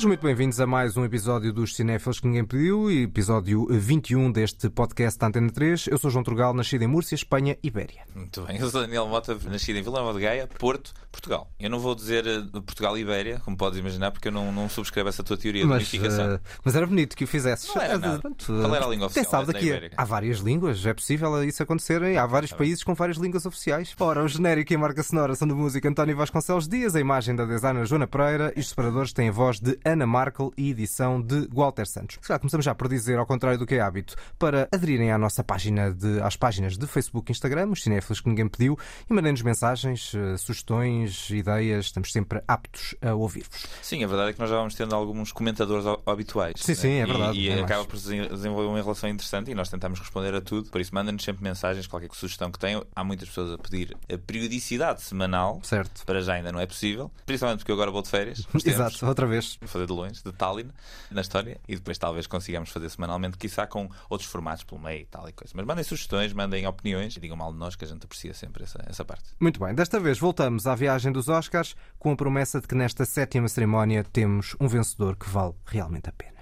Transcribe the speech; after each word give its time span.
Sejam 0.00 0.08
muito 0.08 0.22
bem-vindos 0.22 0.58
a 0.58 0.66
mais 0.66 0.96
um 0.96 1.04
episódio 1.04 1.52
dos 1.52 1.76
Cinéfilos 1.76 2.18
que 2.18 2.26
ninguém 2.26 2.42
pediu, 2.42 2.90
episódio 2.90 3.66
21 3.68 4.32
deste 4.32 4.70
podcast 4.70 5.18
da 5.18 5.26
Antena 5.26 5.50
3. 5.50 5.88
Eu 5.88 5.98
sou 5.98 6.10
João 6.10 6.24
Trugal, 6.24 6.54
nascido 6.54 6.80
em 6.80 6.86
Múrcia, 6.86 7.14
Espanha, 7.14 7.58
Ibéria. 7.62 8.00
Muito 8.14 8.40
bem, 8.40 8.56
eu 8.56 8.70
sou 8.70 8.80
Daniel 8.80 9.06
Mota, 9.06 9.36
nascido 9.44 9.76
em 9.76 9.82
Vila 9.82 10.00
Nova 10.00 10.18
de 10.18 10.24
Gaia, 10.24 10.46
Porto, 10.58 10.94
Portugal. 11.12 11.50
Eu 11.60 11.68
não 11.68 11.78
vou 11.78 11.94
dizer 11.94 12.26
eh, 12.26 12.40
Portugal 12.64 12.96
e 12.96 13.02
Ibéria, 13.02 13.42
como 13.44 13.58
podes 13.58 13.78
imaginar, 13.78 14.10
porque 14.10 14.28
eu 14.28 14.32
não, 14.32 14.50
não 14.50 14.70
subscrevo 14.70 15.10
essa 15.10 15.22
tua 15.22 15.36
teoria 15.36 15.66
mas, 15.66 15.86
de 15.86 15.96
unificação. 15.98 16.36
Uh, 16.36 16.40
mas 16.64 16.74
era 16.74 16.86
bonito 16.86 17.14
que 17.14 17.24
o 17.24 17.26
fizesses. 17.26 17.68
Não 17.74 17.82
era 17.82 17.98
nada. 17.98 18.20
Pronto, 18.20 18.46
Qual 18.46 18.74
era 18.74 18.86
a 18.86 18.88
língua 18.88 19.06
oficial? 19.08 19.30
Sabe 19.30 19.52
daqui 19.52 19.90
há 19.94 20.04
várias 20.06 20.38
línguas, 20.38 20.86
é 20.86 20.94
possível 20.94 21.44
isso 21.44 21.62
acontecer. 21.62 22.02
Há 22.16 22.24
vários 22.24 22.54
países 22.54 22.82
com 22.82 22.94
várias 22.94 23.18
línguas 23.18 23.44
oficiais. 23.44 23.94
Ora, 24.00 24.24
o 24.24 24.28
genérico 24.28 24.72
e 24.72 24.76
a 24.76 24.78
marca 24.78 25.02
sonora 25.02 25.34
são 25.34 25.46
de 25.46 25.52
música 25.52 25.86
António 25.86 26.16
Vasconcelos 26.16 26.66
Dias, 26.66 26.96
a 26.96 27.00
imagem 27.00 27.36
da 27.36 27.44
designer 27.44 27.84
Joana 27.84 28.06
Pereira 28.06 28.50
e 28.56 28.60
os 28.60 28.70
separadores 28.70 29.12
têm 29.12 29.28
a 29.28 29.32
voz 29.32 29.60
de 29.60 29.78
Ana 29.90 30.06
Markel 30.06 30.52
e 30.56 30.70
edição 30.70 31.20
de 31.20 31.48
Walter 31.52 31.86
Santos. 31.86 32.18
Já 32.26 32.38
começamos 32.38 32.64
já 32.64 32.74
por 32.74 32.88
dizer, 32.88 33.18
ao 33.18 33.26
contrário 33.26 33.58
do 33.58 33.66
que 33.66 33.74
é 33.74 33.80
hábito, 33.80 34.14
para 34.38 34.68
aderirem 34.72 35.10
à 35.10 35.18
nossa 35.18 35.42
página 35.42 35.92
de, 35.92 36.20
às 36.20 36.36
páginas 36.36 36.78
de 36.78 36.86
Facebook 36.86 37.30
e 37.30 37.32
Instagram, 37.32 37.70
os 37.70 37.82
cinéfilos 37.82 38.20
que 38.20 38.28
ninguém 38.28 38.48
pediu, 38.48 38.78
e 39.08 39.12
mandem-nos 39.12 39.42
mensagens, 39.42 40.12
eh, 40.14 40.36
sugestões, 40.36 41.28
ideias, 41.30 41.86
estamos 41.86 42.12
sempre 42.12 42.40
aptos 42.46 42.94
a 43.02 43.14
ouvir-vos. 43.14 43.66
Sim, 43.82 44.04
a 44.04 44.06
verdade 44.06 44.30
é 44.30 44.32
que 44.32 44.38
nós 44.38 44.48
já 44.48 44.56
vamos 44.56 44.74
tendo 44.74 44.94
alguns 44.94 45.32
comentadores 45.32 45.84
habituais. 46.06 46.54
Sim, 46.56 46.74
sim, 46.74 46.92
é 46.92 47.06
verdade. 47.06 47.36
E, 47.36 47.48
e 47.48 47.48
é 47.48 47.60
acaba 47.60 47.84
por 47.84 47.96
desenvolver 47.96 48.68
uma 48.68 48.80
relação 48.80 49.10
interessante 49.10 49.50
e 49.50 49.54
nós 49.54 49.68
tentamos 49.68 49.98
responder 49.98 50.34
a 50.34 50.40
tudo. 50.40 50.70
Por 50.70 50.80
isso, 50.80 50.94
mandem-nos 50.94 51.24
sempre 51.24 51.42
mensagens, 51.42 51.86
qualquer 51.86 52.10
sugestão 52.12 52.50
que 52.50 52.58
tenham. 52.58 52.86
Há 52.94 53.02
muitas 53.02 53.28
pessoas 53.28 53.52
a 53.52 53.58
pedir 53.58 53.96
a 54.12 54.18
periodicidade 54.18 55.02
semanal. 55.02 55.60
Certo. 55.64 56.04
Para 56.06 56.20
já 56.20 56.34
ainda 56.34 56.52
não 56.52 56.60
é 56.60 56.66
possível. 56.66 57.10
Principalmente 57.26 57.58
porque 57.58 57.72
eu 57.72 57.74
agora 57.74 57.90
vou 57.90 58.02
de 58.02 58.08
férias. 58.08 58.46
Exato, 58.64 59.04
outra 59.06 59.26
vez. 59.26 59.58
Vou 59.60 59.79
fazer 59.80 59.86
de 59.86 59.92
longe, 59.92 60.22
de 60.22 60.32
Tallinn 60.32 60.68
na 61.10 61.20
história 61.20 61.60
e 61.68 61.74
depois 61.74 61.98
talvez 61.98 62.26
consigamos 62.26 62.70
fazer 62.70 62.88
semanalmente, 62.90 63.38
quiçá 63.38 63.66
com 63.66 63.88
outros 64.08 64.30
formatos 64.30 64.64
pelo 64.64 64.80
meio 64.80 65.02
e 65.02 65.06
tal 65.06 65.28
e 65.28 65.32
coisa. 65.32 65.52
Mas 65.54 65.64
mandem 65.64 65.84
sugestões, 65.84 66.32
mandem 66.32 66.66
opiniões 66.66 67.16
e 67.16 67.20
digam 67.20 67.36
mal 67.36 67.52
de 67.52 67.58
nós 67.58 67.76
que 67.76 67.84
a 67.84 67.88
gente 67.88 68.04
aprecia 68.04 68.34
sempre 68.34 68.64
essa, 68.64 68.82
essa 68.86 69.04
parte. 69.04 69.30
Muito 69.38 69.60
bem, 69.60 69.74
desta 69.74 69.98
vez 69.98 70.18
voltamos 70.18 70.66
à 70.66 70.74
viagem 70.74 71.12
dos 71.12 71.28
Oscars 71.28 71.74
com 71.98 72.12
a 72.12 72.16
promessa 72.16 72.60
de 72.60 72.68
que 72.68 72.74
nesta 72.74 73.04
sétima 73.04 73.48
cerimónia 73.48 74.04
temos 74.04 74.56
um 74.60 74.68
vencedor 74.68 75.16
que 75.16 75.28
vale 75.28 75.54
realmente 75.66 76.08
a 76.08 76.12
pena. 76.12 76.40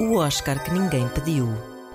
O 0.00 0.16
Oscar 0.16 0.62
que 0.62 0.70
ninguém 0.70 1.08
pediu. 1.08 1.48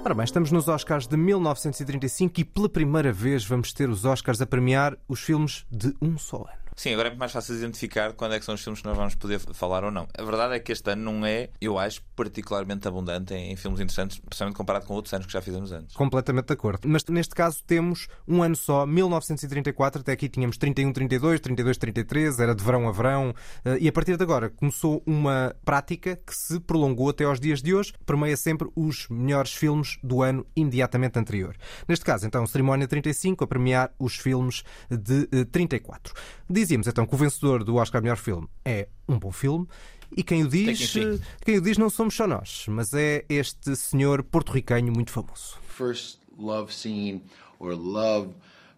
Ora 0.04 0.14
bem, 0.14 0.26
estamos 0.26 0.52
nos 0.52 0.68
Oscars 0.68 1.08
de 1.08 1.16
1935 1.16 2.42
e 2.42 2.44
pela 2.44 2.68
primeira 2.68 3.14
vez 3.14 3.46
vamos 3.46 3.72
ter 3.72 3.90
os 3.90 4.04
Oscars 4.04 4.42
a 4.42 4.46
premiar 4.46 4.98
os 5.08 5.22
filmes 5.22 5.66
de 5.72 5.96
um 6.02 6.18
só 6.18 6.40
ano. 6.40 6.63
Sim, 6.76 6.94
agora 6.94 7.08
é 7.08 7.12
muito 7.12 7.20
mais 7.20 7.32
fácil 7.32 7.56
identificar 7.56 8.14
quando 8.14 8.34
é 8.34 8.40
que 8.40 8.46
são 8.46 8.56
os 8.56 8.64
filmes 8.64 8.82
que 8.82 8.88
nós 8.88 8.98
vamos 8.98 9.16
poder 9.16 9.40
falar 9.40 9.84
ou 9.84 9.92
não. 9.92 10.08
A 10.18 10.24
verdade 10.24 10.56
é 10.56 10.60
que 10.60 10.72
este 10.72 10.90
ano 10.92 11.12
não 11.12 11.26
é, 11.26 11.50
eu 11.62 11.78
acho, 11.78 12.02
particularmente 12.16 12.88
abundante 12.88 13.34
em, 13.34 13.52
em 13.52 13.56
filmes 13.56 13.80
interessantes, 13.80 14.18
especialmente 14.18 14.56
comparado 14.56 14.86
com 14.86 14.94
outros 14.94 15.14
anos 15.14 15.26
que 15.28 15.34
já 15.34 15.42
fizemos 15.42 15.72
antes. 15.72 15.96
Completamente 15.96 16.48
de 16.48 16.54
acordo. 16.54 16.88
Mas 16.88 17.04
neste 17.06 17.36
caso 17.36 17.64
temos 17.66 18.08
um 18.28 18.42
ano 18.42 18.56
só, 18.56 18.86
1934, 18.86 20.02
até 20.02 20.12
aqui 20.12 20.28
tínhamos 20.28 20.58
31, 20.58 20.94
32, 20.94 21.40
32, 21.40 21.78
33, 21.78 22.40
era 22.40 22.56
de 22.56 22.64
verão 22.64 22.88
a 22.88 22.92
verão, 22.92 23.34
eh, 23.66 23.78
e 23.82 23.88
a 23.88 23.92
partir 23.92 24.18
de 24.18 24.24
agora 24.24 24.50
começou 24.50 25.04
uma 25.06 25.56
prática 25.64 26.16
que 26.16 26.36
se 26.36 26.60
prolongou 26.60 27.10
até 27.10 27.24
aos 27.24 27.40
dias 27.40 27.62
de 27.62 27.74
hoje, 27.74 27.94
permeia 28.06 28.36
sempre 28.36 28.70
os 28.76 29.08
melhores 29.10 29.54
filmes 29.54 29.98
do 30.04 30.22
ano 30.22 30.46
imediatamente 30.56 31.18
anterior. 31.20 31.56
Neste 31.88 32.06
caso, 32.06 32.26
então, 32.26 32.46
cerimónia 32.48 32.88
35 32.88 33.44
a 33.44 33.48
premiar 33.48 33.92
os 34.00 34.18
filmes 34.18 34.64
de 34.90 35.46
34. 35.46 36.14
Eh, 36.54 36.60
Dizíamos 36.60 36.88
então 36.88 37.06
que 37.06 37.16
o 37.16 37.18
vencedor 37.18 37.64
do 37.64 37.76
Oscar 37.76 38.02
Melhor 38.02 38.18
Filme 38.18 38.48
é 38.64 38.88
um 39.08 39.18
bom 39.18 39.32
filme. 39.32 39.68
E 40.16 40.22
quem 40.24 40.44
o 40.44 40.48
diz, 40.48 40.94
quem 41.44 41.58
o 41.58 41.62
diz 41.62 41.78
não 41.78 41.90
somos 41.90 42.14
só 42.16 42.28
nós, 42.28 42.66
mas 42.68 42.94
é 42.94 43.26
este 43.28 43.76
senhor 43.76 44.24
porto-riquenho 44.24 44.94
muito 44.94 45.12
famoso. 45.12 45.58
First 45.68 46.20
love 46.38 46.72
scene 46.72 47.24
or 47.58 47.74
love 47.74 48.30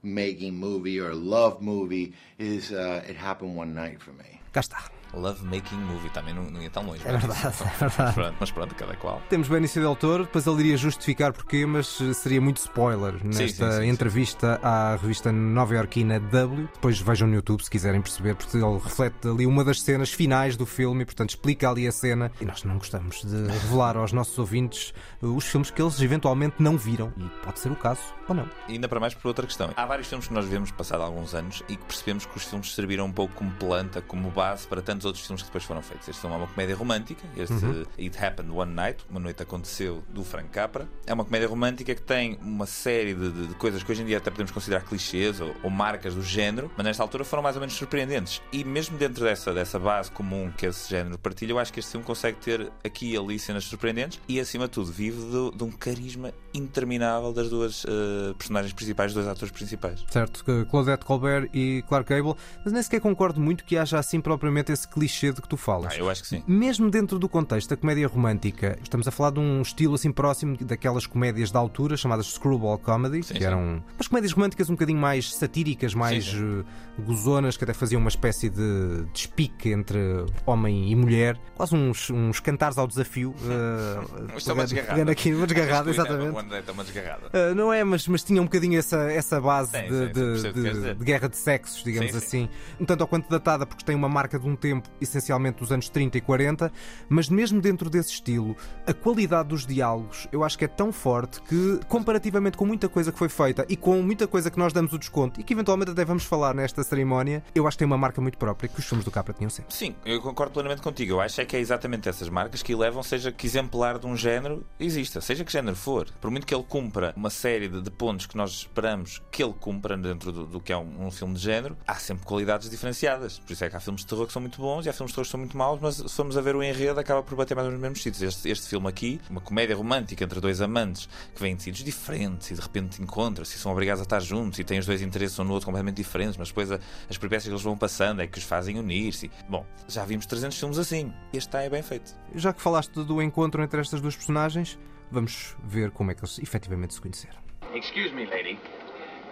making 0.02 0.54
movie 0.54 1.02
or 1.02 1.14
love 1.14 1.62
movie 1.62 2.14
is 2.40 2.72
uh, 2.72 3.02
It 3.10 3.18
Happened 3.22 3.58
One 3.58 3.74
Night 3.74 4.02
for 4.02 4.14
Me. 4.14 4.40
Cá 4.54 4.62
está. 4.62 4.90
Love 5.16 5.44
Making 5.46 5.78
Movie, 5.78 6.10
também 6.10 6.34
não, 6.34 6.44
não 6.44 6.62
ia 6.62 6.70
tão 6.70 6.84
longe. 6.86 7.02
É 7.06 7.12
verdade, 7.12 7.40
é 7.42 7.50
verdade. 7.88 7.96
Mas 7.98 8.14
pronto, 8.14 8.36
mas 8.40 8.52
pronto, 8.52 8.76
cada 8.76 8.96
qual. 8.96 9.22
Temos 9.30 9.48
Benício 9.48 9.82
Del 9.82 9.96
Toro, 9.96 10.24
depois 10.24 10.46
ele 10.46 10.60
iria 10.62 10.78
justificar 10.78 11.34
porquê, 11.34 11.66
mas 11.66 11.88
seria 12.14 12.42
muito 12.42 12.58
spoiler 12.58 13.14
nesta 13.24 13.48
sim, 13.48 13.72
sim, 13.72 13.82
sim, 13.82 13.90
entrevista 13.90 14.60
à 14.62 14.96
revista 14.96 15.32
nova-iorquina 15.32 16.20
W. 16.20 16.70
Depois 16.74 17.00
vejam 17.00 17.28
no 17.28 17.36
YouTube 17.36 17.62
se 17.62 17.70
quiserem 17.70 18.02
perceber, 18.02 18.36
porque 18.36 18.58
ele 18.58 18.78
reflete 18.78 19.28
ali 19.28 19.46
uma 19.46 19.64
das 19.64 19.82
cenas 19.82 20.12
finais 20.12 20.58
do 20.58 20.66
filme 20.66 21.04
e, 21.04 21.06
portanto, 21.06 21.30
explica 21.30 21.70
ali 21.70 21.88
a 21.88 21.92
cena. 21.92 22.32
E 22.40 22.46
nós 22.46 22.64
não 22.64 22.78
gostamos 22.78 23.24
de 23.24 23.48
revelar 23.48 23.98
aos 23.98 24.12
nossos 24.12 24.38
ouvintes 24.38 24.94
uh, 25.22 25.36
os 25.36 25.46
filmes 25.46 25.72
que 25.72 25.82
eles 25.82 26.00
eventualmente 26.02 26.56
não 26.60 26.78
viram. 26.78 27.12
E 27.18 27.24
pode 27.44 27.60
ser 27.60 27.72
o 27.72 27.76
caso 27.76 28.02
ou 28.28 28.36
não. 28.36 28.50
E 28.68 28.74
ainda 28.74 28.88
para 28.88 29.00
mais 29.00 29.14
por 29.14 29.28
outra 29.28 29.46
questão. 29.46 29.72
Há 29.76 29.86
vários 29.86 30.08
filmes 30.08 30.28
que 30.28 30.34
nós 30.34 30.46
vemos 30.46 30.72
passado 30.72 31.02
alguns 31.02 31.34
anos 31.34 31.64
e 31.70 31.76
que 31.76 31.86
percebemos 31.86 32.26
que 32.26 32.38
os 32.38 32.44
filmes 32.44 32.74
serviram 32.74 33.06
um 33.06 33.12
pouco 33.12 33.34
como 33.36 33.52
planta, 33.52 34.02
como 34.02 34.30
base 34.32 34.68
para 34.68 34.82
tantos 34.82 35.05
outros 35.06 35.26
filmes 35.26 35.42
que 35.42 35.48
depois 35.48 35.64
foram 35.64 35.82
feitos. 35.82 36.08
Este 36.08 36.20
filme 36.20 36.36
é 36.36 36.40
uma 36.40 36.48
comédia 36.48 36.76
romântica, 36.76 37.24
este 37.38 37.54
uhum. 37.54 37.86
It 37.98 38.18
Happened 38.24 38.52
One 38.52 38.74
Night, 38.74 39.06
Uma 39.10 39.20
Noite 39.20 39.44
Aconteceu, 39.44 40.04
do 40.10 40.24
Frank 40.24 40.50
Capra. 40.50 40.88
É 41.06 41.14
uma 41.14 41.26
comédia 41.26 41.48
romântica 41.48 41.94
que 41.94 42.02
tem 42.02 42.38
uma 42.42 42.66
série 42.66 43.14
de, 43.14 43.32
de, 43.32 43.48
de 43.48 43.56
coisas 43.56 43.84
que 43.84 43.92
hoje 43.92 44.02
em 44.02 44.06
dia 44.06 44.18
até 44.18 44.32
podemos 44.32 44.52
considerar 44.52 44.82
clichês 44.82 45.40
ou, 45.40 45.54
ou, 45.64 45.70
marcas 45.70 46.16
do 46.16 46.24
género, 46.24 46.72
mas 46.76 46.86
nesta 46.86 47.04
altura 47.04 47.24
foram 47.24 47.44
mais 47.44 47.56
ou 47.56 47.60
menos 47.60 47.76
surpreendentes. 47.76 48.42
E 48.52 48.64
mesmo 48.64 48.98
dentro 48.98 49.24
dessa, 49.24 49.54
dessa 49.54 49.80
base 49.80 50.12
comum 50.12 50.52
que 50.52 50.66
esse 50.66 50.90
género 50.90 51.18
partilha, 51.18 51.52
eu 51.52 51.60
acho 51.60 51.72
que 51.72 51.80
este 51.80 51.92
filme 51.92 52.06
consegue 52.06 52.38
ter 52.38 52.72
aqui 52.84 53.14
e 53.14 53.18
ali 53.18 53.38
cenas 53.38 53.66
surpreendentes 53.66 54.20
e, 54.28 54.40
acima 54.40 54.66
de 54.66 54.72
tudo, 54.72 54.92
vive 54.92 55.22
de, 55.22 55.58
de 55.58 55.64
um 55.64 55.72
carisma 55.72 56.34
interminável 56.54 57.34
das 57.34 57.50
duas 57.50 57.84
uh, 57.84 58.34
personagens 58.38 58.74
principais, 58.74 59.14
dos 59.14 59.24
dois 59.24 59.28
atores 59.28 59.52
principais. 59.52 60.04
Certo, 60.10 60.44
Claudette 60.70 61.06
Colbert 61.06 61.50
e 61.54 61.84
Clark 61.88 62.10
Gable, 62.10 62.36
mas 62.64 62.74
nem 62.74 62.82
sequer 62.82 63.02
concordo 63.02 63.40
muito 63.40 63.64
que 63.64 63.78
haja 63.78 64.00
assim 64.00 64.20
propriamente 64.22 64.72
esse 64.72 64.88
clichê 64.96 65.34
de 65.34 65.42
que 65.42 65.48
tu 65.48 65.58
falas. 65.58 65.94
Ah, 65.94 65.98
eu 65.98 66.10
acho 66.10 66.22
que 66.22 66.28
sim. 66.28 66.44
Mesmo 66.48 66.90
dentro 66.90 67.20
do 67.20 67.28
contexto 67.28 67.70
da 67.70 67.78
comédia 67.78 68.08
romântica, 68.08 68.80
estamos 68.82 69.08
a 69.08 69.12
falar 69.12 69.32
de 69.32 69.40
um 69.40 69.62
estilo 69.62 69.96
assim 69.96 70.12
próximo 70.12 70.58
daquelas 70.62 71.06
comédias 71.06 71.52
da 71.52 71.60
altura 71.60 71.98
chamadas 71.98 72.28
screwball 72.28 72.80
comedy, 72.80 73.22
sim, 73.22 73.34
que 73.34 73.40
sim. 73.40 73.46
eram 73.46 73.84
umas 73.96 74.08
comédias 74.08 74.32
românticas 74.32 74.70
um 74.70 74.74
bocadinho 74.74 75.00
mais 75.00 75.36
satíricas, 75.36 75.94
mais 75.94 76.26
sim, 76.26 76.64
eh, 76.98 77.02
gozonas, 77.04 77.58
que 77.58 77.66
até 77.66 77.74
faziam 77.74 78.00
uma 78.00 78.10
espécie 78.10 78.50
de 78.50 79.06
despique 79.14 79.70
entre 79.70 80.26
homem 80.46 80.90
e 80.92 80.96
mulher, 80.96 81.38
quase 81.56 81.76
uns, 81.76 82.10
uns 82.10 82.40
cantares 82.40 82.78
ao 82.78 82.88
desafio. 82.88 83.36
Uh, 83.56 84.38
Isto 84.38 84.52
é 84.52 84.54
uma 84.54 84.64
desgarrada. 84.64 85.12
aqui 85.12 85.34
uma 85.34 85.48
desgarrada, 85.48 85.90
exatamente. 85.90 86.36
É 86.68 86.72
uma 86.72 86.84
desgarrada. 86.84 87.28
Uh, 87.28 87.56
não 87.56 87.72
é, 87.72 87.84
mas, 87.84 88.08
mas 88.08 88.24
tinha 88.24 88.42
um 88.42 88.46
bocadinho 88.46 88.78
essa, 88.78 89.12
essa 89.12 89.40
base 89.40 89.72
de, 89.72 90.08
de, 90.12 90.54
de, 90.54 90.94
de, 90.96 91.06
guerra 91.06 91.30
de 91.30 91.38
sexos, 91.38 91.84
digamos 91.84 92.16
assim. 92.16 92.50
Um 92.80 92.86
tanto 92.86 93.02
ao 93.02 93.08
quanto 93.08 93.30
datada, 93.30 93.66
porque 93.66 93.84
tem 93.86 93.96
uma 93.96 94.10
marca 94.10 94.38
de 94.40 94.48
um 94.48 94.56
tempo 94.56 94.75
essencialmente 95.00 95.60
dos 95.60 95.72
anos 95.72 95.90
30 95.90 96.18
e 96.18 96.22
40, 96.22 96.72
mas 97.10 97.30
mesmo 97.30 97.62
dentro 97.62 97.90
desse 97.90 98.12
estilo, 98.12 98.56
a 98.86 98.94
qualidade 98.94 99.50
dos 99.50 99.66
diálogos 99.66 100.28
eu 100.32 100.44
acho 100.44 100.58
que 100.58 100.66
é 100.66 100.68
tão 100.68 100.92
forte 100.92 101.42
que, 101.42 101.80
comparativamente 101.88 102.58
com 102.58 102.66
muita 102.66 102.90
coisa 102.90 103.12
que 103.12 103.18
foi 103.18 103.30
feita 103.30 103.66
e 103.70 103.76
com 103.76 104.02
muita 104.02 104.28
coisa 104.28 104.50
que 104.50 104.58
nós 104.58 104.74
damos 104.74 104.94
o 104.94 104.98
desconto 104.98 105.40
e 105.40 105.44
que 105.44 105.54
eventualmente 105.54 105.92
até 105.92 106.04
vamos 106.04 106.24
falar 106.24 106.54
nesta 106.54 106.84
cerimónia, 106.84 107.44
eu 107.54 107.68
acho 107.68 107.78
que 107.78 107.80
tem 107.80 107.86
uma 107.86 107.98
marca 107.98 108.22
muito 108.22 108.38
própria 108.38 108.68
que 108.68 108.80
os 108.80 108.86
filmes 108.86 109.06
do 109.06 109.12
Capra 109.12 109.34
tinham 109.34 109.50
sempre. 109.50 109.74
Sim, 109.74 109.96
eu 110.06 110.22
concordo 110.22 110.54
plenamente 110.54 110.82
contigo. 110.82 111.14
Eu 111.14 111.22
acho 111.22 111.42
é 111.42 111.46
que 111.46 111.56
é 111.56 111.60
exatamente 111.60 112.08
essas 112.08 112.30
marcas 112.30 112.62
que 112.62 112.76
levam, 112.76 113.04
seja 113.04 113.32
que 113.32 113.46
exemplar 113.46 114.00
de 114.00 114.08
um 114.08 114.16
género 114.16 114.66
exista, 114.80 115.22
seja 115.22 115.44
que 115.44 115.52
género 115.52 115.76
for. 115.76 116.08
Por 116.22 116.32
muito 116.32 116.46
que 116.46 116.54
ele 116.54 116.64
cumpra 116.64 117.14
uma 117.16 117.30
série 117.30 117.68
de, 117.68 117.82
de 117.82 117.92
pontos 117.92 118.26
que 118.26 118.38
nós 118.38 118.52
esperamos 118.52 119.22
que 119.32 119.44
ele 119.44 119.54
cumpra 119.54 119.98
dentro 119.98 120.32
do, 120.32 120.46
do 120.46 120.60
que 120.60 120.72
é 120.72 120.78
um, 120.78 121.08
um, 121.08 121.12
filme 121.12 121.34
de 121.34 121.40
género, 121.40 121.78
há 121.88 121.96
sempre 121.96 122.26
qualidades 122.26 122.70
diferenciadas. 122.70 123.40
Por 123.40 123.54
isso 123.54 123.64
é 123.64 123.70
que 123.70 123.76
há 123.76 123.80
filmes 123.80 124.02
de 124.02 124.08
terror 124.08 124.26
que 124.28 124.34
são 124.34 124.42
muito 124.42 124.62
bons 124.66 124.86
e 124.86 124.90
há 124.90 124.94
filmes 124.94 125.12
de 125.12 125.16
terror 125.16 125.26
que 125.26 125.32
são 125.32 125.40
muito 125.40 125.58
maus, 125.58 125.80
mas 125.80 125.96
se 125.96 126.10
formos 126.10 126.38
a 126.38 126.42
ver 126.42 126.56
o 126.56 126.64
enredo, 126.64 127.00
acaba 127.00 127.22
por 127.22 127.36
bater 127.36 127.56
mais 127.56 127.70
nos 127.70 127.80
mesmos 127.80 128.02
sítios. 128.02 128.22
Este, 128.22 128.50
este 128.50 128.68
filme 128.68 128.88
aqui, 128.88 129.22
uma 129.30 129.40
comédia 129.40 129.76
romântica 129.76 130.24
entre 130.24 130.40
dois 130.40 130.60
amantes 130.62 131.08
que 131.34 131.42
vêm 131.42 131.56
de 131.56 131.64
sítios 131.64 131.84
diferentes 131.84 132.50
e 132.52 132.56
de 132.56 132.62
repente 132.62 133.02
encontram-se 133.02 133.56
e 133.56 133.60
são 133.60 133.72
obrigados 133.72 134.02
a 134.02 134.04
estar 134.04 134.20
juntos 134.20 134.58
e 134.60 134.64
têm 134.64 134.80
os 134.80 134.86
dois 134.86 135.02
interesses 135.02 135.38
um 135.40 135.44
no 135.44 135.54
outro 135.54 135.66
completamente 135.68 135.98
diferentes, 135.98 136.36
mas 136.36 136.48
depois 136.50 136.72
a, 136.72 136.80
as 137.10 137.18
peripécias 137.18 137.46
que 137.46 137.52
eles 137.52 137.62
vão 137.62 137.78
passando 137.78 138.22
é 138.22 138.28
que 138.28 138.38
os 138.38 138.44
fazem 138.44 138.80
unir-se. 138.80 139.30
Bom, 139.48 139.66
já 139.88 140.04
vimos 140.04 140.26
300 140.26 140.58
filmes 140.58 140.78
assim. 140.80 141.14
Este 141.32 141.48
está 141.48 141.62
é 141.62 141.70
bem 141.70 141.84
feito. 141.84 142.16
Já 142.34 142.52
que 142.52 142.62
falaste 142.62 142.92
do 142.92 143.22
encontro 143.22 143.62
entre 143.62 143.80
estas 143.80 144.02
duas 144.02 144.16
personagens, 144.16 144.80
vamos 145.12 145.56
ver 145.64 145.92
como 145.92 146.12
é 146.12 146.16
que 146.16 146.22
eles 146.22 146.40
efetivamente 146.40 146.96
se 146.96 147.02
conheceram. 147.02 147.38
Excuse 147.74 148.14
me, 148.14 148.26
lady, 148.26 148.58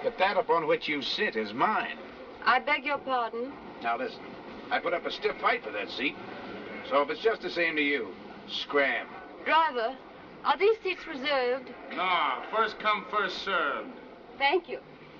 but 0.03 0.15
that 0.17 0.39
upon 0.39 0.67
which 0.67 0.91
you 0.91 1.01
sit 1.01 1.35
is 1.35 1.51
mine. 1.53 1.97
I 2.45 2.59
beg 2.59 2.85
your 2.85 2.99
pardon. 2.99 3.51
Now 3.81 3.97
listen, 3.97 4.19
I 4.73 4.79
put 4.79 4.95
up 4.95 5.05
a 5.05 5.11
stiff 5.11 5.35
fight 5.39 5.63
for 5.63 5.69
that 5.69 5.87
seat. 5.91 6.15
So 6.89 7.03
if 7.03 7.09
it's 7.11 7.21
just 7.21 7.43
the 7.43 7.49
same 7.51 7.75
to 7.75 7.81
you, 7.83 8.07
scram. 8.47 9.05
Driver, 9.45 9.95
are 10.43 10.57
these 10.57 10.77
seats 10.81 11.05
reserved? 11.05 11.69
No, 11.95 12.41
first 12.51 12.79
come, 12.79 13.05
first 13.11 13.37
served. 13.45 13.89
Thank 14.39 14.67
you. 14.67 14.79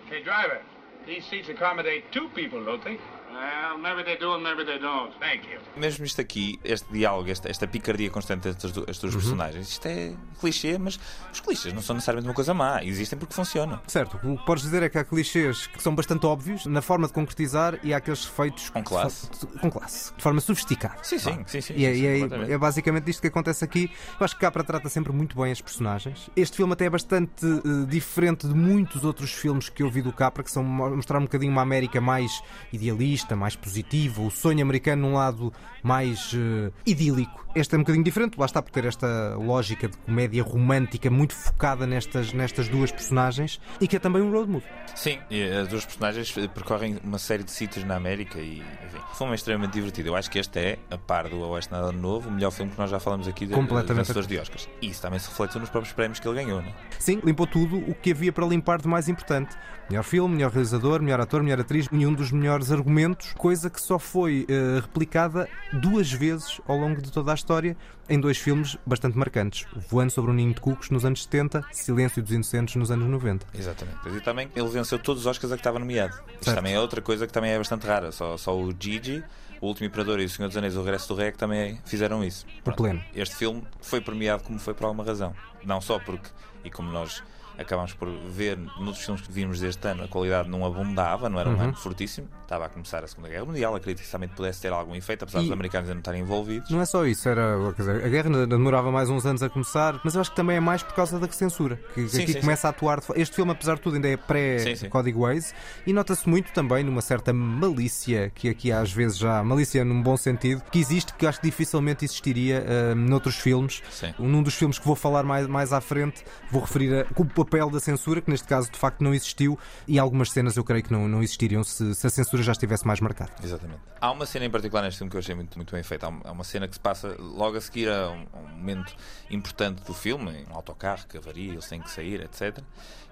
Hey, 0.10 0.24
driver, 0.24 0.60
these 1.06 1.24
seats 1.26 1.50
accommodate 1.50 2.12
two 2.12 2.30
people, 2.30 2.66
don't 2.66 2.84
they? 2.84 2.98
Well, 3.34 3.78
maybe 3.80 4.04
they 4.04 4.18
do 4.18 4.34
and 4.36 4.42
maybe 4.44 4.64
they 4.64 4.78
don't. 4.80 5.12
Thank 5.20 5.48
you. 5.52 5.60
Mesmo 5.76 6.06
isto 6.06 6.22
aqui, 6.22 6.60
este 6.64 6.92
diálogo, 6.94 7.30
esta, 7.30 7.50
esta 7.50 7.68
picardia 7.68 8.10
constante 8.10 8.48
entre 8.50 8.68
as, 8.68 8.72
du- 8.74 8.86
as 8.88 8.98
duas 9.00 9.14
personagens, 9.16 9.70
isto 9.70 9.86
é 9.88 10.14
clichê, 10.40 10.78
mas 10.78 11.00
os 11.32 11.40
clichês 11.40 11.74
não 11.74 11.82
são 11.82 11.96
necessariamente 11.96 12.28
uma 12.30 12.36
coisa 12.36 12.54
má, 12.54 12.84
existem 12.84 13.18
porque 13.18 13.34
funcionam. 13.34 13.82
Certo, 13.88 14.20
o 14.24 14.38
que 14.38 14.46
podes 14.46 14.64
dizer 14.64 14.84
é 14.84 14.90
que 14.90 14.98
há 14.98 15.04
clichês 15.04 15.68
que 15.68 15.82
são 15.82 15.96
bastante 15.96 16.26
óbvios 16.26 16.66
na 16.66 16.82
forma 16.82 17.08
de 17.08 17.14
concretizar 17.14 17.80
e 17.84 17.94
há 17.94 17.98
aqueles 17.98 18.24
feitos 18.26 18.70
Com 18.70 18.84
classe. 18.84 19.28
são- 19.34 19.50
com 19.50 19.70
classe, 19.72 20.14
de 20.16 20.22
forma 20.22 20.40
sofisticada. 20.40 20.98
Sim, 21.04 21.18
sim, 21.18 21.44
sim, 21.48 21.62
sim. 21.62 21.74
E, 21.76 21.86
é, 21.86 21.94
sim, 21.94 22.02
e 22.02 22.06
é- 22.52 22.52
é 22.54 22.58
basicamente 22.58 23.10
isto 23.10 23.22
que 23.22 23.28
acontece 23.28 23.64
aqui. 23.66 23.90
Eu 24.20 24.24
acho 24.26 24.36
que 24.36 24.42
Capra 24.42 24.64
trata 24.64 24.88
sempre 24.90 25.12
muito 25.12 25.36
bem 25.42 25.52
as 25.52 25.62
personagens. 25.62 26.30
Este 26.36 26.58
filme 26.58 26.74
até 26.74 26.86
é 26.86 26.90
bastante 26.90 27.46
eh, 27.46 27.86
diferente 27.88 28.48
de 28.48 28.54
muitos 28.54 29.04
outros 29.04 29.32
filmes 29.34 29.70
que 29.70 29.82
eu 29.82 29.90
vi 29.90 30.02
do 30.02 30.12
Capra, 30.14 30.44
que 30.44 30.52
são 30.52 30.64
mo- 30.64 30.96
mostrar 30.96 31.18
um 31.20 31.24
bocadinho 31.24 31.52
uma 31.52 31.62
América 31.62 32.00
mais 32.02 32.44
idealista, 32.72 33.23
mais 33.36 33.56
positiva, 33.56 34.22
o 34.22 34.30
sonho 34.30 34.62
americano 34.62 35.08
num 35.08 35.14
lado 35.16 35.54
mais 35.82 36.32
eh, 36.34 36.72
idílico. 36.86 37.44
Este 37.56 37.76
é 37.76 37.78
um 37.78 37.82
bocadinho 37.82 38.04
diferente, 38.04 38.40
lá 38.40 38.48
está 38.48 38.62
por 38.62 38.72
ter 38.72 38.86
esta 38.86 39.36
lógica 39.36 39.88
de 39.88 39.96
comédia 39.98 40.42
romântica 40.42 41.12
muito 41.12 41.36
focada 41.36 41.86
nestas, 41.86 42.34
nestas 42.34 42.68
duas 42.68 42.92
personagens 42.92 43.62
e 43.80 43.88
que 43.88 43.96
é 43.96 44.00
também 44.00 44.24
um 44.24 44.32
road 44.32 44.50
movie. 44.50 44.68
Sim, 44.96 45.20
as 45.62 45.68
duas 45.68 45.86
personagens 45.86 46.36
eh, 46.38 46.48
percorrem 46.48 47.00
uma 47.04 47.20
série 47.20 47.44
de 47.44 47.52
sítios 47.52 47.86
na 47.86 47.96
América 47.96 48.40
e, 48.40 48.64
enfim, 48.86 48.98
o 49.12 49.16
filme 49.16 49.34
é 49.34 49.36
extremamente 49.36 49.74
divertido. 49.74 50.10
Eu 50.10 50.16
acho 50.16 50.32
que 50.32 50.40
este 50.40 50.58
é, 50.58 50.80
a 50.90 50.98
par 50.98 51.30
do 51.30 51.40
Oeste 51.42 51.72
Nada 51.72 51.92
Novo, 51.92 52.30
o 52.30 52.32
melhor 52.32 52.52
filme 52.52 52.72
que 52.72 52.80
nós 52.80 52.90
já 52.90 53.00
falamos 53.00 53.28
aqui 53.28 53.46
de, 53.46 53.54
vencedores 53.54 54.28
de 54.28 54.40
Oscars. 54.40 54.68
E 54.82 54.90
isso 54.90 55.02
também 55.02 55.20
se 55.20 55.30
reflete 55.30 55.60
nos 55.60 55.70
próprios 55.70 55.94
prémios 55.94 56.20
que 56.20 56.28
ele 56.28 56.44
ganhou, 56.44 56.62
não 56.62 56.70
é? 56.70 56.74
Sim, 56.98 57.22
limpou 57.24 57.46
tudo 57.46 57.78
o 57.78 57.94
que 57.94 58.12
havia 58.12 58.32
para 58.32 58.46
limpar 58.48 58.82
de 58.82 58.88
mais 58.88 59.08
importante. 59.08 59.56
Melhor 59.90 60.04
filme, 60.04 60.36
melhor 60.36 60.52
realizador, 60.52 61.02
melhor 61.02 61.20
ator, 61.20 61.44
melhor 61.44 61.60
atriz 61.60 61.88
e 61.92 62.06
um 62.06 62.14
dos 62.14 62.32
melhores 62.32 62.72
argumentos, 62.72 63.13
coisa 63.38 63.70
que 63.70 63.82
só 63.82 63.98
foi 64.00 64.46
eh, 64.50 64.80
replicada 64.82 65.48
duas 65.74 66.12
vezes 66.12 66.60
ao 66.68 66.78
longo 66.78 67.02
de 67.02 67.12
toda 67.12 67.32
a 67.32 67.36
história 67.36 67.76
em 68.10 68.20
dois 68.20 68.38
filmes 68.38 68.78
bastante 68.86 69.18
marcantes: 69.18 69.66
Voando 69.90 70.12
sobre 70.12 70.32
um 70.32 70.34
Ninho 70.34 70.54
de 70.54 70.62
Cucos 70.62 70.90
nos 70.90 71.06
anos 71.06 71.24
70, 71.24 71.64
Silêncio 71.72 72.22
dos 72.22 72.32
Inocentes 72.32 72.76
nos 72.76 72.92
anos 72.92 73.08
90. 73.10 73.46
Exatamente. 73.54 73.98
E 74.10 74.22
também 74.22 74.50
ele 74.56 74.68
venceu 74.68 75.00
todos 75.00 75.22
os 75.22 75.28
Oscars 75.28 75.52
a 75.52 75.56
que 75.56 75.62
estava 75.62 75.80
nomeado. 75.80 76.14
Isto 76.34 76.46
Certo. 76.46 76.58
também 76.58 76.74
é 76.74 76.80
outra 76.80 77.02
coisa 77.02 77.26
que 77.28 77.34
também 77.34 77.52
é 77.52 77.58
bastante 77.58 77.86
rara. 77.88 78.12
Só, 78.12 78.36
só 78.38 78.58
o 78.58 78.74
Gigi, 78.78 79.24
o 79.62 79.68
Último 79.68 79.88
Imperador 79.88 80.20
e 80.20 80.26
o 80.26 80.30
Senhor 80.30 80.48
dos 80.50 80.58
Anéis, 80.58 80.76
o 80.76 80.82
Regresso 80.82 81.08
do 81.08 81.16
Rei, 81.16 81.32
que 81.32 81.38
também 81.38 81.80
fizeram 81.86 82.24
isso. 82.24 82.46
Pronto. 82.64 82.78
pleno. 82.78 83.02
Este 83.16 83.36
filme 83.36 83.64
foi 83.82 84.02
premiado 84.02 84.44
como 84.44 84.60
foi 84.60 84.74
por 84.74 84.86
alguma 84.86 85.04
razão. 85.04 85.34
Não 85.64 85.80
só 85.80 86.00
porque, 86.00 86.30
e 86.66 86.70
como 86.70 86.92
nós 86.92 87.24
acabámos 87.58 87.94
por 87.94 88.10
ver 88.10 88.58
nos 88.80 88.98
filmes 89.00 89.22
que 89.22 89.32
vimos 89.32 89.60
deste 89.60 89.88
ano, 89.88 90.04
a 90.04 90.08
qualidade 90.08 90.50
não 90.50 90.66
abundava, 90.66 91.30
não 91.30 91.40
era 91.40 91.50
Uhum. 91.50 91.58
um 91.58 91.62
ano 91.62 91.76
fortíssimo. 91.76 92.28
Estava 92.44 92.66
a 92.66 92.70
começar 92.70 93.04
a 93.04 93.08
Segunda 93.08 93.30
Guerra 93.30 93.46
Mundial, 93.46 93.76
acredito 93.76 94.04
que 94.06 94.12
também 94.12 94.30
pudesse 94.30 94.62
ter 94.62 94.72
algum 94.72 94.96
efeito, 94.96 95.24
apesar 95.24 95.40
E- 95.40 95.44
dos 95.44 95.52
americanos 95.52 95.88
ainda 95.88 95.96
não 95.96 96.00
estarem 96.02 96.22
envolvidos. 96.22 96.70
Não 96.70 96.82
é 96.82 96.86
só 96.86 97.06
isso, 97.06 97.28
era, 97.28 97.56
dizer, 97.78 98.04
a 98.04 98.08
guerra 98.10 98.46
demorava 98.46 98.92
mais 98.92 99.10
uns 99.10 99.26
anos 99.26 99.42
a 99.42 99.50
começar, 99.50 100.00
mas 100.04 100.16
eu 100.16 100.22
acho 100.22 100.30
que 100.32 100.36
também 100.36 100.58
é 100.58 100.60
mais 100.60 100.84
por 100.84 100.94
causa 100.94 101.18
da 101.20 101.28
censura, 101.32 101.80
que, 101.94 102.08
Sim, 102.08 102.24
aqui 102.24 102.34
sim, 102.34 102.42
começa 102.42 102.68
a 102.68 102.70
atuar. 102.70 103.00
Este 103.16 103.36
filme, 103.36 103.52
apesar 103.52 103.76
de 103.76 103.82
tudo, 103.82 103.96
ainda 103.96 104.08
é 104.08 104.12
Sim, 104.18 104.76
sim. 104.76 104.80
pré-Código 104.82 105.22
Waze 105.22 105.54
e 105.88 105.94
nota-se 105.94 106.28
muito 106.30 106.52
também 106.54 106.84
numa 106.84 107.02
certa 107.02 107.34
malícia, 107.34 108.32
que 108.36 108.50
aqui 108.50 108.72
às 108.72 108.92
vezes 108.92 109.18
já, 109.18 109.44
malícia 109.44 109.84
num 109.84 110.02
bom 110.02 110.16
sentido, 110.18 110.62
que 110.72 110.80
existe, 110.80 111.14
que 111.14 111.26
acho 111.26 111.40
que 111.40 111.48
dificilmente 111.48 112.06
existiria 112.06 112.64
ah, 112.92 112.96
noutros 112.96 113.36
filmes. 113.36 113.82
Sim. 113.90 114.14
Num 114.20 114.44
dos 114.44 114.54
filmes 114.56 114.78
que 114.78 114.86
vou 114.86 114.96
falar 114.96 115.24
mais, 115.24 115.48
mais 115.48 115.74
à 115.74 115.82
frente, 115.82 116.24
vou 116.52 116.62
referir 116.62 116.94
a, 116.94 117.06
papel 117.46 117.70
da 117.70 117.80
censura, 117.80 118.22
que 118.22 118.30
neste 118.30 118.48
caso 118.48 118.72
de 118.72 118.78
facto 118.78 119.02
não 119.04 119.14
existiu, 119.14 119.58
e 119.88 119.98
algumas 120.00 120.32
cenas 120.32 120.56
eu 120.58 120.64
creio 120.64 120.84
que 120.84 120.92
não, 120.92 121.08
não 121.08 121.22
existiriam 121.24 121.64
se, 121.64 121.94
se 121.96 122.08
a 122.08 122.10
censura 122.10 122.44
já 122.44 122.52
estivesse 122.52 122.86
mais 122.86 123.00
marcada. 123.00 123.32
Exatamente. 123.44 123.80
Há 124.00 124.12
uma 124.12 124.26
cena 124.26 124.46
em 124.46 124.50
particular 124.50 124.82
neste 124.84 124.98
filme 124.98 125.10
que 125.10 125.16
eu 125.18 125.20
achei 125.20 125.36
muito, 125.36 125.58
muito 125.58 125.74
bem 125.74 125.84
feita. 125.84 126.08
Há 126.08 126.32
uma- 126.32 126.44
cena 126.44 126.68
que 126.68 126.74
se 126.76 126.80
passa 126.80 127.16
logo 127.20 127.58
a 127.58 127.62
seguir 127.62 127.90
a 127.90 128.10
um, 128.10 128.26
a 128.34 128.38
um 128.40 128.48
momento 128.50 128.94
importante 129.32 129.82
do 129.84 129.94
filme, 129.94 130.46
um 130.52 130.56
autocarro 130.56 131.08
que 131.08 131.18
avaria, 131.18 131.52
eles 131.54 131.68
têm 131.68 131.82
que 131.82 131.90
sair, 131.90 132.22
etc. 132.22 132.60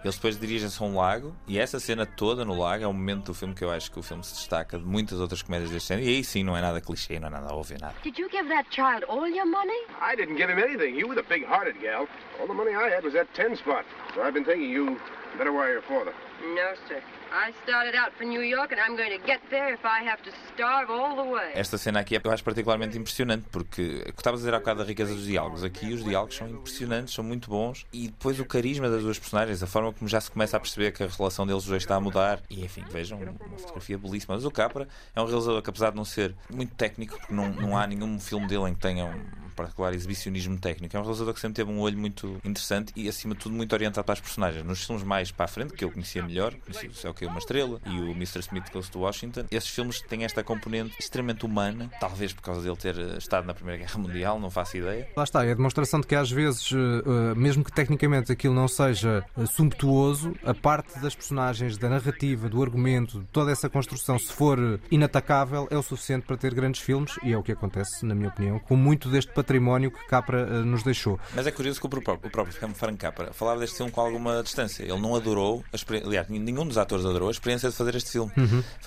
Eles 0.04 0.16
depois 0.16 0.38
dirigem-se 0.40 0.82
a 0.82 0.86
um 0.86 0.96
lago 0.96 1.36
e 1.48 1.58
essa 1.60 1.80
cena 1.80 2.06
toda 2.06 2.44
no 2.44 2.58
lago 2.60 2.84
é 2.84 2.88
um 2.88 2.94
momento 2.94 3.26
do 3.28 3.34
filme 3.34 3.54
que 3.54 3.64
eu 3.64 3.72
acho 3.72 3.92
que 3.92 4.00
o 4.00 4.04
filme 4.04 4.24
se 4.24 4.34
destaca 4.34 4.78
de 4.78 4.84
muitas 4.86 5.20
outras 5.20 5.42
comédias 5.42 5.70
deste 5.72 5.90
género. 5.90 6.08
E 6.08 6.16
aí 6.18 6.24
sim 6.24 6.44
não 6.44 6.58
é 6.58 6.62
nada 6.62 6.82
clichê, 6.82 7.20
não 7.20 7.28
é 7.28 7.32
nada 7.32 7.54
óbvio, 7.54 7.78
nada. 7.80 7.94
Did 8.04 8.18
you 8.18 8.28
give 8.30 8.48
that 8.50 8.68
child 8.72 9.06
all 9.08 9.28
your 9.28 9.46
money? 9.46 9.86
I 10.02 10.16
didn't 10.16 10.36
give 10.38 10.52
him 10.52 10.60
anything. 10.60 10.98
You 11.00 11.08
were 11.08 11.16
the 11.16 11.28
big-hearted 11.28 11.80
gal. 11.82 12.08
All 12.40 12.48
the 12.48 12.54
money 12.54 12.72
I 12.72 12.90
had 12.94 13.04
was 13.04 13.14
that 13.14 13.28
ten 13.34 13.56
spot. 13.56 13.86
So 14.22 14.28
I've 14.28 14.36
been 14.36 14.46
thinking 14.46 14.70
you 14.70 15.00
better 15.36 15.52
wire 15.52 15.72
your 15.72 15.82
father. 15.82 16.14
No, 16.44 16.76
sir. 16.88 17.02
I 17.34 17.52
started 17.64 17.96
out 17.96 18.12
for 18.16 18.24
New 18.24 18.42
York, 18.42 18.72
and 18.72 18.80
I'm 18.80 18.96
going 18.96 19.10
to 19.10 19.26
get 19.26 19.40
there 19.50 19.74
if 19.74 19.84
I 19.84 20.04
have 20.04 20.22
to 20.22 20.32
starve 20.54 20.92
all 20.92 21.16
the 21.16 21.24
way. 21.24 21.54
Esta 21.56 21.76
cena 21.80 22.02
aqui 22.02 22.20
eu 22.24 22.32
acho 22.32 22.44
particularmente 22.44 22.96
impressionante 22.96 23.48
porque 23.52 24.04
o 24.08 24.14
que 24.14 24.20
estavas 24.20 24.42
a 24.42 24.44
dizer 24.44 24.54
há 24.54 24.60
bocado 24.60 24.82
da 24.82 24.86
riqueza 24.86 25.16
dos 25.16 25.26
diálogos. 25.26 25.64
Aqui 25.64 25.92
os 25.92 26.04
diálogos 26.04 26.36
são 26.36 26.48
impressionantes, 26.48 27.16
são 27.16 27.24
muito 27.24 27.50
bons 27.50 27.88
e 27.92 28.10
depois 28.10 28.40
o 28.40 28.46
carisma 28.46 28.88
das 28.90 29.02
duas 29.02 29.18
personagens, 29.18 29.64
a 29.64 29.68
forma 29.68 29.92
como 29.92 30.08
já 30.08 30.22
se 30.22 30.30
começa 30.30 30.56
a 30.56 30.60
perceber 30.60 30.92
que 30.92 31.02
a 31.02 31.08
relação 31.08 31.48
deles 31.48 31.66
dois 31.66 31.82
está 31.82 31.96
a 31.96 32.00
mudar. 32.00 32.42
E 32.48 32.64
enfim, 32.64 32.84
vejam, 32.92 33.18
uma 33.18 33.58
fotografia 33.58 33.98
belíssima. 33.98 34.36
Mas 34.36 34.46
o 34.46 34.52
Capra 34.52 34.88
é 35.16 35.22
um 35.22 35.26
realizador 35.26 35.64
que, 35.64 35.70
apesar 35.72 35.90
de 35.90 35.96
não 35.96 36.06
ser 36.06 36.36
muito 36.48 36.76
técnico, 36.76 37.18
porque 37.18 37.34
não, 37.34 37.50
não 37.50 37.76
há 37.76 37.88
nenhum 37.88 38.20
filme 38.20 38.46
dele 38.46 38.70
em 38.70 38.76
que 38.76 38.82
tenha 38.82 39.06
um 39.06 39.41
particular 39.64 39.94
exibicionismo 39.94 40.58
técnico, 40.58 40.96
é 40.96 41.00
um 41.00 41.04
realizador 41.04 41.34
que 41.34 41.40
sempre 41.40 41.56
teve 41.56 41.72
um 41.72 41.80
olho 41.80 41.98
muito 41.98 42.40
interessante 42.44 42.92
e, 42.96 43.08
acima 43.08 43.34
de 43.34 43.42
tudo, 43.42 43.56
muito 43.56 43.74
orientado 43.74 44.04
para 44.04 44.14
as 44.14 44.20
personagens. 44.20 44.66
Nos 44.66 44.84
filmes 44.84 45.04
mais 45.04 45.32
para 45.32 45.46
a 45.46 45.48
frente, 45.48 45.74
que 45.74 45.84
eu 45.84 45.92
conhecia 45.92 46.24
melhor, 46.24 46.54
conheci 46.56 46.88
o 46.88 46.94
Céu 46.94 47.14
que 47.14 47.26
é 47.26 47.28
uma 47.28 47.40
Estrela 47.40 47.80
e 47.86 48.00
o 48.00 48.12
Mr. 48.12 48.40
Smith 48.40 48.72
Goes 48.72 48.90
to 48.90 49.00
Washington, 49.00 49.46
esses 49.52 49.70
filmes 49.70 50.02
têm 50.02 50.24
esta 50.24 50.44
componente 50.44 50.96
extremamente 51.00 51.46
humana, 51.46 51.90
talvez 52.00 52.34
por 52.34 52.42
causa 52.42 52.62
dele 52.62 52.76
ter 52.76 52.98
eh, 52.98 53.18
estado 53.18 53.46
na 53.46 53.54
Primeira 53.54 53.80
Guerra 53.80 54.00
Mundial, 54.00 54.40
não 54.40 54.50
faço 54.50 54.78
ideia. 54.78 55.08
Lá 55.16 55.24
está, 55.24 55.46
é 55.46 55.52
a 55.52 55.56
demonstração 55.56 56.00
de 56.02 56.08
que 56.08 56.16
às 56.16 56.32
vezes, 56.32 56.72
eh, 56.72 56.76
eh, 56.76 57.36
mesmo 57.36 57.64
que 57.64 57.72
tecnicamente 57.72 58.32
aquilo 58.32 58.54
não 58.54 58.68
seja 58.68 59.24
sumptuoso, 59.48 60.34
a 60.44 60.54
parte 60.54 61.00
das 61.00 61.16
personagens, 61.16 61.78
da 61.78 61.90
narrativa, 61.90 62.50
do 62.50 62.62
argumento, 62.62 63.26
toda 63.32 63.52
essa 63.52 63.70
construção, 63.70 64.18
se 64.18 64.32
for 64.32 64.80
inatacável, 64.90 65.68
é 65.70 65.78
o 65.78 65.84
suficiente 65.84 66.26
para 66.26 66.38
ter 66.38 66.54
grandes 66.54 66.82
filmes 66.82 67.18
e 67.24 67.32
é 67.34 67.38
o 67.38 67.44
que 67.44 67.52
acontece, 67.52 68.06
na 68.06 68.16
minha 68.16 68.30
opinião, 68.30 68.60
com 68.60 68.76
muito 68.76 69.10
deste 69.10 69.32
património 69.32 69.51
que 69.60 70.08
Capra 70.08 70.42
eh, 70.42 70.64
nos 70.64 70.84
deixou. 70.84 71.20
Mas 71.36 71.48
é 71.48 71.52
curioso 71.52 71.80
que 71.80 71.86
o 71.86 71.90
próprio, 71.90 72.30
o 72.30 72.32
próprio 72.32 72.54
Frank 72.74 72.98
Capra 72.98 73.34
falava 73.34 73.60
deste 73.60 73.78
filme 73.78 73.92
com 73.92 74.02
alguma 74.02 74.42
distância. 74.44 74.84
Ele 74.84 75.00
não 75.00 75.16
adorou, 75.16 75.64
aliás, 76.06 76.28
nenhum 76.30 76.66
dos 76.66 76.78
atores 76.78 77.06
adorou 77.06 77.28
a 77.30 77.32
experiência 77.32 77.70
de 77.70 77.76
fazer 77.76 77.96
este 77.96 78.12
filme. 78.12 78.32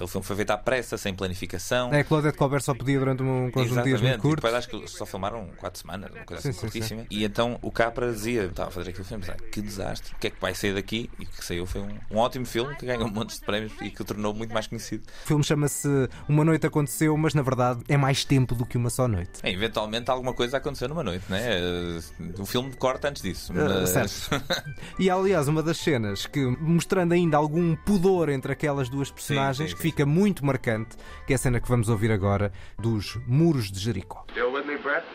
O 0.01 0.07
filme 0.07 0.25
foi 0.25 0.37
feito 0.37 0.51
à 0.51 0.57
pressa, 0.57 0.97
sem 0.97 1.15
planificação. 1.15 1.93
É, 1.93 2.03
Claudette 2.05 2.37
Colbert 2.39 2.63
só 2.63 2.75
podia 2.75 2.99
durante 2.99 3.23
um 3.23 3.51
conjunto 3.51 3.83
de 3.83 3.85
dias 3.85 4.01
muito 4.01 4.21
curto. 4.21 4.37
depois 4.37 4.55
acho 4.55 4.69
que 4.69 4.89
só 4.89 5.07
filmaram 5.07 5.49
4 5.59 5.81
semanas, 5.81 6.11
uma 6.13 6.25
coisa 6.25 6.43
Sim, 6.43 6.49
assim 6.51 6.59
sim, 6.59 6.67
curtíssima. 6.67 7.07
E 7.11 7.25
então 7.25 7.59
o 7.63 7.71
Capra 7.71 8.13
dizia, 8.13 8.45
estava 8.45 8.69
a 8.69 8.73
fazer 8.73 8.91
aquele 8.91 9.05
filme, 9.05 9.25
que 9.51 9.61
desastre, 9.63 10.15
o 10.15 10.19
que 10.19 10.27
é 10.29 10.31
que 10.31 10.41
vai 10.41 10.55
sair 10.55 10.75
daqui? 10.75 11.11
E 11.19 11.25
o 11.25 11.27
que 11.27 11.45
saiu 11.45 11.67
foi 11.67 11.81
um, 11.81 11.99
um 12.11 12.19
ótimo 12.19 12.47
filme 12.47 12.75
que 12.77 12.87
ganhou 12.87 13.07
um 13.07 13.11
monte 13.11 13.39
de 13.39 13.45
prémios 13.45 13.73
e 13.81 13.91
que 13.91 14.03
o 14.03 14.05
tornou 14.05 14.35
muito 14.35 14.53
mais 14.53 14.67
conhecido. 14.67 15.05
O 15.25 15.27
filme 15.27 15.45
chama-se 15.45 15.89
Uma 16.29 16.45
Noite 16.45 16.67
Aconteceu, 16.67 17.17
mas 17.17 17.35
na 17.35 17.43
verdade 17.43 17.83
é 17.89 17.97
mais 17.97 18.25
tempo 18.25 18.55
do 18.55 18.67
que 18.67 18.77
uma 18.77 18.91
só 18.91 19.09
noite. 19.09 19.41
É, 19.43 19.51
eventualmente 19.51 20.11
alguma 20.11 20.33
coisa 20.33 20.44
aconteceu 20.53 20.89
numa 20.89 21.03
noite, 21.03 21.25
né? 21.31 21.41
Eh, 21.61 22.01
O 22.39 22.45
filme 22.45 22.75
corta 22.77 23.09
antes 23.09 23.23
disso. 23.23 23.53
Ah, 23.57 23.81
mas- 23.81 24.11
certo. 24.11 24.45
E 24.99 25.09
aliás, 25.09 25.49
uma 25.49 25.63
das 25.63 25.79
cenas 25.79 26.27
que, 26.27 26.45
mostrando 26.61 27.13
ainda 27.15 27.37
algum 27.37 27.75
pudor 27.77 28.29
entre 28.29 28.53
aquelas 28.53 28.89
duas 28.89 29.11
personagens, 29.11 29.71
sim, 29.71 29.77
que 29.77 29.83
sim. 29.83 29.89
fica 29.91 30.05
muito 30.05 30.45
marcante, 30.45 30.97
que 31.27 31.33
é 31.33 31.37
a 31.37 31.39
cena 31.39 31.61
que 31.61 31.69
vamos 31.69 31.89
ouvir 31.89 32.11
agora 32.13 32.53
dos 32.79 33.17
Muros 33.27 33.71
de 33.71 33.79
Jericó. 33.81 34.25
Still 34.33 34.53
with 34.53 34.65
me, 34.67 34.77
Brett? 34.79 35.07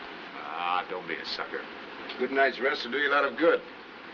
Ah, 0.58 0.82
don't 0.90 1.06
be 1.06 1.14
a 1.20 1.24
sucker. 1.26 1.60
Good 2.18 2.32
night's 2.34 2.58
rest 2.60 2.84
will 2.84 2.92
do 2.92 2.98
you 2.98 3.12
a 3.12 3.20
lot 3.20 3.28
of 3.30 3.38
good. 3.40 3.60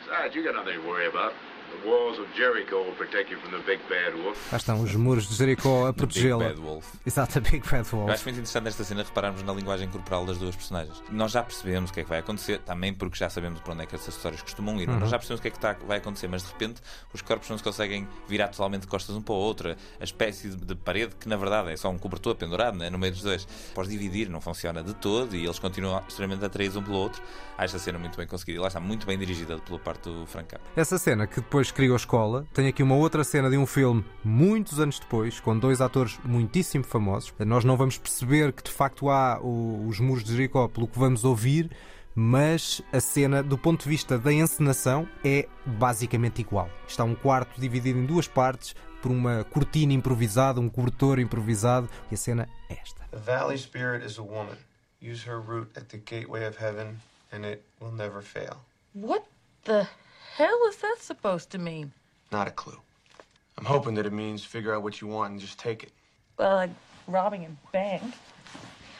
Besides, 0.04 0.34
you 0.36 0.42
got 0.44 0.54
nothing 0.54 0.80
to 0.80 0.86
worry 0.88 1.06
about. 1.08 1.32
The 1.66 1.88
walls 1.88 2.18
of 2.18 2.26
Jericho 2.36 2.76
will 2.82 2.94
protect 2.94 3.30
you 3.32 3.38
from 3.40 3.50
the 3.50 3.58
big 3.64 3.80
bad 3.88 4.16
wolf. 4.16 4.38
Lá 4.52 4.56
estão 4.58 4.80
os 4.82 4.94
Muros 4.94 5.28
de 5.28 5.34
Jericó 5.34 5.86
a 5.86 5.92
Big 5.92 5.98
protegê-la. 5.98 6.44
Bad 6.48 6.60
Wolf. 6.60 6.94
Exato, 7.04 7.38
a 7.38 7.40
Big 7.40 7.58
Bad 7.68 7.88
Eu 7.92 7.98
Wolf. 7.98 8.10
acho 8.10 8.24
muito 8.24 8.36
interessante 8.36 8.64
nesta 8.64 8.84
cena 8.84 9.02
repararmos 9.02 9.42
na 9.42 9.52
linguagem 9.52 9.88
corporal 9.88 10.24
das 10.26 10.38
duas 10.38 10.54
personagens. 10.56 11.02
Nós 11.10 11.32
já 11.32 11.42
percebemos 11.42 11.90
o 11.90 11.92
que 11.94 12.00
é 12.00 12.02
que 12.02 12.08
vai 12.08 12.18
acontecer, 12.18 12.58
também 12.60 12.92
porque 12.94 13.16
já 13.16 13.28
sabemos 13.30 13.60
para 13.60 13.72
onde 13.72 13.82
é 13.82 13.86
que 13.86 13.94
essas 13.94 14.14
histórias 14.16 14.42
costumam 14.42 14.80
ir. 14.80 14.88
Nós 14.88 15.10
já 15.10 15.18
percebemos 15.18 15.38
o 15.40 15.42
que 15.42 15.48
é 15.48 15.50
que 15.50 15.58
tá- 15.58 15.76
vai 15.86 15.98
acontecer, 15.98 16.28
mas 16.28 16.42
de 16.42 16.48
repente 16.52 16.80
os 17.12 17.22
corpos 17.22 17.48
não 17.48 17.56
se 17.58 17.64
conseguem 17.64 18.06
virar 18.28 18.48
totalmente 18.48 18.82
de 18.82 18.88
costas 18.88 19.14
um 19.16 19.22
para 19.22 19.34
o 19.34 19.38
outro. 19.38 19.70
A 20.00 20.04
espécie 20.04 20.48
de, 20.50 20.56
de 20.56 20.74
parede, 20.74 21.14
que 21.16 21.28
na 21.28 21.36
verdade 21.36 21.70
é 21.70 21.76
só 21.76 21.88
um 21.88 21.98
cobertor 21.98 22.34
pendurado 22.34 22.76
né, 22.76 22.90
no 22.90 22.98
meio 22.98 23.12
dos 23.12 23.22
dois, 23.22 23.46
pode 23.74 23.88
dividir, 23.88 24.28
não 24.28 24.40
funciona 24.40 24.82
de 24.82 24.94
todo 24.94 25.34
e 25.36 25.44
eles 25.44 25.58
continuam 25.58 26.02
extremamente 26.08 26.44
atraídos 26.44 26.76
um 26.76 26.82
pelo 26.82 26.96
outro. 26.98 27.22
Acho 27.56 27.76
esta 27.76 27.78
cena 27.78 27.98
muito 27.98 28.16
bem 28.16 28.26
conseguida. 28.26 28.58
E 28.58 28.60
lá 28.60 28.68
está, 28.68 28.80
muito 28.80 29.06
bem 29.06 29.16
dirigida 29.18 29.58
pela 29.58 29.78
parte 29.78 30.04
do 30.10 30.26
Frank 30.26 30.48
Capra. 30.48 30.66
Essa 30.76 30.98
cena 30.98 31.26
que 31.26 31.36
depois 31.40 31.55
criou 31.70 31.96
escola 31.96 32.46
tem 32.52 32.68
aqui 32.68 32.82
uma 32.82 32.94
outra 32.94 33.24
cena 33.24 33.48
de 33.50 33.56
um 33.56 33.66
filme 33.66 34.04
muitos 34.24 34.78
anos 34.80 34.98
depois, 34.98 35.40
com 35.40 35.58
dois 35.58 35.80
atores 35.80 36.18
muitíssimo 36.24 36.84
famosos. 36.84 37.32
Nós 37.40 37.64
não 37.64 37.76
vamos 37.76 37.98
perceber 37.98 38.52
que 38.52 38.62
de 38.62 38.70
facto 38.70 39.08
há 39.10 39.40
o- 39.40 39.86
os 39.88 39.98
muros 40.00 40.22
de 40.24 40.32
Jericó 40.32 40.68
pelo 40.68 40.86
que 40.86 40.98
vamos 40.98 41.24
ouvir, 41.24 41.70
mas 42.14 42.80
a 42.92 43.00
cena, 43.00 43.42
do 43.42 43.58
ponto 43.58 43.82
de 43.84 43.88
vista 43.88 44.18
da 44.18 44.32
encenação, 44.32 45.06
é 45.24 45.46
basicamente 45.64 46.40
igual. 46.40 46.70
Está 46.88 47.04
um 47.04 47.14
quarto 47.14 47.60
dividido 47.60 47.98
em 47.98 48.06
duas 48.06 48.26
partes, 48.26 48.74
por 49.02 49.10
uma 49.12 49.44
cortina 49.44 49.92
improvisada, 49.92 50.58
um 50.60 50.68
cobertor 50.68 51.18
improvisado. 51.20 51.88
E 52.10 52.14
a 52.14 52.18
cena 52.18 52.48
é 52.70 52.74
esta. 52.82 53.04
The 53.10 53.18
Valley 53.18 53.58
Spirit 53.58 54.04
is 54.04 54.18
a 54.18 54.22
woman. 54.22 54.56
Use 55.00 55.28
her 55.28 55.38
root 55.38 55.70
at 55.78 55.84
the 55.88 55.98
gateway 55.98 56.46
of 56.46 56.56
heaven, 56.58 56.96
and 57.32 57.46
it 57.46 57.62
will 57.80 57.92
never 57.92 58.22
fail. 58.22 58.56
What 58.94 59.24
the 59.64 59.86
hell 60.36 60.58
is 60.68 60.76
that 60.76 60.96
supposed 61.00 61.50
to 61.50 61.58
mean? 61.58 61.92
Not 62.30 62.46
a 62.46 62.50
clue. 62.50 62.78
I'm 63.56 63.64
hoping 63.64 63.94
that 63.94 64.04
it 64.04 64.12
means 64.12 64.44
figure 64.44 64.74
out 64.74 64.82
what 64.82 65.00
you 65.00 65.06
want 65.06 65.32
and 65.32 65.40
just 65.40 65.58
take 65.58 65.82
it. 65.82 65.92
Well, 66.38 66.56
like 66.56 66.70
robbing 67.06 67.46
a 67.46 67.72
bank. 67.72 68.02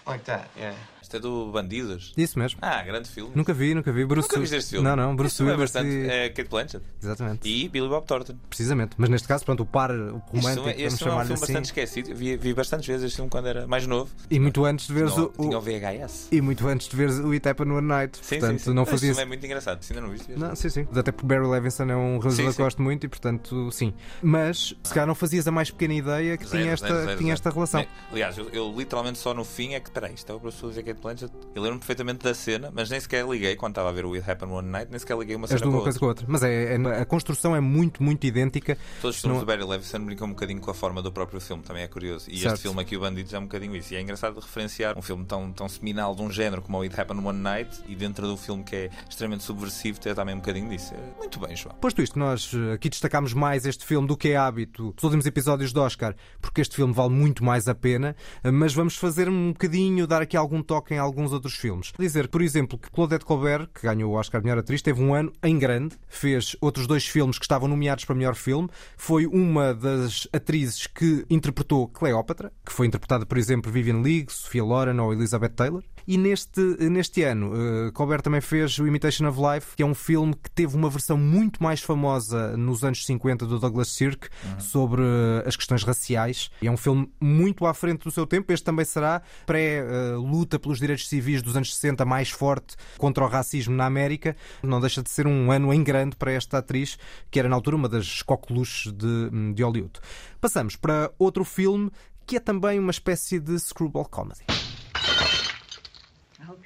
Like 0.07 0.25
that, 0.25 0.49
yeah. 0.59 0.75
Isto 1.07 1.19
é 1.19 1.21
do 1.21 1.53
Bandidos. 1.53 2.13
Isso 2.17 2.37
mesmo. 2.37 2.59
Ah, 2.61 2.83
grande 2.83 3.09
filme. 3.09 3.31
Nunca 3.33 3.55
vi, 3.55 3.75
nunca 3.77 3.93
vi. 3.93 4.05
Bruce 4.05 4.27
Nunca 4.29 4.41
viste 4.41 4.57
este 4.57 4.71
filme? 4.71 4.89
Não, 4.89 4.97
não, 4.97 5.15
Bruce 5.15 5.35
Este 5.35 5.43
é 5.43 5.45
Willis 5.45 5.61
bastante. 5.61 5.89
e- 5.89 6.09
É 6.11 6.29
Kate 6.31 6.49
Blanchett. 6.51 6.85
Exatamente. 7.01 7.49
E 7.49 7.69
Billy 7.69 7.89
Bob 7.89 8.05
Thornton. 8.05 8.35
Precisamente. 8.49 8.97
Mas 8.99 9.09
neste 9.09 9.29
caso, 9.29 9.45
pronto, 9.45 9.63
o 9.63 9.67
par 9.67 9.93
o 9.93 9.95
Este 9.95 10.09
romântico, 10.09 10.33
filme, 10.33 10.73
vamos 10.73 10.83
este 10.83 10.99
filme 10.99 11.13
é 11.13 11.15
um 11.15 11.21
filme 11.21 11.35
assim. 11.35 11.41
bastante 11.43 11.65
esquecido. 11.67 12.15
Vi, 12.17 12.37
vi 12.37 12.55
bastantes 12.55 12.89
vezes 12.89 13.05
este 13.05 13.17
filme 13.17 13.31
quando 13.31 13.47
era 13.47 13.69
mais 13.69 13.87
novo. 13.87 14.11
E 14.29 14.41
muito 14.41 14.65
antes 14.65 14.89
de 14.89 14.95
veres 14.95 15.13
Tinha, 15.13 15.27
o, 15.27 15.29
tinha 15.29 15.59
o 15.59 15.61
VHS. 15.61 16.29
E 16.33 16.41
muito 16.41 16.67
antes 16.67 16.89
de 16.89 16.97
veres 16.97 17.19
o 17.21 17.31
It 17.31 17.49
Happened 17.49 17.73
One 17.73 17.87
Night. 17.87 18.19
Sim, 18.21 18.39
portanto, 18.41 18.59
sim, 18.59 18.65
sim. 18.65 18.75
não 18.75 18.83
Este 18.83 18.91
fazia 18.91 19.09
filme 19.11 19.23
é 19.23 19.27
muito 19.27 19.47
engraçado. 19.47 19.83
Se 19.85 19.93
ainda 19.93 20.05
não 20.07 20.13
viste, 20.13 20.33
Não, 20.33 20.57
sim, 20.57 20.69
sim. 20.69 20.89
Até 20.93 21.13
porque 21.13 21.27
Barry 21.29 21.47
Levinson 21.47 21.85
é 21.85 21.95
um 21.97 22.19
realizador 22.19 22.53
que 22.53 22.63
gosto 22.63 22.83
muito 22.83 23.07
e, 23.07 23.09
portanto, 23.09 23.71
sim. 23.71 23.95
Mas, 24.21 24.75
se 24.83 24.93
calhar, 24.93 25.07
não 25.07 25.15
fazias 25.15 25.47
a 25.47 25.53
mais 25.53 25.71
pequena 25.71 25.95
ideia 25.95 26.37
que 26.37 26.45
Zero, 26.47 26.63
tinha, 26.63 26.73
esta, 26.73 27.05
zero, 27.05 27.19
tinha 27.19 27.33
esta 27.33 27.51
relação. 27.51 27.87
Aliás, 28.11 28.37
eu, 28.37 28.49
eu 28.51 28.75
literalmente 28.77 29.19
só 29.19 29.33
no 29.33 29.45
fim 29.45 29.75
é 29.75 29.81
que, 29.81 29.91
peraí, 29.91 30.15
isto 30.15 30.33
é 30.33 30.35
o 30.35 30.41
Bruce 30.41 30.59
Willis 30.65 30.79
e 30.79 30.81
a 30.81 30.83
Kate 30.83 30.96
Blanchett. 31.03 31.33
Eu 31.55 31.63
lembro-me 31.63 31.79
perfeitamente 31.81 32.25
da 32.25 32.35
cena, 32.35 32.71
mas 32.75 32.91
nem 32.91 32.99
sequer 33.01 33.27
liguei 33.27 33.57
quando 33.57 33.73
estava 33.73 33.89
a 33.89 33.93
ver 33.93 34.05
o 34.05 34.15
It 34.15 34.29
Happened 34.31 34.53
One 34.55 34.69
Night, 34.69 34.91
nem 34.91 34.99
sequer 34.99 35.17
liguei 35.19 35.37
uma 35.37 35.45
As 35.45 35.51
cena 35.51 35.61
de 35.63 35.67
uma 35.67 35.73
com 35.75 35.79
a 35.81 35.83
coisa 35.85 35.97
outra. 35.97 36.01
com 36.01 36.07
outra. 36.07 36.27
Mas 36.29 36.43
é, 36.43 36.75
é- 36.75 37.01
a 37.03 37.05
construção 37.05 37.55
é 37.57 37.61
muito, 37.61 38.03
muito 38.03 38.25
idêntica. 38.27 38.77
Todos 39.01 39.17
os 39.17 39.23
filmes 39.23 39.39
Não- 39.39 39.45
do 39.45 39.47
Barry 39.47 39.65
Levinson 39.65 40.01
brincam 40.05 40.27
um 40.27 40.31
bocadinho 40.31 40.61
com 40.61 40.71
a 40.71 40.75
forma 40.75 41.01
do 41.03 41.11
próprio 41.13 41.41
filme, 41.41 41.63
também 41.63 41.83
é 41.83 41.89
curioso. 41.89 42.27
E 42.31 42.39
Certo. 42.39 42.55
este 42.55 42.63
filme 42.63 42.81
aqui, 42.81 42.97
o 42.97 43.01
Bandidos, 43.01 43.33
é 43.33 43.39
um 43.39 43.43
bocadinho 43.43 43.75
isso. 43.77 43.95
E 43.95 43.97
é 43.97 44.01
engraçado 44.01 44.39
referenciar 44.41 44.99
um 44.99 45.03
filme 45.03 45.25
tão, 45.25 45.53
tão 45.53 45.69
seminal 45.69 46.15
de 46.15 46.23
um 46.23 46.31
género 46.31 46.63
como 46.63 46.79
o 46.79 46.83
It 46.83 46.99
Happened 47.01 47.25
One 47.27 47.39
Night 47.39 47.79
e 47.89 47.95
dentro 47.95 48.27
do 48.27 48.37
filme 48.37 48.63
que 48.65 48.77
é 48.77 48.91
extremamente 49.09 49.45
subversivo, 49.45 50.01
ter 50.01 50.15
também 50.15 50.35
um 50.35 50.39
bocadinho 50.39 50.69
disso. 50.69 50.95
É 50.95 51.19
muito 51.19 51.39
bem, 51.41 51.55
João. 51.57 51.75
Posto 51.77 52.03
isto, 52.03 52.19
nós 52.19 52.51
eh, 52.55 52.73
aqui 52.75 52.89
destacámos 52.89 53.33
mais 53.33 53.65
este 53.67 53.85
filme 53.85 54.07
do 54.09 54.17
que 54.17 54.29
é 54.29 54.37
hábito 54.37 54.93
dos 54.93 55.05
últimos 55.05 55.27
episódios 55.27 55.73
do 55.73 55.81
Oscar, 55.81 56.15
porque 56.41 56.61
este 56.61 56.77
filme 56.77 56.93
vale 56.93 57.11
muito 57.15 57.45
mais 57.45 57.69
a 57.69 57.75
pena, 57.75 58.15
eh, 58.43 58.51
mas 58.51 58.73
vamos 58.75 58.97
fazer 58.97 59.29
um 59.29 59.53
bocadinho, 59.53 60.07
dar 60.07 60.23
aqui 60.23 60.37
algum 60.37 60.63
toque 60.63 60.86
em 60.95 60.99
alguns 60.99 61.33
outros 61.33 61.55
filmes. 61.55 61.93
Dizer, 61.99 62.29
por 62.29 62.43
exemplo, 62.43 62.79
que 62.79 62.91
Claudette 62.91 63.25
Colbert, 63.25 63.69
que 63.75 63.83
ganhou 63.83 64.13
o 64.13 64.15
Oscar 64.15 64.41
de 64.41 64.47
melhor 64.47 64.61
atriz, 64.61 64.83
teve 64.83 65.03
um 65.03 65.15
ano 65.15 65.33
em 65.43 65.59
grande, 65.59 65.97
fez 66.09 66.57
outros 66.61 66.87
dois 66.87 67.07
filmes 67.07 67.39
que 67.39 67.45
estavam 67.45 67.69
nomeados 67.69 68.05
para 68.05 68.15
melhor 68.15 68.35
filme, 68.35 68.69
foi 68.97 69.27
uma 69.27 69.75
das 69.75 70.29
atrizes 70.33 70.87
que 70.87 71.25
interpretou 71.29 71.89
Cleópatra, 71.89 72.53
que 72.65 72.73
foi 72.73 72.87
interpretada, 72.87 73.27
por 73.27 73.39
exemplo, 73.39 73.71
Vivian 73.71 74.01
Leigh, 74.01 74.27
Sofia 74.29 74.65
Loren 74.65 74.99
ou 74.99 75.13
Elizabeth 75.13 75.51
Taylor. 75.51 75.83
E 76.07 76.17
neste, 76.17 76.61
neste 76.89 77.23
ano, 77.23 77.53
eh, 77.55 77.91
Colbert 77.93 78.23
também 78.23 78.41
fez 78.41 78.79
o 78.79 78.87
Imitation 78.87 79.29
of 79.29 79.39
Life, 79.41 79.75
que 79.75 79.83
é 79.83 79.87
um 79.87 79.95
filme 79.95 80.35
que 80.35 80.49
teve 80.51 80.77
uma 80.77 80.89
versão 80.89 81.17
muito 81.17 81.61
mais 81.61 81.81
famosa 81.81 82.57
nos 82.57 82.85
anos 82.85 83.05
50 83.05 83.45
do 83.45 83.59
Douglas 83.59 83.89
Sirk 83.89 84.29
sobre 84.59 85.03
eh, 85.03 85.43
as 85.45 85.57
questões 85.57 85.83
raciais. 85.83 86.51
É 86.63 86.71
um 86.71 86.77
filme 86.77 87.11
muito 87.21 87.67
à 87.67 87.75
frente 87.75 88.05
do 88.05 88.11
seu 88.11 88.25
tempo. 88.25 88.53
Este 88.53 88.65
também 88.65 88.85
será 88.85 89.21
pré-luta 89.45 90.59
pelos 90.59 90.79
direitos 90.79 91.09
civis 91.09 91.43
dos 91.43 91.57
anos 91.57 91.75
60 91.75 92.05
mais 92.05 92.31
forte 92.31 92.77
contra 92.97 93.25
o 93.25 93.29
racismo 93.29 93.75
na 93.75 93.87
América. 93.87 94.37
Não 94.63 94.81
deixa 94.81 95.03
de 95.03 95.11
ser 95.11 95.27
um 95.27 95.51
ano 95.51 95.73
em 95.75 95.83
grande 95.83 96.15
para 96.15 96.31
esta 96.31 96.59
atriz, 96.59 96.97
que 97.31 97.39
era 97.39 97.49
na 97.49 97.57
altura 97.57 97.77
uma 97.77 97.89
das 97.89 98.23
coqueluches 98.23 98.93
de, 98.93 99.53
de 99.55 99.63
Hollywood. 99.63 99.99
Passamos 100.41 100.77
para 100.77 101.11
outro 101.19 101.45
filme 101.45 101.91
que 102.25 102.37
é 102.37 102.41
também 102.41 102.79
uma 102.79 102.91
espécie 102.91 103.39
de 103.39 103.59
screwball 103.59 104.05
comedy. 104.05 104.41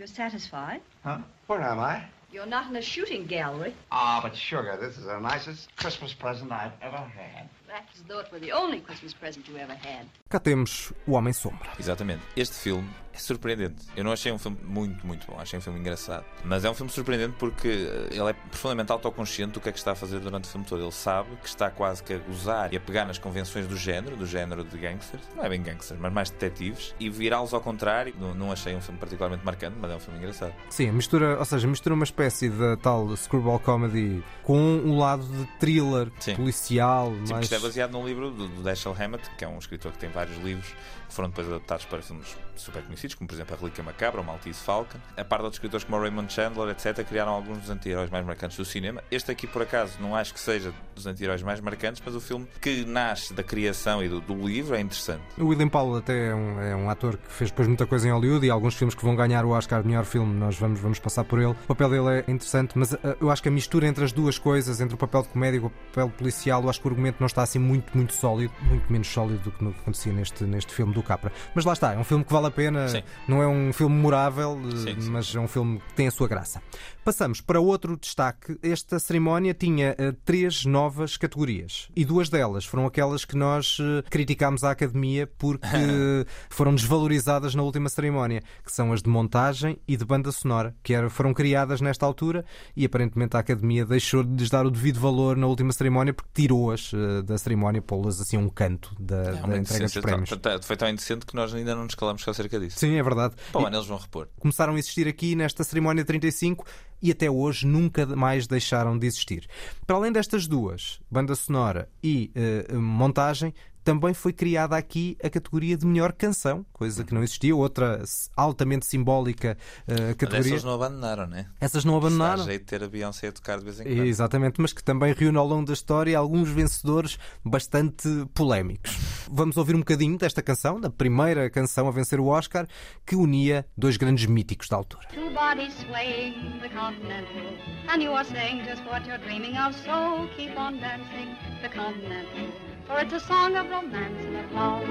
You're 0.00 0.06
satisfied. 0.06 0.80
Huh? 1.04 1.18
Where 1.46 1.60
am 1.60 1.78
I? 1.78 2.02
You're 2.32 2.46
not 2.46 2.70
in 2.70 2.76
a 2.76 2.80
shooting 2.80 3.26
gallery. 3.26 3.74
Ah, 3.92 4.20
but 4.22 4.34
sugar, 4.34 4.78
this 4.80 4.96
is 4.96 5.04
the 5.04 5.20
nicest 5.20 5.76
Christmas 5.76 6.14
present 6.14 6.50
I've 6.50 6.72
ever 6.80 6.96
had. 6.96 7.50
That's 7.70 8.00
as 8.00 8.02
though 8.08 8.18
it 8.18 8.32
were 8.32 8.40
the 8.40 8.52
only 8.52 8.80
Christmas 8.80 9.14
present 9.14 9.46
you 9.48 9.56
ever 9.56 9.76
had. 9.76 10.04
Cá 10.28 10.40
temos 10.40 10.92
O 11.06 11.12
Homem 11.12 11.32
Sombra. 11.32 11.70
Exatamente. 11.78 12.22
Este 12.36 12.56
filme 12.56 12.88
é 13.12 13.18
surpreendente. 13.18 13.86
Eu 13.96 14.02
não 14.02 14.10
achei 14.10 14.32
um 14.32 14.38
filme 14.38 14.58
muito, 14.64 15.06
muito 15.06 15.24
bom. 15.26 15.38
Achei 15.38 15.56
um 15.56 15.62
filme 15.62 15.78
engraçado. 15.78 16.24
Mas 16.44 16.64
é 16.64 16.70
um 16.70 16.74
filme 16.74 16.90
surpreendente 16.90 17.36
porque 17.38 17.68
eh, 17.68 18.08
ele 18.10 18.30
é 18.30 18.32
profundamente 18.32 18.90
autoconsciente 18.90 19.52
do 19.52 19.60
que 19.60 19.68
é 19.68 19.72
que 19.72 19.78
está 19.78 19.92
a 19.92 19.94
fazer 19.94 20.18
durante 20.18 20.44
o 20.44 20.48
filme 20.48 20.66
todo. 20.66 20.82
Ele 20.82 20.90
sabe 20.90 21.28
que 21.36 21.46
está 21.46 21.70
quase 21.70 22.02
que 22.02 22.12
a 22.12 22.18
gozar 22.18 22.72
e 22.72 22.76
a 22.76 22.80
pegar 22.80 23.04
nas 23.04 23.18
convenções 23.18 23.68
do 23.68 23.76
género, 23.76 24.16
do 24.16 24.26
género 24.26 24.64
de 24.64 24.76
gangsters. 24.76 25.22
Não 25.36 25.44
é 25.44 25.48
bem 25.48 25.62
gangsters, 25.62 26.00
mas 26.00 26.12
mais 26.12 26.30
detetives. 26.30 26.92
E 26.98 27.08
virá-los 27.08 27.54
ao 27.54 27.60
contrário. 27.60 28.14
Não, 28.18 28.34
não 28.34 28.50
achei 28.52 28.74
um 28.74 28.80
filme 28.80 28.98
particularmente 28.98 29.44
marcante, 29.44 29.76
mas 29.80 29.92
é 29.92 29.94
um 29.94 30.00
filme 30.00 30.18
engraçado. 30.18 30.52
Sim, 30.70 30.90
mistura, 30.90 31.38
ou 31.38 31.44
seja, 31.44 31.68
mistura 31.68 31.94
uma 31.94 32.04
espécie 32.04 32.48
de 32.48 32.76
tal 32.78 33.16
screwball 33.16 33.60
comedy 33.60 34.24
com 34.42 34.58
um 34.58 34.98
lado 34.98 35.24
de 35.24 35.44
thriller 35.58 36.10
Sim. 36.18 36.34
policial, 36.34 37.12
Sim, 37.24 37.34
é 37.34 37.59
baseado 37.60 37.92
num 37.92 38.06
livro 38.06 38.30
do, 38.30 38.48
do 38.48 38.62
Dashiell 38.62 38.96
Hammett, 38.98 39.28
que 39.36 39.44
é 39.44 39.48
um 39.48 39.58
escritor 39.58 39.92
que 39.92 39.98
tem 39.98 40.10
vários 40.10 40.36
livros 40.38 40.74
que 41.08 41.14
foram 41.14 41.28
depois 41.28 41.48
adaptados 41.48 41.84
para 41.86 42.00
filmes 42.00 42.36
super 42.54 42.82
conhecidos, 42.82 43.14
como 43.16 43.26
por 43.26 43.34
exemplo 43.34 43.54
A 43.54 43.58
Relíquia 43.58 43.82
Macabra, 43.82 44.20
O 44.20 44.24
Maltese 44.24 44.60
Falcon. 44.60 44.98
A 45.16 45.24
par 45.24 45.40
de 45.40 45.44
outros 45.44 45.56
escritores 45.56 45.84
como 45.84 46.00
Raymond 46.00 46.32
Chandler, 46.32 46.68
etc., 46.68 47.04
criaram 47.04 47.32
alguns 47.32 47.58
dos 47.58 47.70
anti-heróis 47.70 48.10
mais 48.10 48.24
marcantes 48.24 48.56
do 48.56 48.64
cinema. 48.64 49.02
Este 49.10 49.30
aqui, 49.30 49.46
por 49.46 49.62
acaso, 49.62 49.94
não 50.00 50.14
acho 50.14 50.32
que 50.32 50.40
seja 50.40 50.72
dos 50.94 51.06
anti-heróis 51.06 51.42
mais 51.42 51.60
marcantes, 51.60 52.02
mas 52.04 52.14
o 52.14 52.20
filme 52.20 52.46
que 52.60 52.84
nasce 52.84 53.34
da 53.34 53.42
criação 53.42 54.02
e 54.02 54.08
do, 54.08 54.20
do 54.20 54.34
livro 54.34 54.74
é 54.74 54.80
interessante. 54.80 55.22
o 55.38 55.46
William 55.46 55.68
Powell 55.68 55.96
até 55.96 56.28
é 56.28 56.34
um, 56.34 56.60
é 56.60 56.76
um 56.76 56.88
ator 56.88 57.16
que 57.16 57.32
fez 57.32 57.50
depois 57.50 57.66
muita 57.66 57.86
coisa 57.86 58.06
em 58.06 58.12
Hollywood 58.12 58.46
e 58.46 58.50
alguns 58.50 58.74
filmes 58.74 58.94
que 58.94 59.04
vão 59.04 59.16
ganhar 59.16 59.44
o 59.44 59.50
Oscar 59.50 59.82
de 59.82 59.88
melhor 59.88 60.04
filme, 60.04 60.32
nós 60.34 60.56
vamos, 60.56 60.78
vamos 60.78 60.98
passar 60.98 61.24
por 61.24 61.40
ele. 61.40 61.52
O 61.64 61.66
papel 61.66 61.90
dele 61.90 62.24
é 62.26 62.30
interessante, 62.30 62.78
mas 62.78 62.92
eh, 62.92 62.98
eu 63.20 63.30
acho 63.30 63.42
que 63.42 63.48
a 63.48 63.52
mistura 63.52 63.86
entre 63.86 64.04
as 64.04 64.12
duas 64.12 64.38
coisas, 64.38 64.80
entre 64.80 64.94
o 64.94 64.98
papel 64.98 65.22
de 65.22 65.28
comédia 65.28 65.58
e 65.58 65.60
o 65.60 65.70
papel 65.70 66.10
policial, 66.10 66.62
eu 66.62 66.70
acho 66.70 66.80
que 66.80 66.86
o 66.86 66.90
argumento 66.90 67.16
não 67.18 67.26
está 67.26 67.42
assim 67.50 67.58
muito, 67.58 67.96
muito 67.96 68.14
sólido, 68.14 68.52
muito 68.62 68.90
menos 68.92 69.08
sólido 69.08 69.40
do 69.40 69.50
que 69.52 69.62
no 69.64 69.72
que 69.72 69.80
acontecia 69.80 70.12
neste, 70.12 70.44
neste 70.44 70.72
filme 70.72 70.94
do 70.94 71.02
Capra. 71.02 71.32
Mas 71.54 71.64
lá 71.64 71.72
está, 71.72 71.92
é 71.94 71.98
um 71.98 72.04
filme 72.04 72.24
que 72.24 72.32
vale 72.32 72.46
a 72.46 72.50
pena, 72.50 72.88
Sim. 72.88 73.02
não 73.28 73.42
é 73.42 73.46
um 73.46 73.72
filme 73.72 73.94
memorável, 73.96 74.58
eh, 74.72 74.76
Sim, 74.94 75.00
sim. 75.00 75.10
mas 75.10 75.34
é 75.34 75.40
um 75.40 75.48
filme 75.48 75.80
que 75.88 75.94
tem 75.94 76.06
a 76.06 76.10
sua 76.10 76.28
graça. 76.28 76.62
Passamos 77.04 77.40
para 77.40 77.58
outro 77.60 77.96
destaque. 77.96 78.58
Esta 78.62 78.98
cerimónia 78.98 79.52
tinha 79.54 79.94
eh, 79.98 80.12
três 80.24 80.64
novas 80.64 81.16
categorias 81.16 81.88
e 81.96 82.04
duas 82.04 82.28
delas 82.28 82.64
foram 82.64 82.86
aquelas 82.86 83.24
que 83.24 83.36
nós 83.36 83.78
eh, 83.80 84.02
criticámos 84.08 84.62
à 84.64 84.70
Academia 84.70 85.26
porque 85.38 85.66
foram 86.50 86.74
desvalorizadas 86.74 87.54
na 87.54 87.62
última 87.62 87.88
cerimónia, 87.88 88.42
que 88.64 88.70
são 88.72 88.92
as 88.92 89.02
de 89.02 89.08
montagem 89.08 89.78
e 89.88 89.96
de 89.96 90.04
banda 90.04 90.30
sonora, 90.30 90.74
que 90.82 90.94
era- 90.94 91.10
foram 91.10 91.32
criadas 91.34 91.80
nesta 91.80 92.04
altura 92.06 92.44
e 92.76 92.84
aparentemente 92.84 93.36
a 93.36 93.40
Academia 93.40 93.84
deixou 93.84 94.22
de 94.22 94.36
lhes 94.36 94.50
dar 94.50 94.66
o 94.66 94.70
devido 94.70 95.00
valor 95.00 95.36
na 95.36 95.46
última 95.46 95.72
cerimónia 95.72 96.12
porque 96.12 96.30
tirou-as 96.34 96.92
eh, 96.94 97.22
da 97.22 97.38
cerimónia, 97.40 97.82
pô-las 97.82 98.20
assim 98.20 98.36
um 98.36 98.48
canto 98.48 98.94
da, 99.00 99.16
É 99.16 99.32
da 99.46 99.56
entrega 99.58 99.84
dos 99.86 99.94
prémios. 99.98 100.28
tão- 100.30 100.38
tão- 100.38 100.62
Foi 100.62 100.76
tão 100.76 100.88
indecente 100.88 101.26
que 101.26 101.34
nós 101.34 101.52
ainda 101.52 101.74
não 101.74 101.82
nos 101.84 101.94
calamos 101.96 102.26
acerca 102.28 102.60
disso. 102.60 102.78
Sim, 102.78 102.94
é 102.96 103.02
verdade. 103.02 103.34
Ano 103.52 103.68
eles 103.76 103.86
vão 103.86 103.98
repor. 103.98 104.28
começaram 104.38 104.74
a 104.74 104.78
existir 104.78 105.08
aqui 105.08 105.34
nesta 105.34 105.64
cerimónia 105.64 106.04
35 106.04 106.64
e 107.02 107.10
até 107.10 107.28
hoje 107.30 107.66
nunca 107.66 108.06
mais 108.06 108.46
deixaram 108.46 108.96
de 108.98 109.06
existir. 109.06 109.48
Para 109.86 109.96
além 109.96 110.12
destas 110.12 110.46
duas, 110.46 111.00
banda 111.10 111.34
sonora 111.34 111.88
e 112.04 112.30
eh, 112.34 112.72
montagem, 112.74 113.52
também 113.90 114.14
foi 114.14 114.32
criada 114.32 114.76
aqui 114.76 115.16
a 115.20 115.28
categoria 115.28 115.76
de 115.76 115.84
melhor 115.84 116.12
canção, 116.12 116.64
coisa 116.72 117.02
que 117.02 117.12
não 117.12 117.24
existia, 117.24 117.56
outra 117.56 118.00
altamente 118.36 118.86
simbólica 118.86 119.58
Mas 119.84 120.14
categoria. 120.14 120.52
essas 120.52 120.62
não 120.62 120.74
abandonaram, 120.74 121.26
né? 121.26 121.46
Essas 121.60 121.84
não 121.84 121.96
abandonaram. 121.96 122.44
Dá 122.44 122.50
jeito 122.50 122.60
de 122.60 122.66
ter 122.66 122.84
a 122.84 122.88
Beyoncé 122.88 123.26
a 123.26 123.32
tocar 123.32 123.58
de 123.58 123.64
vez 123.64 123.80
em 123.80 123.82
quando. 123.82 124.04
Exatamente, 124.04 124.60
mas 124.60 124.72
que 124.72 124.84
também 124.84 125.12
reúne 125.12 125.36
ao 125.36 125.46
longo 125.46 125.66
da 125.66 125.72
história 125.72 126.16
alguns 126.16 126.48
vencedores 126.48 127.18
bastante 127.44 128.08
polémicos. 128.32 128.96
Vamos 129.28 129.56
ouvir 129.56 129.74
um 129.74 129.80
bocadinho 129.80 130.16
desta 130.16 130.40
canção, 130.40 130.80
da 130.80 130.88
primeira 130.88 131.50
canção 131.50 131.88
a 131.88 131.90
vencer 131.90 132.20
o 132.20 132.26
Oscar, 132.26 132.68
que 133.04 133.16
unia 133.16 133.66
dois 133.76 133.96
grandes 133.96 134.26
míticos 134.26 134.68
da 134.68 134.76
altura. 134.76 135.08
Two 135.12 135.30
bodies 135.34 135.74
swaying 135.80 136.60
the 136.60 136.68
continental, 136.68 137.58
and 137.92 138.00
you 138.00 138.12
are 138.12 138.24
saying 138.24 138.62
just 138.64 138.84
what 138.86 139.04
you're 139.08 139.18
dreaming 139.24 139.56
of. 139.58 139.76
So 139.84 140.28
keep 140.36 140.56
on 140.56 140.78
dancing 140.78 141.34
the 141.60 141.68
continental, 141.68 142.69
for 142.90 142.98
it's 142.98 143.12
a 143.12 143.20
song 143.20 143.54
of 143.56 143.70
romance 143.70 144.24
and 144.24 144.36
of 144.36 144.52
love. 144.52 144.82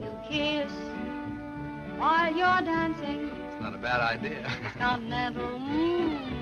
You 0.00 0.12
kiss 0.28 0.72
while 1.98 2.32
you're 2.32 2.62
dancing. 2.62 3.30
It's 3.50 3.60
not 3.60 3.74
a 3.74 3.78
bad 3.78 4.00
idea. 4.00 4.48
It's 4.64 4.76
continental, 4.76 5.58
mm. 5.58 6.41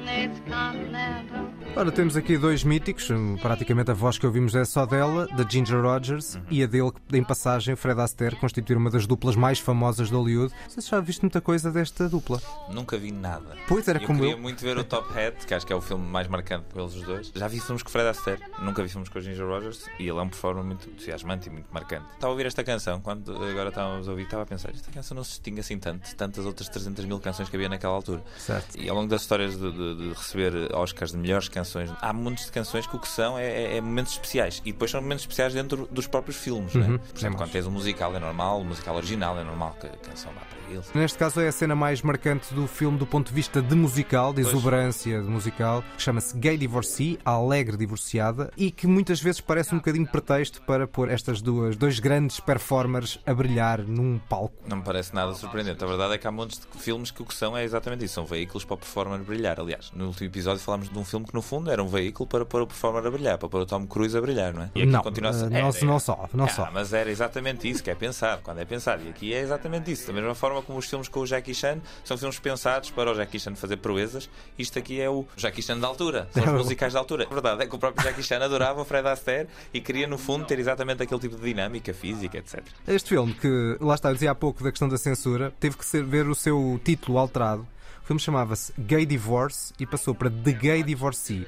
Ora, 1.76 1.90
temos 1.92 2.16
aqui 2.16 2.36
dois 2.36 2.64
míticos, 2.64 3.08
praticamente 3.40 3.90
a 3.90 3.94
voz 3.94 4.18
que 4.18 4.26
ouvimos 4.26 4.54
é 4.54 4.64
só 4.64 4.84
dela, 4.84 5.26
da 5.28 5.48
Ginger 5.48 5.80
Rogers, 5.80 6.34
Uhum. 6.34 6.42
e 6.50 6.62
a 6.62 6.66
dele, 6.66 6.90
que 7.08 7.16
em 7.16 7.22
passagem, 7.22 7.76
Fred 7.76 8.00
Astaire, 8.00 8.36
constituir 8.36 8.76
uma 8.76 8.90
das 8.90 9.06
duplas 9.06 9.36
mais 9.36 9.58
famosas 9.60 10.08
de 10.08 10.14
Hollywood. 10.14 10.52
Se 10.68 10.80
já 10.80 11.00
viste 11.00 11.22
muita 11.22 11.40
coisa 11.40 11.70
desta 11.70 12.08
dupla. 12.08 12.40
Nunca 12.68 12.98
vi 12.98 13.12
nada. 13.12 13.56
Pois, 13.68 13.86
era 13.86 14.00
eu 14.02 14.06
como 14.06 14.18
queria 14.18 14.34
eu. 14.34 14.38
muito 14.38 14.60
ver 14.60 14.76
o 14.78 14.84
Top 14.84 15.08
Hat, 15.18 15.46
que 15.46 15.54
acho 15.54 15.64
que 15.66 15.72
é 15.72 15.76
o 15.76 15.80
filme 15.80 16.04
mais 16.06 16.26
marcante 16.26 16.66
com 16.72 16.80
eles 16.80 16.94
os 16.94 17.02
dois. 17.02 17.32
Já 17.34 17.46
vi 17.48 17.60
filmes 17.60 17.82
com 17.82 17.88
Fred 17.90 18.08
Astaire, 18.08 18.42
nunca 18.60 18.82
vi 18.82 18.88
filmes 18.88 19.08
com 19.08 19.18
a 19.18 19.20
Ginger 19.22 19.46
Rogers 19.46 19.86
e 19.98 20.02
ele 20.08 20.18
é 20.18 20.22
um 20.22 20.28
performer 20.28 20.64
muito 20.64 20.88
entusiasmante 20.88 21.48
e 21.48 21.52
muito 21.52 21.66
marcante. 21.72 22.04
Estava 22.14 22.26
a 22.26 22.30
ouvir 22.30 22.46
esta 22.46 22.64
canção, 22.64 23.00
quando 23.00 23.32
agora 23.32 23.68
estávamos 23.68 24.08
a 24.08 24.10
ouvir, 24.10 24.24
estava 24.24 24.42
a 24.42 24.46
pensar, 24.46 24.70
esta 24.70 24.90
canção 24.90 25.14
não 25.14 25.22
se 25.24 25.30
distingue 25.30 25.60
assim 25.60 25.78
tanto 25.78 26.14
tantas 26.16 26.44
outras 26.44 26.68
300 26.68 27.04
mil 27.04 27.20
canções 27.20 27.48
que 27.48 27.56
havia 27.56 27.68
naquela 27.68 27.94
altura. 27.94 28.22
Certo. 28.36 28.76
E 28.78 28.88
ao 28.88 28.96
longo 28.96 29.08
das 29.08 29.22
histórias 29.22 29.56
de, 29.56 29.70
de- 29.72 29.99
de 30.00 30.08
receber 30.14 30.74
Oscars 30.74 31.12
de 31.12 31.18
melhores 31.18 31.48
canções, 31.48 31.90
há 32.00 32.12
montes 32.12 32.46
de 32.46 32.52
canções 32.52 32.86
que 32.86 32.96
o 32.96 32.98
que 32.98 33.08
são 33.08 33.38
é, 33.38 33.44
é- 33.46 33.76
é 33.76 33.80
momentos 33.80 34.12
especiais. 34.12 34.60
E 34.64 34.72
depois 34.72 34.90
são 34.90 35.00
momentos 35.00 35.22
especiais 35.24 35.52
dentro 35.54 35.86
dos 35.90 36.06
próprios 36.06 36.36
filmes. 36.36 36.74
Uhum, 36.74 36.80
Né? 36.80 36.94
é 36.94 36.98
Por 36.98 37.18
exemplo, 37.18 37.20
mais. 37.20 37.36
quando 37.36 37.52
tens 37.52 37.66
um 37.66 37.70
musical 37.70 38.14
é 38.14 38.18
normal, 38.18 38.60
o 38.60 38.64
musical 38.64 38.96
original 38.96 39.38
é 39.38 39.44
normal 39.44 39.76
que 39.80 39.86
a 39.86 39.90
canção 39.90 40.32
vá 40.32 40.40
para 40.40 40.59
ele. 40.70 40.82
Neste 40.94 41.18
caso 41.18 41.40
é 41.40 41.48
a 41.48 41.52
cena 41.52 41.74
mais 41.74 42.02
marcante 42.02 42.52
do 42.54 42.66
filme 42.66 42.98
do 42.98 43.06
ponto 43.06 43.28
de 43.28 43.34
vista 43.34 43.60
de 43.62 43.74
musical, 43.74 44.32
de 44.32 44.42
Pois. 44.42 44.54
exuberância 44.54 45.20
de 45.20 45.28
musical, 45.28 45.82
que 45.96 46.02
chama-se 46.02 46.36
Gay 46.36 46.56
Divorcee, 46.56 47.18
a 47.24 47.32
alegre 47.32 47.76
divorciada, 47.76 48.50
e 48.56 48.70
que 48.70 48.86
muitas 48.86 49.20
vezes 49.20 49.40
parece 49.40 49.74
um 49.74 49.78
bocadinho 49.78 50.06
pretexto 50.06 50.60
para 50.62 50.86
pôr 50.86 51.08
estas 51.10 51.40
duas, 51.42 51.76
dois 51.76 51.98
grandes 51.98 52.40
performers 52.40 53.18
a 53.26 53.34
brilhar 53.34 53.80
num 53.82 54.18
palco. 54.28 54.54
Não 54.66 54.76
me 54.78 54.82
parece 54.82 55.14
nada 55.14 55.32
surpreendente. 55.34 55.82
A 55.82 55.86
verdade 55.86 56.14
é 56.14 56.18
que 56.18 56.26
há 56.26 56.30
montes 56.32 56.58
de 56.58 56.66
filmes 56.82 57.10
que 57.10 57.22
o 57.22 57.26
que 57.26 57.34
são 57.34 57.56
é 57.56 57.64
exatamente 57.64 58.04
isso. 58.04 58.14
São 58.14 58.24
veículos 58.26 58.64
para 58.64 58.74
o 58.74 58.78
performer 58.78 59.18
brilhar. 59.20 59.58
Aliás, 59.60 59.90
no 59.94 60.06
último 60.06 60.26
episódio 60.28 60.60
falámos 60.62 60.88
de 60.88 60.98
um 60.98 61.04
filme 61.04 61.26
que, 61.26 61.34
no 61.34 61.42
fundo, 61.42 61.70
era 61.70 61.82
um 61.82 61.88
veículo 61.88 62.26
para 62.28 62.44
pôr 62.44 62.62
o 62.62 62.66
performer 62.66 63.06
a 63.06 63.10
brilhar, 63.10 63.38
para 63.38 63.48
pôr 63.48 63.60
o 63.62 63.66
Tom 63.66 63.86
Cruise 63.86 64.16
a 64.16 64.20
brilhar, 64.20 64.52
não 64.52 64.62
é? 64.64 64.70
E 64.74 64.82
aqui 64.82 64.90
Não, 64.90 65.02
continua 65.02 65.30
a 65.30 65.32
ser. 65.32 65.46
eh, 65.46 65.48
não- 65.62 65.70
não 65.82 65.90
era. 65.94 65.98
só, 66.00 66.28
não 66.34 66.44
Ah, 66.44 66.48
só. 66.48 66.70
Mas 66.72 66.92
era 66.92 67.10
exatamente 67.10 67.68
isso 67.68 67.82
que 67.82 67.90
é 67.90 67.94
pensado, 67.94 68.42
quando 68.42 68.58
é 68.58 68.64
pensado. 68.64 69.02
E 69.04 69.08
aqui 69.08 69.32
é 69.32 69.40
exatamente 69.40 69.90
isso. 69.90 70.06
Da 70.06 70.12
mesma 70.12 70.34
forma 70.34 70.59
como 70.62 70.78
os 70.78 70.86
filmes 70.86 71.08
com 71.08 71.20
o 71.20 71.26
Jackie 71.26 71.54
Chan 71.54 71.78
são 72.04 72.16
filmes 72.16 72.38
pensados 72.38 72.90
para 72.90 73.10
o 73.10 73.14
Jackie 73.14 73.38
Chan 73.38 73.54
fazer 73.54 73.76
proezas, 73.78 74.28
isto 74.58 74.78
aqui 74.78 75.00
é 75.00 75.08
o 75.08 75.26
Jackie 75.36 75.62
Chan 75.62 75.78
da 75.78 75.86
altura. 75.86 76.28
São 76.32 76.44
os 76.44 76.52
musicais 76.64 76.92
da 76.92 76.98
altura. 76.98 77.26
A 77.30 77.32
verdade 77.32 77.62
é 77.62 77.66
que 77.66 77.74
o 77.74 77.78
próprio 77.78 78.04
Jackie 78.04 78.22
Chan 78.22 78.42
adorava 78.42 78.80
o 78.80 78.84
Fred 78.84 79.06
Astaire 79.08 79.48
e 79.72 79.80
queria, 79.80 80.06
no 80.06 80.18
fundo, 80.18 80.44
ter 80.44 80.58
exatamente 80.58 81.02
aquele 81.02 81.20
tipo 81.20 81.36
de 81.36 81.42
dinâmica 81.42 81.92
física, 81.92 82.38
etc. 82.38 82.62
Este 82.86 83.10
filme, 83.10 83.34
que 83.34 83.76
lá 83.80 83.94
está, 83.94 84.10
eu 84.10 84.14
dizia 84.14 84.30
há 84.30 84.34
pouco 84.34 84.62
da 84.62 84.70
questão 84.70 84.88
da 84.88 84.98
censura, 84.98 85.52
teve 85.58 85.76
que 85.76 85.84
ser, 85.84 86.04
ver 86.04 86.28
o 86.28 86.34
seu 86.34 86.80
título 86.84 87.18
alterado. 87.18 87.66
Filme 88.10 88.20
chamava-se 88.20 88.72
Gay 88.76 89.06
Divorce 89.06 89.72
e 89.78 89.86
passou 89.86 90.12
para 90.16 90.28
The 90.28 90.50
Gay 90.50 90.82
Divorcee. 90.82 91.46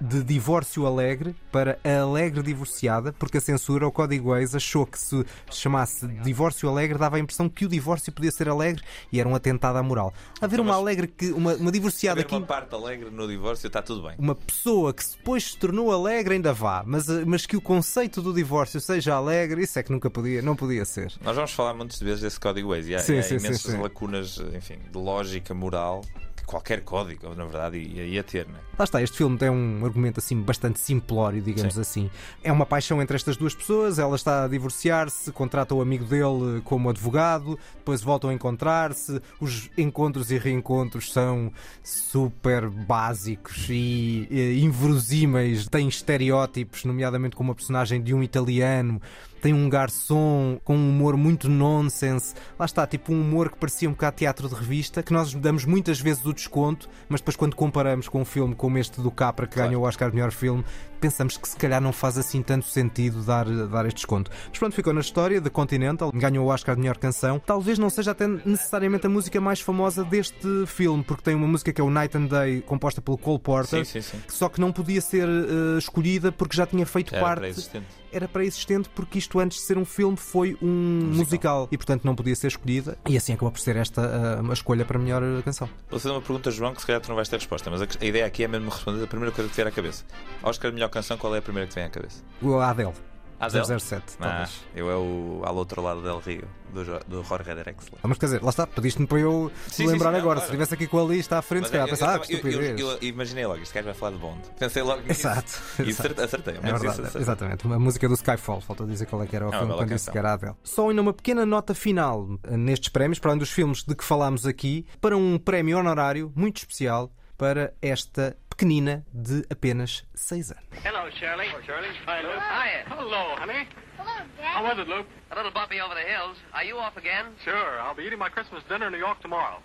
De 0.00 0.24
divórcio 0.24 0.84
alegre 0.84 1.32
para 1.52 1.78
a 1.84 2.00
alegre 2.00 2.42
divorciada, 2.42 3.12
porque 3.12 3.38
a 3.38 3.40
censura, 3.40 3.86
o 3.86 3.92
Código 3.92 4.34
Eis, 4.36 4.52
achou 4.52 4.84
que 4.84 4.98
se 4.98 5.24
chamasse 5.48 6.08
divórcio 6.08 6.68
alegre 6.68 6.98
dava 6.98 7.18
a 7.18 7.20
impressão 7.20 7.48
que 7.48 7.66
o 7.66 7.68
divórcio 7.68 8.10
podia 8.10 8.32
ser 8.32 8.48
alegre 8.48 8.82
e 9.12 9.20
era 9.20 9.28
um 9.28 9.34
atentado 9.36 9.76
à 9.78 9.82
moral. 9.84 10.12
Haver 10.40 10.58
uma 10.58 10.74
alegre 10.74 11.06
que. 11.06 11.30
uma, 11.30 11.54
uma 11.54 11.70
divorciada 11.70 12.18
Haver 12.18 12.28
que. 12.28 12.34
uma 12.34 12.46
parte 12.48 12.74
alegre 12.74 13.08
no 13.08 13.28
divórcio 13.28 13.68
está 13.68 13.80
tudo 13.80 14.02
bem. 14.02 14.16
Uma 14.18 14.34
pessoa 14.34 14.92
que 14.92 15.04
depois 15.16 15.52
se 15.52 15.56
tornou 15.56 15.92
alegre 15.92 16.34
ainda 16.34 16.52
vá, 16.52 16.82
mas, 16.84 17.08
eh, 17.08 17.22
mas 17.24 17.46
que 17.46 17.56
o 17.56 17.60
conceito 17.60 18.20
do 18.20 18.34
divórcio 18.34 18.80
seja 18.80 19.14
alegre, 19.14 19.62
isso 19.62 19.78
é 19.78 19.84
que 19.84 19.92
nunca 19.92 20.10
podia, 20.10 20.42
não 20.42 20.56
podia 20.56 20.84
ser. 20.84 21.12
Nós 21.20 21.36
vamos 21.36 21.52
falar 21.52 21.74
muitas 21.74 22.00
vezes 22.00 22.22
desse 22.22 22.40
código 22.40 22.70
Waze 22.70 22.90
e 22.90 22.94
há, 22.96 22.98
Sim, 22.98 23.18
há 23.18 23.22
sim, 23.22 23.36
imensas 23.36 23.60
sim. 23.60 23.80
lacunas, 23.80 24.42
enfim, 24.52 24.80
de 24.90 24.98
lógica 24.98 25.54
moral 25.54 25.91
que 26.00 26.44
qualquer 26.44 26.82
código, 26.82 27.34
na 27.34 27.44
verdade, 27.44 27.78
ia, 27.78 28.22
ter, 28.22 28.46
não 28.46 28.56
é? 28.56 28.60
Lá 28.78 28.84
está, 28.84 29.02
este 29.02 29.16
filme 29.16 29.38
tem 29.38 29.48
um 29.48 29.84
argumento 29.84 30.18
assim 30.18 30.40
bastante 30.40 30.80
simplório, 30.80 31.40
digamos 31.40 31.74
Sim. 31.74 31.80
assim. 31.80 32.10
É 32.42 32.50
uma 32.50 32.66
paixão 32.66 33.00
entre 33.00 33.16
estas 33.16 33.36
duas 33.36 33.54
pessoas, 33.54 33.98
ela 33.98 34.16
está 34.16 34.44
a 34.44 34.48
divorciar-se, 34.48 35.30
contrata 35.30 35.74
o 35.74 35.80
amigo 35.80 36.04
dele 36.04 36.60
como 36.64 36.90
advogado, 36.90 37.58
depois 37.76 38.02
voltam 38.02 38.30
a 38.30 38.34
encontrar-se, 38.34 39.20
os 39.40 39.70
encontros 39.78 40.30
e 40.30 40.38
reencontros 40.38 41.12
são 41.12 41.52
super 41.82 42.68
básicos 42.68 43.66
e, 43.68 44.26
eh, 44.30 44.54
inverosímeis, 44.54 45.68
têm 45.68 45.86
estereótipos, 45.88 46.84
nomeadamente 46.84 47.36
com 47.36 47.44
uma 47.44 47.54
personagem 47.54 48.02
de 48.02 48.12
um 48.14 48.22
italiano. 48.22 49.00
Tem 49.42 49.52
um 49.52 49.68
garçom 49.68 50.60
com 50.62 50.76
um 50.76 50.90
humor 50.90 51.16
muito 51.16 51.48
nonsense. 51.48 52.32
Lá 52.56 52.64
está, 52.64 52.86
tipo 52.86 53.12
um 53.12 53.20
humor 53.20 53.50
que 53.50 53.58
parecia 53.58 53.88
um 53.88 53.92
bocado 53.92 54.16
teatro 54.16 54.48
de 54.48 54.54
revista, 54.54 55.02
que 55.02 55.12
nós 55.12 55.34
damos 55.34 55.64
muitas 55.64 56.00
vezes 56.00 56.24
o 56.24 56.32
desconto, 56.32 56.88
mas 57.08 57.20
depois 57.20 57.34
quando 57.34 57.56
comparamos 57.56 58.08
com 58.08 58.20
um 58.20 58.24
filme 58.24 58.54
como 58.54 58.78
este 58.78 59.00
do 59.00 59.10
Capra, 59.10 59.48
que 59.48 59.56
ganhou 59.56 59.82
o 59.82 59.86
Oscar 59.86 60.10
de 60.10 60.14
melhor 60.14 60.30
filme, 60.30 60.64
pensamos 61.02 61.36
que 61.36 61.48
se 61.48 61.56
calhar 61.56 61.80
não 61.80 61.92
faz 61.92 62.16
assim 62.16 62.40
tanto 62.42 62.64
sentido 62.66 63.22
dar, 63.24 63.44
dar 63.66 63.84
este 63.86 63.96
desconto. 63.96 64.30
Mas 64.48 64.58
pronto, 64.58 64.72
ficou 64.74 64.92
na 64.94 65.00
história 65.00 65.40
de 65.40 65.50
Continental, 65.50 66.12
ganhou 66.14 66.46
o 66.46 66.48
Oscar 66.48 66.76
de 66.76 66.80
melhor 66.80 66.96
canção. 66.96 67.40
Talvez 67.44 67.76
não 67.76 67.90
seja 67.90 68.12
até 68.12 68.26
necessariamente 68.28 69.04
a 69.06 69.10
música 69.10 69.40
mais 69.40 69.60
famosa 69.60 70.04
deste 70.04 70.64
filme, 70.66 71.02
porque 71.02 71.22
tem 71.24 71.34
uma 71.34 71.48
música 71.48 71.72
que 71.72 71.80
é 71.80 71.84
o 71.84 71.90
Night 71.90 72.16
and 72.16 72.26
Day, 72.26 72.60
composta 72.62 73.02
pelo 73.02 73.18
Cole 73.18 73.40
Porter, 73.40 73.84
Sim, 73.84 74.00
sim, 74.00 74.02
sim. 74.02 74.22
só 74.28 74.48
que 74.48 74.60
não 74.60 74.70
podia 74.70 75.00
ser 75.00 75.26
eh, 75.28 75.78
escolhida 75.78 76.30
porque 76.30 76.56
já 76.56 76.66
tinha 76.66 76.86
feito 76.86 77.12
Era 77.14 77.24
parte 77.24 77.38
pré-existente. 77.40 77.86
era 78.12 78.28
pré-existente 78.28 78.88
porque 78.94 79.18
isto 79.18 79.40
antes 79.40 79.58
de 79.58 79.64
ser 79.64 79.76
um 79.76 79.84
filme 79.84 80.16
foi 80.16 80.56
um 80.62 81.10
musical. 81.14 81.66
e 81.72 81.76
portanto 81.76 82.04
não 82.04 82.14
podia 82.14 82.36
ser 82.36 82.46
escolhida 82.46 82.96
e 83.08 83.16
assim 83.16 83.32
acabou 83.32 83.50
por 83.50 83.60
ser 83.60 83.74
esta 83.76 84.02
ah, 84.02 84.50
a 84.50 84.52
escolha 84.52 84.84
para 84.84 84.98
a 84.98 85.00
melhor 85.00 85.22
ah, 85.22 85.42
canção. 85.42 85.68
Vou 85.90 85.98
fazer 85.98 86.14
uma 86.14 86.20
pergunta, 86.20 86.50
João, 86.50 86.74
que 86.74 86.80
se 86.80 86.86
calhar 86.86 87.00
tu 87.00 87.08
não 87.08 87.16
vais 87.16 87.28
ter 87.28 87.36
resposta, 87.36 87.68
mas 87.70 87.82
a, 87.82 87.86
a 88.00 88.04
ideia 88.04 88.24
aqui 88.26 88.44
é 88.44 88.48
mesmo 88.48 88.70
responder 88.70 89.02
a 89.02 89.06
primeira 89.06 89.34
coisa 89.34 89.48
que 89.48 89.54
te 89.54 89.56
vier 89.56 89.66
à 89.66 89.70
cabeça. 89.72 90.04
Oscar 90.42 90.72
melhor 90.72 90.88
canção, 90.92 91.16
qual 91.18 91.34
é 91.34 91.38
a 91.38 91.42
primeira 91.42 91.66
que 91.68 91.74
vem 91.74 91.84
à 91.84 91.90
cabeça? 91.90 92.22
O 92.40 92.56
Adele. 92.58 92.92
Adele? 93.40 93.64
007, 93.80 94.04
Ah, 94.20 94.28
talvez. 94.28 94.60
eu 94.72 94.88
é 94.88 94.94
o 94.94 95.42
ao 95.44 95.56
outro 95.56 95.82
lado 95.82 96.00
del 96.00 96.20
Rio, 96.20 96.44
do, 96.72 96.84
Jo- 96.84 97.00
do 97.08 97.24
Jorge 97.24 97.52
Drexler. 97.52 97.98
Ah, 98.00 98.06
Mas 98.06 98.16
quer 98.16 98.26
dizer, 98.26 98.40
lá 98.40 98.50
está, 98.50 98.68
pediste-me 98.68 99.04
para 99.04 99.18
eu 99.18 99.50
Sim, 99.66 99.88
lembrar 99.88 100.10
sim, 100.10 100.14
sim, 100.14 100.20
agora. 100.20 100.34
não, 100.36 100.42
Se 100.42 100.52
estivesse 100.52 100.74
aqui 100.74 100.86
com 100.86 101.00
a 101.04 101.08
lista 101.08 101.38
à 101.38 101.42
frente, 101.42 101.64
se 101.66 101.72
calhar 101.72 101.88
pensar, 101.88 102.14
ah, 102.14 102.18
que 102.20 102.34
eu- 102.34 102.38
eu- 102.38 102.48
estupidez. 102.62 102.80
eu 102.80 102.98
imaginei 103.08 103.44
logo, 103.44 103.60
este 103.60 103.74
gajo 103.74 103.86
vai 103.86 103.94
falar 103.94 104.12
de 104.12 104.18
Bond. 104.18 104.40
Pensei 104.56 104.80
logo 104.84 105.02
nisso. 105.02 105.22
Exato. 105.26 105.52
E 105.80 105.88
exato. 105.90 106.22
acertei, 106.22 106.54
É 106.54 106.56
isso 106.58 106.62
verdade, 106.62 106.86
acertei. 107.00 107.20
exatamente. 107.20 107.66
Uma 107.66 107.78
música 107.80 108.06
do 108.08 108.14
Skyfall, 108.14 108.60
faltou 108.60 108.86
dizer 108.86 109.06
qual 109.06 109.20
é 109.24 109.26
que 109.26 109.34
era 109.34 109.44
o 109.46 109.48
É 109.48 109.50
uma 109.50 109.58
filme 109.58 109.74
quando 109.74 109.88
disse 109.88 110.08
que 110.08 110.18
era 110.18 110.30
a 110.30 110.34
Adele. 110.34 110.54
Só 110.62 110.88
ainda 110.88 111.02
uma 111.02 111.12
pequena 111.12 111.44
nota 111.44 111.74
final 111.74 112.28
eh, 112.44 112.56
nestes 112.56 112.90
prémios, 112.90 113.18
para 113.18 113.32
além 113.32 113.40
dos 113.40 113.50
filmes 113.50 113.82
de 113.82 113.96
que 113.96 114.04
falámos 114.04 114.46
aqui, 114.46 114.86
para 115.00 115.16
um 115.16 115.36
prémio 115.36 115.78
honorário 115.78 116.32
muito 116.36 116.58
especial 116.58 117.10
para 117.36 117.72
esta 117.80 118.36
pequenina 118.48 119.04
de 119.12 119.44
apenas 119.50 120.04
6 120.14 120.52
anos. 120.52 120.64
Hello, 120.84 121.10
Shirley. 121.10 121.48
Hello, 121.48 121.60
Shirley. 121.62 121.90
Hi, 122.06 122.20
Luke. 122.22 122.40
Hiya. 122.40 122.84
Hello, 122.88 123.36
honey. 123.38 123.66
Hello, 123.98 124.16
Dad. 124.36 124.56
How 124.56 124.64
was 124.64 124.78
it, 124.78 124.88
Luke? 124.88 125.06
A 125.30 125.36
little 125.36 125.50
bumpy 125.50 125.80
over 125.80 125.94
the 125.94 126.06
hills. 126.06 126.36
Are 126.52 126.64
you 126.64 126.78
off 126.78 126.96
again? 126.96 127.26
Sure. 127.44 127.80
I'll 127.80 127.94
be 127.94 128.04
eating 128.04 128.18
my 128.18 128.28
Christmas 128.28 128.62
dinner 128.68 128.86
in 128.86 128.92
New 128.92 128.98
York 128.98 129.20
tomorrow. 129.20 129.58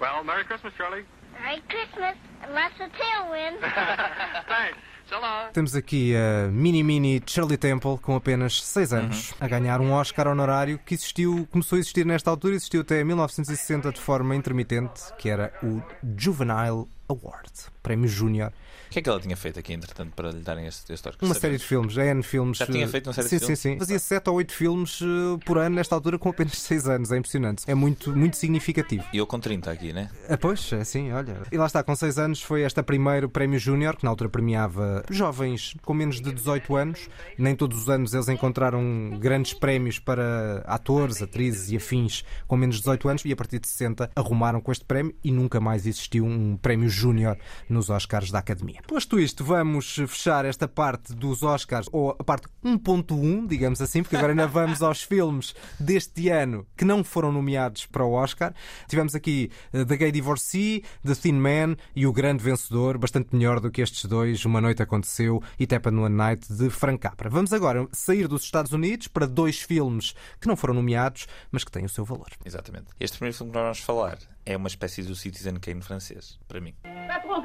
Well, 0.00 0.22
Merry 0.24 0.44
Christmas, 0.44 0.72
Shirley. 0.76 1.04
Merry 1.40 1.62
Christmas 1.68 2.16
lots 2.52 2.78
of 2.80 2.90
tailwind. 2.92 3.58
Thanks. 4.48 4.78
so 5.08 5.20
long. 5.20 5.52
Temos 5.52 5.74
aqui 5.76 6.14
a 6.16 6.48
Mini 6.50 6.82
Mini 6.82 7.22
Shirley 7.26 7.56
Temple 7.56 7.98
com 7.98 8.16
apenas 8.16 8.62
6 8.62 8.92
anos 8.92 9.34
a 9.40 9.46
ganhar 9.46 9.80
um 9.80 9.92
Oscar 9.92 10.28
honorário 10.28 10.78
que 10.78 10.94
existiu, 10.94 11.46
começou 11.50 11.76
a 11.76 11.78
existir 11.78 12.04
nesta 12.06 12.30
altura, 12.30 12.54
existiu 12.54 12.80
até 12.80 13.02
1960 13.04 13.92
de 13.92 14.00
forma 14.00 14.34
intermitente, 14.34 15.02
que 15.18 15.28
era 15.28 15.52
o 15.62 15.82
Juvenile 16.16 16.86
Award, 17.08 17.70
prémio 17.82 18.08
júnior. 18.08 18.52
O 18.94 18.96
que 18.96 19.00
é 19.00 19.02
que 19.02 19.08
ela 19.08 19.18
tinha 19.18 19.36
feito 19.36 19.58
aqui, 19.58 19.72
entretanto, 19.72 20.12
para 20.14 20.30
lhe 20.30 20.38
darem 20.38 20.68
este, 20.68 20.92
este 20.92 21.08
Oscar? 21.08 21.26
Uma 21.28 21.34
Sabemos? 21.34 21.40
série 21.40 21.56
de 21.56 21.64
filmes, 21.64 21.98
é 21.98 22.10
N 22.12 22.22
filmes. 22.22 22.58
Já 22.58 22.66
tinha 22.66 22.84
eh, 22.84 22.86
feito 22.86 23.08
uma 23.08 23.12
série 23.12 23.28
sim, 23.28 23.38
de 23.38 23.40
filmes? 23.40 23.58
Sim, 23.58 23.72
sim, 23.72 23.78
Fazia 23.80 23.98
7 23.98 24.30
ou 24.30 24.36
8 24.36 24.52
filmes 24.52 25.00
eh, 25.02 25.44
por 25.44 25.58
ano 25.58 25.74
nesta 25.74 25.96
altura 25.96 26.16
com 26.16 26.28
apenas 26.28 26.52
6 26.62 26.88
anos, 26.88 27.10
é 27.10 27.16
impressionante. 27.16 27.64
É 27.66 27.74
muito, 27.74 28.16
muito 28.16 28.36
significativo. 28.36 29.04
E 29.12 29.18
eu 29.18 29.26
com 29.26 29.40
30 29.40 29.68
aqui, 29.68 29.92
né? 29.92 30.10
Ah, 30.28 30.38
pois, 30.38 30.72
é 30.72 30.82
assim, 30.82 31.10
olha. 31.10 31.38
E 31.50 31.58
lá 31.58 31.66
está, 31.66 31.82
com 31.82 31.96
6 31.96 32.20
anos 32.20 32.40
foi 32.40 32.62
esta 32.62 32.84
primeiro 32.84 33.28
prémio 33.28 33.58
Júnior, 33.58 33.96
que 33.96 34.04
na 34.04 34.10
altura 34.10 34.30
premiava 34.30 35.04
jovens 35.10 35.74
com 35.82 35.92
menos 35.92 36.20
de 36.20 36.32
18 36.32 36.76
anos. 36.76 37.08
Nem 37.36 37.56
todos 37.56 37.82
os 37.82 37.88
anos 37.88 38.14
eles 38.14 38.28
encontraram 38.28 39.18
grandes 39.18 39.54
prémios 39.54 39.98
para 39.98 40.62
atores, 40.66 41.20
atrizes 41.20 41.68
e 41.72 41.76
afins 41.76 42.24
com 42.46 42.56
menos 42.56 42.76
de 42.76 42.82
18 42.82 43.08
anos 43.08 43.24
e 43.24 43.32
a 43.32 43.36
partir 43.36 43.58
de 43.58 43.66
60 43.66 44.08
arrumaram 44.14 44.60
com 44.60 44.70
este 44.70 44.84
prémio 44.84 45.12
e 45.24 45.32
nunca 45.32 45.58
mais 45.58 45.84
existiu 45.84 46.24
um 46.24 46.56
prémio 46.56 46.88
Júnior 46.88 47.36
nos 47.68 47.90
Oscars 47.90 48.30
da 48.30 48.38
Academia. 48.38 48.83
Posto 48.86 49.18
isto, 49.18 49.42
vamos 49.42 49.94
fechar 49.94 50.44
esta 50.44 50.68
parte 50.68 51.14
dos 51.14 51.42
Oscars, 51.42 51.88
ou 51.90 52.10
a 52.18 52.22
parte 52.22 52.46
1.1, 52.62 53.46
digamos 53.46 53.80
assim, 53.80 54.02
porque 54.02 54.14
agora 54.14 54.32
ainda 54.32 54.46
vamos 54.46 54.82
aos 54.82 55.02
filmes 55.04 55.54
deste 55.80 56.28
ano 56.28 56.66
que 56.76 56.84
não 56.84 57.02
foram 57.02 57.32
nomeados 57.32 57.86
para 57.86 58.04
o 58.04 58.12
Oscar. 58.12 58.52
Tivemos 58.86 59.14
aqui 59.14 59.50
eh, 59.72 59.86
The 59.86 59.96
Gay 59.96 60.12
Divorcee, 60.12 60.84
The 61.02 61.14
Thin 61.14 61.32
Man 61.32 61.76
e 61.96 62.06
o 62.06 62.12
grande 62.12 62.44
vencedor, 62.44 62.98
bastante 62.98 63.34
melhor 63.34 63.58
do 63.58 63.70
que 63.70 63.80
estes 63.80 64.04
dois, 64.04 64.44
Uma 64.44 64.60
Noite 64.60 64.82
Aconteceu 64.82 65.42
e 65.58 65.66
Tepa 65.66 65.88
One 65.88 66.14
Night, 66.14 66.52
de 66.52 66.68
Frank 66.68 66.98
Capra. 66.98 67.30
Vamos 67.30 67.54
agora 67.54 67.88
sair 67.90 68.28
dos 68.28 68.42
Estados 68.42 68.72
Unidos 68.72 69.08
para 69.08 69.26
dois 69.26 69.60
filmes 69.60 70.14
que 70.38 70.46
não 70.46 70.56
foram 70.56 70.74
nomeados, 70.74 71.26
mas 71.50 71.64
que 71.64 71.72
têm 71.72 71.86
o 71.86 71.88
seu 71.88 72.04
valor. 72.04 72.28
Exatamente. 72.44 72.88
Este 73.00 73.16
primeiro 73.16 73.36
filme 73.36 73.50
que 73.50 73.56
nós 73.56 73.64
vamos 73.64 73.80
falar 73.80 74.18
é 74.44 74.56
uma 74.56 74.68
espécie 74.68 75.02
do 75.02 75.14
Citizen 75.14 75.56
Kane 75.56 75.80
francês, 75.80 76.38
para 76.46 76.60
mim. 76.60 76.74
Patron, 77.08 77.42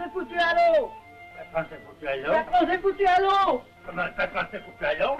ça, 4.15 4.27
quand 4.27 4.47
c'est 4.51 4.61
foutu 4.63 4.85
à 4.85 4.95
l'eau 4.95 5.17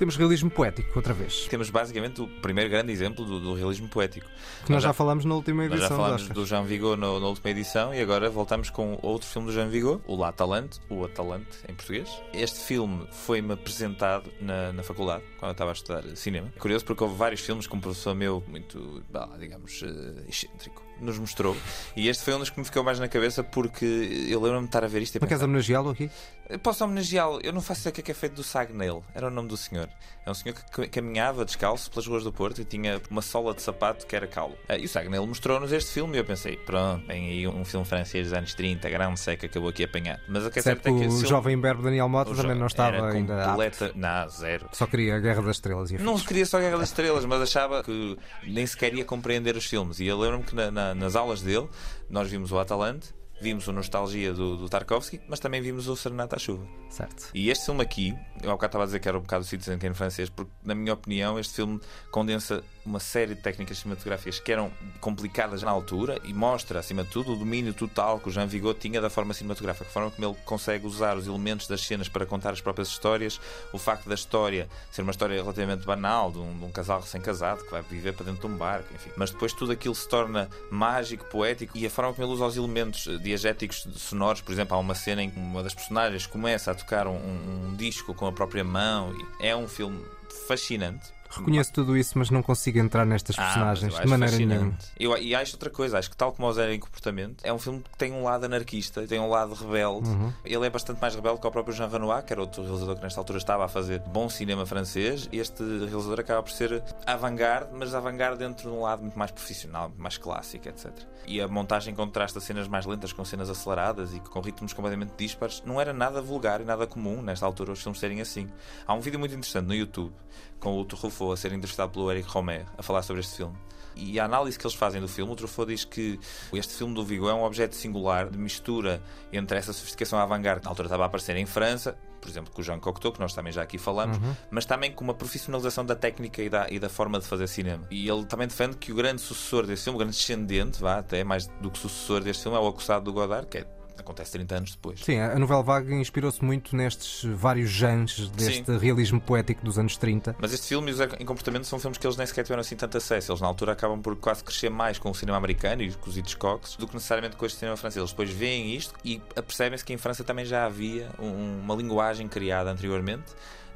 Temos 0.00 0.16
realismo 0.16 0.48
poético, 0.48 0.96
outra 0.96 1.12
vez. 1.12 1.46
Temos 1.50 1.68
basicamente 1.68 2.22
o 2.22 2.26
primeiro 2.40 2.70
grande 2.70 2.90
exemplo 2.90 3.22
do, 3.22 3.38
do 3.38 3.52
realismo 3.52 3.86
poético. 3.86 4.26
Que 4.64 4.72
nós 4.72 4.82
já 4.82 4.94
falámos 4.94 5.26
na 5.26 5.34
última 5.34 5.68
Nós 5.68 5.78
já 5.78 5.86
edição. 5.86 5.96
falámos 5.98 6.28
do 6.30 6.46
Jean 6.46 6.62
Vigo 6.62 6.96
na, 6.96 7.06
na 7.20 7.26
última 7.26 7.50
edição 7.50 7.92
e 7.92 8.00
agora 8.00 8.30
voltamos 8.30 8.70
com 8.70 8.98
outro 9.02 9.28
filme 9.28 9.48
do 9.48 9.52
Jean 9.52 9.68
Vigo, 9.68 10.00
o 10.06 10.16
La 10.16 10.32
Talante, 10.32 10.80
o 10.88 11.04
Atalante 11.04 11.58
em 11.68 11.74
português. 11.74 12.08
Este 12.32 12.60
filme 12.60 13.06
foi-me 13.10 13.52
apresentado 13.52 14.32
na, 14.40 14.72
na 14.72 14.82
faculdade, 14.82 15.22
quando 15.38 15.50
eu 15.50 15.52
estava 15.52 15.70
a 15.70 15.74
estudar 15.74 16.02
cinema. 16.16 16.50
Curioso 16.58 16.86
porque 16.86 17.04
houve 17.04 17.16
vários 17.16 17.42
filmes 17.42 17.66
que 17.66 17.76
um 17.76 17.80
professor 17.80 18.14
meu, 18.14 18.42
muito, 18.48 19.04
bah, 19.10 19.28
digamos, 19.38 19.82
eh, 19.84 20.24
excêntrico, 20.30 20.82
nos 21.00 21.18
mostrou. 21.18 21.56
E 21.96 22.08
este 22.08 22.22
foi 22.24 22.34
um 22.34 22.38
dos 22.38 22.50
que 22.50 22.58
me 22.58 22.64
ficou 22.64 22.82
mais 22.82 22.98
na 22.98 23.08
cabeça 23.08 23.42
porque 23.42 23.84
eu 24.28 24.40
lembro-me 24.40 24.64
de 24.64 24.68
estar 24.68 24.84
a 24.84 24.88
ver 24.88 25.02
isto 25.02 25.18
Não 25.20 25.26
queres 25.28 25.42
homenageá-lo 25.42 25.90
aqui? 25.90 26.10
Posso 26.58 26.84
homenageá-lo? 26.84 27.40
Eu 27.42 27.52
não 27.52 27.60
faço 27.60 27.80
ideia 27.82 27.90
o 27.90 27.94
que 27.94 28.00
é 28.00 28.04
que 28.04 28.10
é 28.10 28.14
feito 28.14 28.34
do 28.34 28.42
Sagnel. 28.42 29.04
Era 29.14 29.28
o 29.28 29.30
nome 29.30 29.48
do 29.48 29.56
senhor. 29.56 29.88
É 30.26 30.30
um 30.30 30.34
senhor 30.34 30.54
que 30.54 30.62
ca- 30.70 30.86
caminhava 30.88 31.44
descalço 31.44 31.90
pelas 31.90 32.06
ruas 32.06 32.24
do 32.24 32.32
Porto 32.32 32.60
e 32.60 32.64
tinha 32.64 33.00
uma 33.10 33.22
sola 33.22 33.54
de 33.54 33.62
sapato 33.62 34.06
que 34.06 34.14
era 34.14 34.26
calo. 34.26 34.54
Ah, 34.68 34.76
E 34.76 34.84
o 34.84 34.88
Sagnel 34.88 35.26
mostrou-nos 35.26 35.72
este 35.72 35.90
filme 35.92 36.16
e 36.16 36.20
eu 36.20 36.24
pensei, 36.24 36.56
pronto, 36.56 37.06
vem 37.06 37.30
aí 37.30 37.48
um 37.48 37.64
filme 37.64 37.86
francês 37.86 38.28
dos 38.28 38.36
anos 38.36 38.52
30, 38.54 38.88
grande 38.90 39.18
seca, 39.20 39.46
acabou 39.46 39.70
aqui 39.70 39.82
a 39.82 39.86
apanhar. 39.86 40.20
Mas 40.28 40.44
o 40.44 40.50
que 40.50 40.58
é 40.58 40.62
Certo 40.62 40.82
certo 40.84 40.96
é 40.96 41.00
que 41.00 41.06
o 41.14 41.26
jovem 41.26 41.58
berbo 41.58 41.82
Daniel 41.82 42.08
Mota 42.08 42.34
também 42.34 42.56
não 42.56 42.66
estava 42.66 43.08
ainda 43.10 43.36
apto. 43.38 43.50
completa... 43.50 43.92
Não, 43.94 44.28
zero. 44.28 44.68
Só 44.72 44.86
queria 44.86 45.16
a 45.16 45.18
Guerra 45.20 45.42
das 45.42 45.56
Estrelas 45.56 45.90
e 45.90 45.98
Não 45.98 46.18
queria 46.18 46.44
só 46.46 46.58
a 46.58 46.60
Guerra 46.60 46.78
das 46.78 46.88
Estrelas, 46.90 47.24
mas 47.24 47.40
achava 47.42 47.82
que 47.82 48.18
nem 48.46 48.66
sequer 48.66 48.92
ia 48.94 49.04
compreender 49.04 49.56
os 49.56 49.66
filmes. 49.66 50.00
E 50.00 50.06
eu 50.06 50.18
lembro-me 50.18 50.44
que 50.44 50.54
na- 50.54 50.70
na- 50.70 50.94
nas 50.94 51.16
aulas 51.16 51.40
dele 51.42 51.68
nós 52.08 52.30
vimos 52.30 52.52
o 52.52 52.58
Atalante, 52.58 53.08
vimos 53.40 53.66
o 53.68 53.72
Nostalgia 53.72 54.32
do, 54.32 54.56
do 54.56 54.68
Tarkovsky, 54.68 55.20
mas 55.28 55.40
também 55.40 55.60
vimos 55.60 55.88
o 55.88 55.96
Serenata 55.96 56.36
à 56.36 56.38
Chuva. 56.38 56.79
Certo. 56.90 57.30
E 57.32 57.50
este 57.50 57.66
filme 57.66 57.82
aqui, 57.82 58.14
eu 58.42 58.50
há 58.50 58.52
bocado 58.54 58.70
estava 58.70 58.84
a 58.84 58.86
dizer 58.86 59.00
que 59.00 59.08
era 59.08 59.16
um 59.16 59.22
bocado 59.22 59.44
o 59.44 59.46
Citizen 59.46 59.78
Kane 59.78 59.94
francês, 59.94 60.28
porque, 60.28 60.50
na 60.64 60.74
minha 60.74 60.92
opinião, 60.92 61.38
este 61.38 61.54
filme 61.54 61.80
condensa 62.10 62.62
uma 62.84 62.98
série 62.98 63.34
de 63.34 63.42
técnicas 63.42 63.78
cinematográficas 63.78 64.40
que 64.40 64.50
eram 64.50 64.72
complicadas 65.00 65.62
na 65.62 65.70
altura 65.70 66.18
e 66.24 66.32
mostra, 66.32 66.80
acima 66.80 67.04
de 67.04 67.10
tudo, 67.10 67.32
o 67.32 67.36
domínio 67.36 67.72
total 67.72 68.18
que 68.18 68.28
o 68.28 68.32
Jean 68.32 68.46
Vigo 68.46 68.72
tinha 68.74 69.00
da 69.00 69.10
forma 69.10 69.34
cinematográfica, 69.34 69.86
a 69.86 69.92
forma 69.92 70.10
como 70.10 70.26
ele 70.26 70.36
consegue 70.44 70.86
usar 70.86 71.16
os 71.16 71.26
elementos 71.26 71.66
das 71.66 71.82
cenas 71.82 72.08
para 72.08 72.26
contar 72.26 72.50
as 72.50 72.60
próprias 72.60 72.88
histórias, 72.88 73.40
o 73.72 73.78
facto 73.78 74.08
da 74.08 74.14
história 74.14 74.68
ser 74.90 75.02
uma 75.02 75.10
história 75.10 75.40
relativamente 75.40 75.84
banal, 75.86 76.32
de 76.32 76.38
um, 76.38 76.58
de 76.58 76.64
um 76.64 76.70
casal 76.70 77.00
recém-casado 77.00 77.64
que 77.64 77.70
vai 77.70 77.82
viver 77.82 78.14
para 78.14 78.26
dentro 78.26 78.48
de 78.48 78.54
um 78.54 78.56
barco, 78.56 78.92
enfim. 78.94 79.10
Mas 79.16 79.30
depois 79.30 79.52
tudo 79.52 79.72
aquilo 79.72 79.94
se 79.94 80.08
torna 80.08 80.48
mágico, 80.70 81.24
poético 81.26 81.76
e 81.76 81.86
a 81.86 81.90
forma 81.90 82.12
como 82.12 82.26
ele 82.26 82.34
usa 82.34 82.46
os 82.46 82.56
elementos 82.56 83.04
diegéticos 83.22 83.86
sonoros, 83.96 84.40
por 84.40 84.52
exemplo, 84.52 84.76
há 84.76 84.80
uma 84.80 84.94
cena 84.94 85.22
em 85.22 85.30
que 85.30 85.38
uma 85.38 85.62
das 85.62 85.74
personagens 85.74 86.26
começa 86.26 86.70
a 86.70 86.74
tocar 86.80 87.06
um, 87.06 87.16
um- 87.16 87.74
disco 87.76 88.12
com 88.14 88.26
a 88.26 88.32
própria 88.32 88.62
mão 88.64 89.12
é 89.40 89.54
um 89.56 89.66
filme 89.66 90.04
fascinante. 90.46 91.12
Reconheço 91.30 91.72
tudo 91.72 91.96
isso, 91.96 92.18
mas 92.18 92.28
não 92.30 92.42
consigo 92.42 92.78
entrar 92.78 93.04
nestas 93.06 93.38
Ah, 93.38 93.42
personagens 93.44 93.94
de 93.94 94.06
maneira 94.06 94.32
fascinante. 94.32 94.46
nenhuma. 94.58 94.78
Eu, 94.98 95.16
e 95.22 95.34
acho 95.34 95.54
outra 95.54 95.70
coisa, 95.70 95.98
acho 95.98 96.10
que 96.10 96.16
tal 96.16 96.32
como 96.32 96.48
o 96.48 96.52
Zero 96.52 96.72
em 96.72 96.80
Comportamento, 96.80 97.44
é 97.44 97.52
um 97.52 97.58
filme 97.58 97.80
que 97.80 97.96
tem 97.96 98.12
um 98.12 98.24
lado 98.24 98.44
anarquista, 98.44 99.06
tem 99.06 99.20
um 99.20 99.28
lado 99.28 99.54
rebelde. 99.54 100.08
Uhum. 100.08 100.32
Ele 100.44 100.66
é 100.66 100.70
bastante 100.70 101.00
mais 101.00 101.14
rebelde 101.14 101.40
que 101.40 101.46
o 101.46 101.50
próprio 101.50 101.74
Jean 101.74 101.86
Renoir, 101.88 102.24
que 102.24 102.32
era 102.32 102.40
outro 102.40 102.62
realizador 102.62 102.96
que 102.96 103.02
nesta 103.02 103.20
altura 103.20 103.38
estava 103.38 103.64
a 103.64 103.68
fazer 103.68 104.00
bom 104.00 104.28
cinema 104.28 104.66
francês. 104.66 105.28
Este 105.32 105.62
realizador 105.62 106.18
acaba 106.20 106.42
por 106.42 106.50
ser 106.52 106.82
avant-garde, 107.06 107.70
mas 107.72 107.94
avant-garde 107.94 108.38
dentro 108.38 108.70
de 108.70 108.76
um 108.76 108.82
lado 108.82 109.02
muito 109.02 109.18
mais 109.18 109.30
profissional, 109.30 109.92
mais 109.96 110.18
clássico, 110.18 110.68
etc. 110.68 110.90
E 111.26 111.40
a 111.40 111.46
montagem 111.46 111.94
contrasta 111.94 112.40
cenas 112.40 112.66
mais 112.66 112.86
lentas 112.86 113.12
com 113.12 113.24
cenas 113.24 113.48
aceleradas 113.48 114.12
e 114.14 114.20
com 114.20 114.40
ritmos 114.40 114.72
completamente 114.72 115.12
dispares. 115.16 115.62
Não 115.64 115.80
era 115.80 115.92
nada 115.92 116.20
vulgar 116.20 116.60
e 116.60 116.64
nada 116.64 116.86
comum 116.86 117.22
nesta 117.22 117.46
altura 117.46 117.72
os 117.72 117.82
filmes 117.82 118.00
serem 118.00 118.20
assim. 118.20 118.48
Há 118.86 118.94
um 118.94 119.00
vídeo 119.00 119.18
muito 119.20 119.32
interessante 119.34 119.66
no 119.66 119.74
YouTube 119.74 120.12
com 120.60 120.78
o 120.78 120.84
Truffaut 120.84 121.32
a 121.32 121.36
ser 121.36 121.52
entrevistado 121.52 121.90
pelo 121.90 122.10
Eric 122.12 122.28
Romer 122.28 122.66
a 122.78 122.82
falar 122.82 123.02
sobre 123.02 123.20
este 123.20 123.36
filme. 123.38 123.56
E 123.96 124.20
a 124.20 124.24
análise 124.24 124.56
que 124.58 124.64
eles 124.64 124.76
fazem 124.76 125.00
do 125.00 125.08
filme, 125.08 125.32
o 125.32 125.36
Truffaut 125.36 125.70
diz 125.70 125.84
que 125.84 126.18
este 126.52 126.74
filme 126.74 126.94
do 126.94 127.04
Vigo 127.04 127.28
é 127.28 127.34
um 127.34 127.42
objeto 127.42 127.74
singular 127.74 128.30
de 128.30 128.38
mistura 128.38 129.02
entre 129.32 129.58
essa 129.58 129.72
sofisticação 129.72 130.18
avant-garde 130.18 130.60
que 130.60 130.64
na 130.66 130.70
altura 130.70 130.86
estava 130.86 131.02
a 131.02 131.06
aparecer 131.06 131.36
em 131.36 131.44
França, 131.44 131.98
por 132.20 132.28
exemplo, 132.30 132.52
com 132.52 132.60
o 132.60 132.64
Jean 132.64 132.78
Cocteau, 132.78 133.12
que 133.12 133.18
nós 133.18 133.32
também 133.34 133.52
já 133.52 133.62
aqui 133.62 133.78
falamos, 133.78 134.16
Uhum. 134.18 134.34
mas 134.50 134.64
também 134.64 134.92
com 134.92 135.02
uma 135.02 135.14
profissionalização 135.14 135.84
da 135.84 135.96
técnica 135.96 136.40
e 136.42 136.48
da, 136.48 136.68
e 136.70 136.78
da 136.78 136.88
forma 136.88 137.18
de 137.18 137.26
fazer 137.26 137.46
cinema. 137.48 137.86
E 137.90 138.08
ele 138.08 138.24
também 138.26 138.46
defende 138.46 138.76
que 138.76 138.92
o 138.92 138.94
grande 138.94 139.20
sucessor 139.20 139.66
desse 139.66 139.84
filme, 139.84 139.96
o 139.96 139.98
grande 139.98 140.16
descendente, 140.16 140.80
vá 140.80 140.98
até 140.98 141.24
mais 141.24 141.46
do 141.60 141.70
que 141.70 141.78
sucessor 141.78 142.20
deste 142.22 142.42
filme, 142.44 142.56
é 142.56 142.60
o 142.60 142.68
Acusado 142.68 143.04
do 143.06 143.12
Godard, 143.12 143.46
que 143.48 143.58
é- 143.58 143.66
acontece 143.98 144.32
30 144.32 144.54
anos 144.56 144.70
depois. 144.72 145.00
Sim, 145.00 145.18
a 145.20 145.38
Nouvelle 145.38 145.62
Vague 145.62 145.94
inspirou-se 145.94 146.44
muito 146.44 146.74
nestes 146.76 147.24
vários 147.24 147.70
genres 147.70 148.28
deste 148.30 148.64
Sim. 148.64 148.78
realismo 148.78 149.20
poético 149.20 149.64
dos 149.64 149.78
anos 149.78 149.96
30. 149.96 150.36
Mas 150.38 150.52
este 150.52 150.68
filme 150.68 150.90
e 150.90 150.94
os 150.94 151.00
em 151.00 151.24
comportamento 151.24 151.64
são 151.64 151.78
filmes 151.78 151.98
que 151.98 152.06
eles 152.06 152.16
nem 152.16 152.26
sequer 152.26 152.42
tiveram 152.44 152.60
assim 152.60 152.76
tanto 152.76 152.96
acesso. 152.96 153.30
Eles 153.32 153.40
na 153.40 153.46
altura 153.46 153.72
acabam 153.72 154.00
por 154.00 154.16
quase 154.16 154.42
crescer 154.44 154.70
mais 154.70 154.98
com 154.98 155.10
o 155.10 155.14
cinema 155.14 155.36
americano 155.38 155.82
e 155.82 155.92
com 155.92 156.08
os 156.10 156.16
Hitchcocks 156.16 156.76
do 156.76 156.86
que 156.86 156.94
necessariamente 156.94 157.36
com 157.36 157.46
este 157.46 157.58
cinema 157.58 157.76
francês. 157.76 157.98
Eles 158.00 158.10
depois 158.10 158.30
veem 158.30 158.74
isto 158.74 158.94
e 159.04 159.20
apercebem-se 159.36 159.84
que 159.84 159.92
em 159.92 159.96
França 159.98 160.22
também 160.24 160.44
já 160.44 160.64
havia 160.66 161.10
um- 161.18 161.60
uma 161.60 161.74
linguagem 161.74 162.26
criada 162.28 162.70
anteriormente 162.70 163.24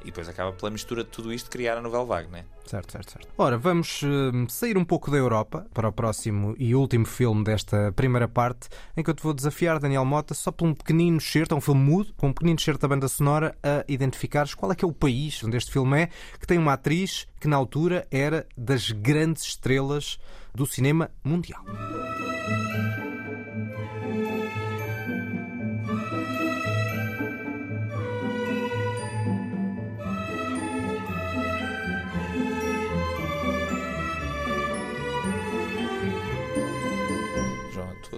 e 0.05 0.11
depois 0.11 0.29
acaba 0.29 0.53
pela 0.53 0.69
mistura 0.69 1.03
de 1.03 1.09
tudo 1.09 1.33
isto 1.33 1.49
criar 1.49 1.77
a 1.77 1.81
Nouvelle 1.81 2.05
Vague, 2.05 2.29
né? 2.29 2.45
Certo, 2.65 2.91
certo, 2.91 3.11
certo. 3.11 3.27
Ora, 3.37 3.57
vamos 3.57 4.01
hum, 4.03 4.47
sair 4.47 4.77
um 4.77 4.85
pouco 4.85 5.09
da 5.09 5.17
Europa 5.17 5.65
para 5.73 5.89
o 5.89 5.91
próximo 5.91 6.55
e 6.57 6.75
último 6.75 7.05
filme 7.05 7.43
desta 7.43 7.91
primeira 7.93 8.27
parte, 8.27 8.69
em 8.95 9.03
que 9.03 9.09
eu 9.09 9.13
te 9.13 9.23
vou 9.23 9.33
desafiar, 9.33 9.79
Daniel 9.79 10.05
Mota, 10.05 10.33
só 10.33 10.51
por 10.51 10.67
um 10.67 10.73
pequenino 10.73 11.17
excerto, 11.17 11.55
é 11.55 11.57
um 11.57 11.61
filme 11.61 11.81
mudo, 11.81 12.13
com 12.15 12.27
um 12.27 12.33
pequenino 12.33 12.57
excerto 12.59 12.81
da 12.81 12.87
banda 12.87 13.07
sonora, 13.07 13.55
a 13.63 13.83
identificares 13.87 14.53
qual 14.53 14.71
é 14.71 14.75
que 14.75 14.85
é 14.85 14.87
o 14.87 14.93
país 14.93 15.43
onde 15.43 15.57
este 15.57 15.71
filme 15.71 16.03
é, 16.03 16.09
que 16.39 16.47
tem 16.47 16.57
uma 16.57 16.73
atriz 16.73 17.27
que 17.39 17.47
na 17.47 17.57
altura 17.57 18.07
era 18.11 18.47
das 18.55 18.91
grandes 18.91 19.43
estrelas 19.43 20.19
do 20.53 20.65
cinema 20.65 21.11
mundial. 21.23 21.63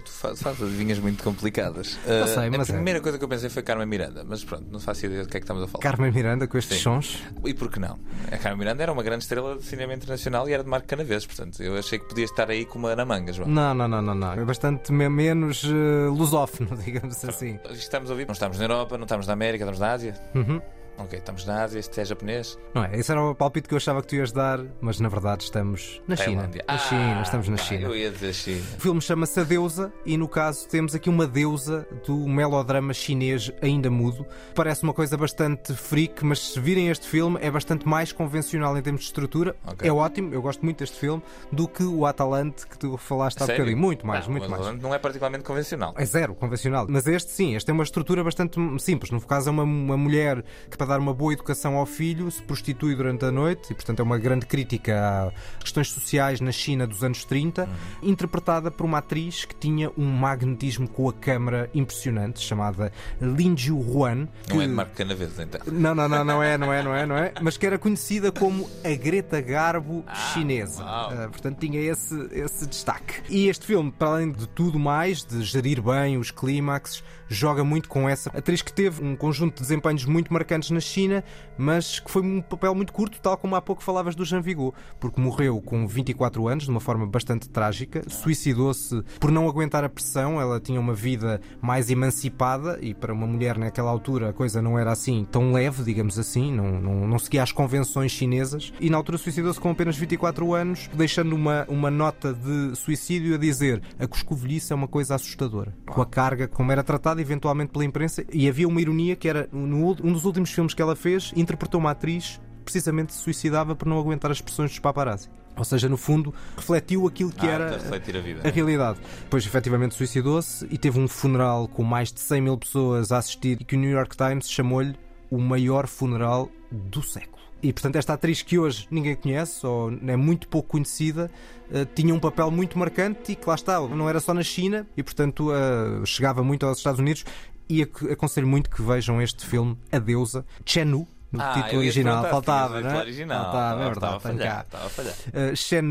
Tu, 0.08 0.13
fazes, 0.13 0.41
fazes 0.41 0.62
adivinhas 0.63 1.00
muito 1.00 1.24
complicadas. 1.24 1.98
Eu 2.06 2.24
Ah, 2.24 2.28
sei, 2.28 2.50
mas 2.50 2.70
a 2.70 2.74
é. 2.74 2.76
primeira 2.76 3.02
coisa 3.02 3.17
que 3.17 3.24
eu 3.24 3.28
pensei 3.30 3.50
foi 3.50 3.62
Carmen 3.63 3.86
Miranda, 3.88 4.24
mas 4.28 4.43
pronto, 4.43 4.65
não 4.72 4.80
faço 4.80 5.06
ideia 5.06 5.24
do 5.24 5.30
que 5.30 5.38
é 5.38 5.39
que 5.39 5.43
estamos 5.43 5.63
a 5.63 5.67
falar. 5.67 5.82
Carmen 5.82 6.12
Miranda 6.12 6.48
com 6.48 6.58
estes 6.58 6.78
Sim. 6.78 6.84
sons. 6.84 7.24
E 7.46 7.54
por 7.54 7.70
que 7.72 7.80
não? 7.80 8.00
A 8.32 8.38
Carmen 8.38 8.60
Miranda 8.60 8.84
era 8.84 8.91
uma 8.91 9.04
grande 9.04 9.24
estrela 9.24 9.56
de 9.58 9.63
cinema 9.63 9.93
internacional 9.93 10.48
e 10.50 10.54
era 10.54 10.63
de 10.63 10.70
Marco 10.70 10.88
Canaveses, 10.88 11.26
portanto, 11.26 11.62
eu 11.62 11.78
achei 11.78 12.00
que 12.00 12.06
podia 12.08 12.26
estar 12.26 12.50
aí 12.50 12.65
com 12.65 12.80
uma 12.80 12.96
na 12.96 13.06
manga, 13.06 13.32
João. 13.34 13.48
Não, 13.50 13.74
não, 13.74 13.88
não, 13.88 14.02
não, 14.02 14.15
não. 14.15 14.34
É 14.34 14.43
bastante 14.46 14.91
me- 14.91 15.10
menos 15.10 15.63
eh, 15.63 16.08
lusófono, 16.10 16.76
digamos 16.84 17.24
assim. 17.26 17.60
Estamos 17.72 18.10
a 18.10 18.13
ouvir, 18.13 18.26
não 18.26 18.34
estamos 18.34 18.58
na 18.58 18.63
Europa, 18.65 18.98
não 18.98 19.04
estamos 19.06 19.28
na 19.28 19.34
América, 19.34 19.63
estamos 19.63 19.80
na 19.80 19.91
Ásia. 19.91 20.13
Uhum. 20.34 20.62
Ok, 20.97 21.19
estamos 21.19 21.45
na 21.45 21.63
Ásia, 21.63 21.79
este 21.79 22.01
é 22.01 22.05
japonês. 22.05 22.57
Não 22.73 22.83
é? 22.83 22.97
Esse 22.97 23.12
era 23.12 23.21
o 23.23 23.36
palpite 23.36 23.67
que 23.67 23.73
eu 23.73 23.77
achava 23.77 24.01
que 24.01 24.07
tu 24.07 24.15
ias 24.15 24.31
dar, 24.31 24.60
mas 24.81 24.99
na 24.99 25.07
verdade 25.07 25.43
estamos 25.43 26.01
na 26.07 26.15
China. 26.15 26.25
Tailândia. 26.41 26.65
Na 26.67 26.73
Ah, 26.73 26.77
China, 26.77 27.21
estamos 27.21 27.47
na 27.49 27.57
China. 27.57 27.81
Eu 27.88 27.95
ia 27.95 28.10
dizer 28.10 28.33
China. 28.33 28.62
O 28.77 28.81
filme 28.81 29.01
chama-se 29.01 29.39
A 29.39 29.43
Deusa 29.43 29.93
e, 30.05 30.17
no 30.17 30.27
caso, 30.27 30.67
temos 30.67 30.95
aqui 30.95 31.07
uma 31.10 31.27
deusa 31.27 31.88
do 32.05 32.15
melodrama 32.27 32.93
chinês 32.93 33.51
ainda 33.62 33.91
mudo. 33.91 34.25
Parece 34.55 34.83
uma 34.83 34.93
coisa 34.93 35.15
bastante 35.15 35.73
freak, 35.75 36.25
mas 36.25 36.39
se 36.53 36.60
virem 36.60 36.89
este 36.89 37.07
filme 37.07 37.38
é 37.41 37.51
bastante 37.51 37.88
mais 37.88 38.12
convencional 38.12 38.75
em 38.75 38.81
termos 38.81 39.01
de 39.01 39.07
estrutura. 39.07 39.55
Ok. 39.67 39.88
É 39.88 39.91
ótimo, 39.93 40.33
eu 40.33 40.41
gosto 40.41 40.63
muito 40.63 40.79
deste 40.79 40.97
filme, 40.99 41.21
do 41.51 41.67
que 41.67 41.83
o 41.83 42.05
Atalante 42.07 42.65
que 42.65 42.77
tu 42.77 42.97
falaste 42.97 43.38
há 43.43 43.45
Sério? 43.45 43.62
bocadinho. 43.65 43.81
Muito 43.81 44.05
mais, 44.07 44.25
Não, 44.25 44.31
muito 44.31 44.49
mas 44.49 44.60
mais. 44.62 44.81
Não 44.81 44.93
é 44.95 44.97
particularmente 44.97 45.43
convencional. 45.43 45.93
É 45.95 46.05
zero, 46.05 46.33
convencional. 46.33 46.88
Mas 46.89 47.05
este 47.05 47.31
sim, 47.31 47.55
este 47.55 47.67
tem 47.67 47.73
uma 47.73 47.83
estrutura 47.83 48.23
bastante 48.23 48.57
simples. 48.79 49.12
No 49.12 49.21
caso, 49.21 49.49
é 49.49 49.51
uma, 49.51 49.63
uma 49.63 49.95
mulher 49.97 50.43
que, 50.71 50.77
dar 50.88 51.00
uma 51.00 51.13
boa 51.13 51.34
educação 51.34 51.76
ao 51.78 51.86
filho, 51.86 52.30
se 52.32 52.41
prostitui 52.41 52.95
durante 52.95 53.26
a 53.26 53.32
noite 53.32 53.71
e, 53.71 53.76
portanto, 53.76 54.00
é 54.00 54.04
uma 54.04 54.17
grande 54.17 54.45
crítica 54.45 55.32
a 55.58 55.60
questões 55.62 55.91
sociais 55.91 56.39
na 56.41 56.52
China 56.52 56.88
dos 56.88 57.04
anos 57.04 57.23
30, 57.26 57.63
Uhum. 57.65 58.10
interpretada 58.10 58.71
por 58.71 58.86
uma 58.86 59.00
atriz 59.00 59.45
que 59.45 59.56
tinha 59.56 59.91
um 59.97 60.06
magnetismo 60.06 60.88
com 60.88 61.10
a 61.10 61.13
câmara 61.13 61.69
impressionante, 61.73 62.39
chamada 62.39 62.91
Lin 63.21 63.56
Jiu 63.58 63.78
Huan. 63.80 64.28
Não 64.50 64.56
é 64.56 64.63
que- 64.63 64.67
de 64.67 64.73
Marco 64.73 64.95
Canaveses, 64.95 65.39
então. 65.39 65.62
não, 65.71 65.93
não, 65.93 66.08
não, 66.08 66.23
não 66.23 66.43
é, 66.43 66.58
não 66.58 66.71
é, 66.73 66.84
não 66.84 66.95
é, 66.95 67.06
não 67.06 67.17
é. 67.17 67.34
Mas 67.41 67.58
que 67.58 67.65
era 67.65 67.78
conhecida 67.78 68.32
como 68.32 68.69
a 68.84 68.95
Greta 68.95 69.41
Garbo 69.41 70.04
chinesa. 70.34 70.84
uau. 70.84 71.12
Ah, 71.12 71.28
portanto, 71.30 71.58
tinha 71.60 71.80
esse, 71.80 72.15
esse 72.32 72.65
destaque. 72.67 73.21
E 73.30 73.47
este 73.47 73.65
filme, 73.65 73.91
para 73.91 74.10
além 74.10 74.32
de 74.32 74.47
tudo 74.47 74.80
mais, 74.80 75.23
de 75.23 75.41
gerir 75.43 75.82
bem 75.82 76.17
os 76.17 76.32
clímaxes, 76.32 77.04
joga 77.29 77.63
muito 77.63 77.89
com 77.89 78.07
essa 78.07 78.29
atriz 78.29 78.61
que 78.61 78.71
teve 78.71 79.03
um 79.03 79.15
conjunto 79.15 79.55
de 79.55 79.61
desempenhos 79.61 80.05
muito 80.05 80.31
marcantes 80.31 80.71
na 80.71 80.79
China, 80.79 81.23
mas 81.57 81.99
que 81.99 82.09
foi 82.09 82.21
um 82.21 82.41
papel 82.41 82.73
muito 82.73 82.93
curto, 82.93 83.19
tal 83.21 83.37
como 83.37 83.55
há 83.55 83.61
pouco 83.61 83.83
falavas 83.83 84.15
do 84.15 84.25
Jean 84.25 84.41
Vigo, 84.41 84.73
porque 84.99 85.19
morreu 85.19 85.61
com 85.61 85.87
24 85.87 86.47
anos, 86.47 86.65
de 86.65 86.69
uma 86.69 86.79
forma 86.79 87.05
bastante 87.05 87.49
trágica, 87.49 88.03
suicidou-se 88.07 89.01
por 89.19 89.31
não 89.31 89.47
aguentar 89.47 89.83
a 89.83 89.89
pressão, 89.89 90.39
ela 90.39 90.59
tinha 90.59 90.79
uma 90.79 90.93
vida 90.93 91.41
mais 91.61 91.89
emancipada 91.89 92.79
e 92.81 92.93
para 92.93 93.13
uma 93.13 93.27
mulher 93.27 93.57
naquela 93.57 93.91
altura 93.91 94.29
a 94.29 94.33
coisa 94.33 94.61
não 94.61 94.77
era 94.77 94.91
assim 94.91 95.25
tão 95.29 95.51
leve, 95.51 95.83
digamos 95.83 96.17
assim, 96.19 96.51
não, 96.51 96.79
não, 96.79 97.07
não 97.07 97.19
seguia 97.19 97.43
as 97.43 97.51
convenções 97.51 98.11
chinesas 98.11 98.73
e 98.79 98.89
na 98.89 98.97
altura 98.97 99.17
suicidou-se 99.17 99.59
com 99.59 99.69
apenas 99.69 99.97
24 99.97 100.53
anos, 100.53 100.89
deixando 100.93 101.33
uma, 101.33 101.65
uma 101.67 101.91
nota 101.91 102.33
de 102.33 102.75
suicídio 102.75 103.35
a 103.35 103.37
dizer 103.37 103.81
a 103.99 104.07
coscovilhice 104.07 104.71
é 104.71 104.75
uma 104.75 104.87
coisa 104.87 105.15
assustadora, 105.15 105.75
com 105.85 106.01
a 106.01 106.05
carga 106.05 106.47
como 106.47 106.71
era 106.71 106.83
tratada 106.83 107.16
eventualmente 107.19 107.71
pela 107.71 107.86
imprensa 107.86 108.23
e 108.32 108.47
havia 108.47 108.67
uma 108.67 108.82
ironia 108.82 109.15
que 109.15 109.27
era 109.27 109.47
no, 109.51 109.91
um 110.03 110.13
dos 110.13 110.25
últimos 110.25 110.51
filmes 110.51 110.73
que 110.73 110.82
ela 110.82 110.95
fez 110.95 111.32
interpretou 111.36 111.80
uma 111.80 111.91
atriz 111.91 112.39
precisamente 112.63 113.13
se 113.13 113.19
suicidava 113.19 113.75
por 113.75 113.88
não 113.88 113.97
aguentar 113.97 114.30
as 114.30 114.41
pressões 114.41 114.71
dos 114.71 114.80
paparazzi. 114.80 115.30
Ou 115.56 115.63
seja, 115.63 115.88
no 115.88 115.95
fundo, 115.95 116.34
refletiu 116.56 117.08
aquilo 117.08 117.32
que 117.32 117.47
Ah, 117.47 117.51
era 117.51 117.71
refletir 117.71 118.17
a 118.17 118.19
vida. 118.19 118.41
a 118.47 118.51
realidade. 118.51 118.99
Depois, 119.21 119.45
efetivamente, 119.45 119.95
suicidou-se 119.95 120.67
e 120.69 120.77
teve 120.77 120.99
um 120.99 121.08
funeral 121.08 121.67
com 121.69 121.82
mais 121.82 122.12
de 122.12 122.19
100 122.19 122.41
mil 122.41 122.58
pessoas 122.58 123.12
a 123.13 123.17
assistir 123.19 123.62
e 123.62 123.63
que 123.63 123.75
o 123.75 123.80
New 123.80 123.89
York 123.89 124.17
Times 124.17 124.49
chamou-lhe 124.49 124.95
o 125.32 125.38
maior 125.39 125.88
funeral 125.88 126.51
do 126.69 127.01
século. 127.01 127.37
E, 127.67 127.73
portanto, 127.73 127.97
esta 127.97 128.13
atriz 128.13 128.41
que 128.41 128.58
hoje 128.58 128.88
ninguém 128.89 129.13
conhece 129.15 129.65
ou 129.67 129.91
é 130.08 130.15
muito 130.15 130.47
pouco 130.47 130.69
conhecida, 130.69 131.30
eh, 131.69 131.86
tinha 131.93 132.13
um 132.15 132.19
papel 132.19 132.49
muito 132.49 132.80
marcante 132.80 133.34
e 133.34 133.36
que 133.36 133.45
lá 133.47 133.56
está, 133.56 133.80
não 133.82 134.08
era 134.08 134.21
só 134.21 134.34
na 134.34 134.41
China 134.41 134.88
e, 134.95 135.03
portanto, 135.03 135.51
eh, 135.53 136.06
chegava 136.06 136.41
muito 136.43 136.65
aos 136.65 136.77
Estados 136.77 136.99
Unidos. 137.01 137.25
E 137.69 137.82
ac- 137.84 138.10
aconselho 138.10 138.47
muito 138.47 138.69
que 138.69 138.82
vejam 138.82 139.21
este 139.21 139.45
filme, 139.45 139.77
A 139.91 139.99
Deusa, 139.99 140.45
Chenu, 140.65 141.06
no 141.30 141.41
Ah, 141.41 141.51
título 141.56 141.80
original. 141.80 142.23
Faltava, 142.30 142.80
não 142.80 142.89
é? 142.89 142.97
original. 142.99 143.43
Faltava, 143.43 143.84
é 143.84 143.89
Estava- 143.89 143.89
verdade. 143.89 144.15
estava 144.15 144.15
a 144.15 144.19
falhar, 144.21 144.65
estava 144.65 144.86
a 144.86 144.89
falhar. 144.89 145.15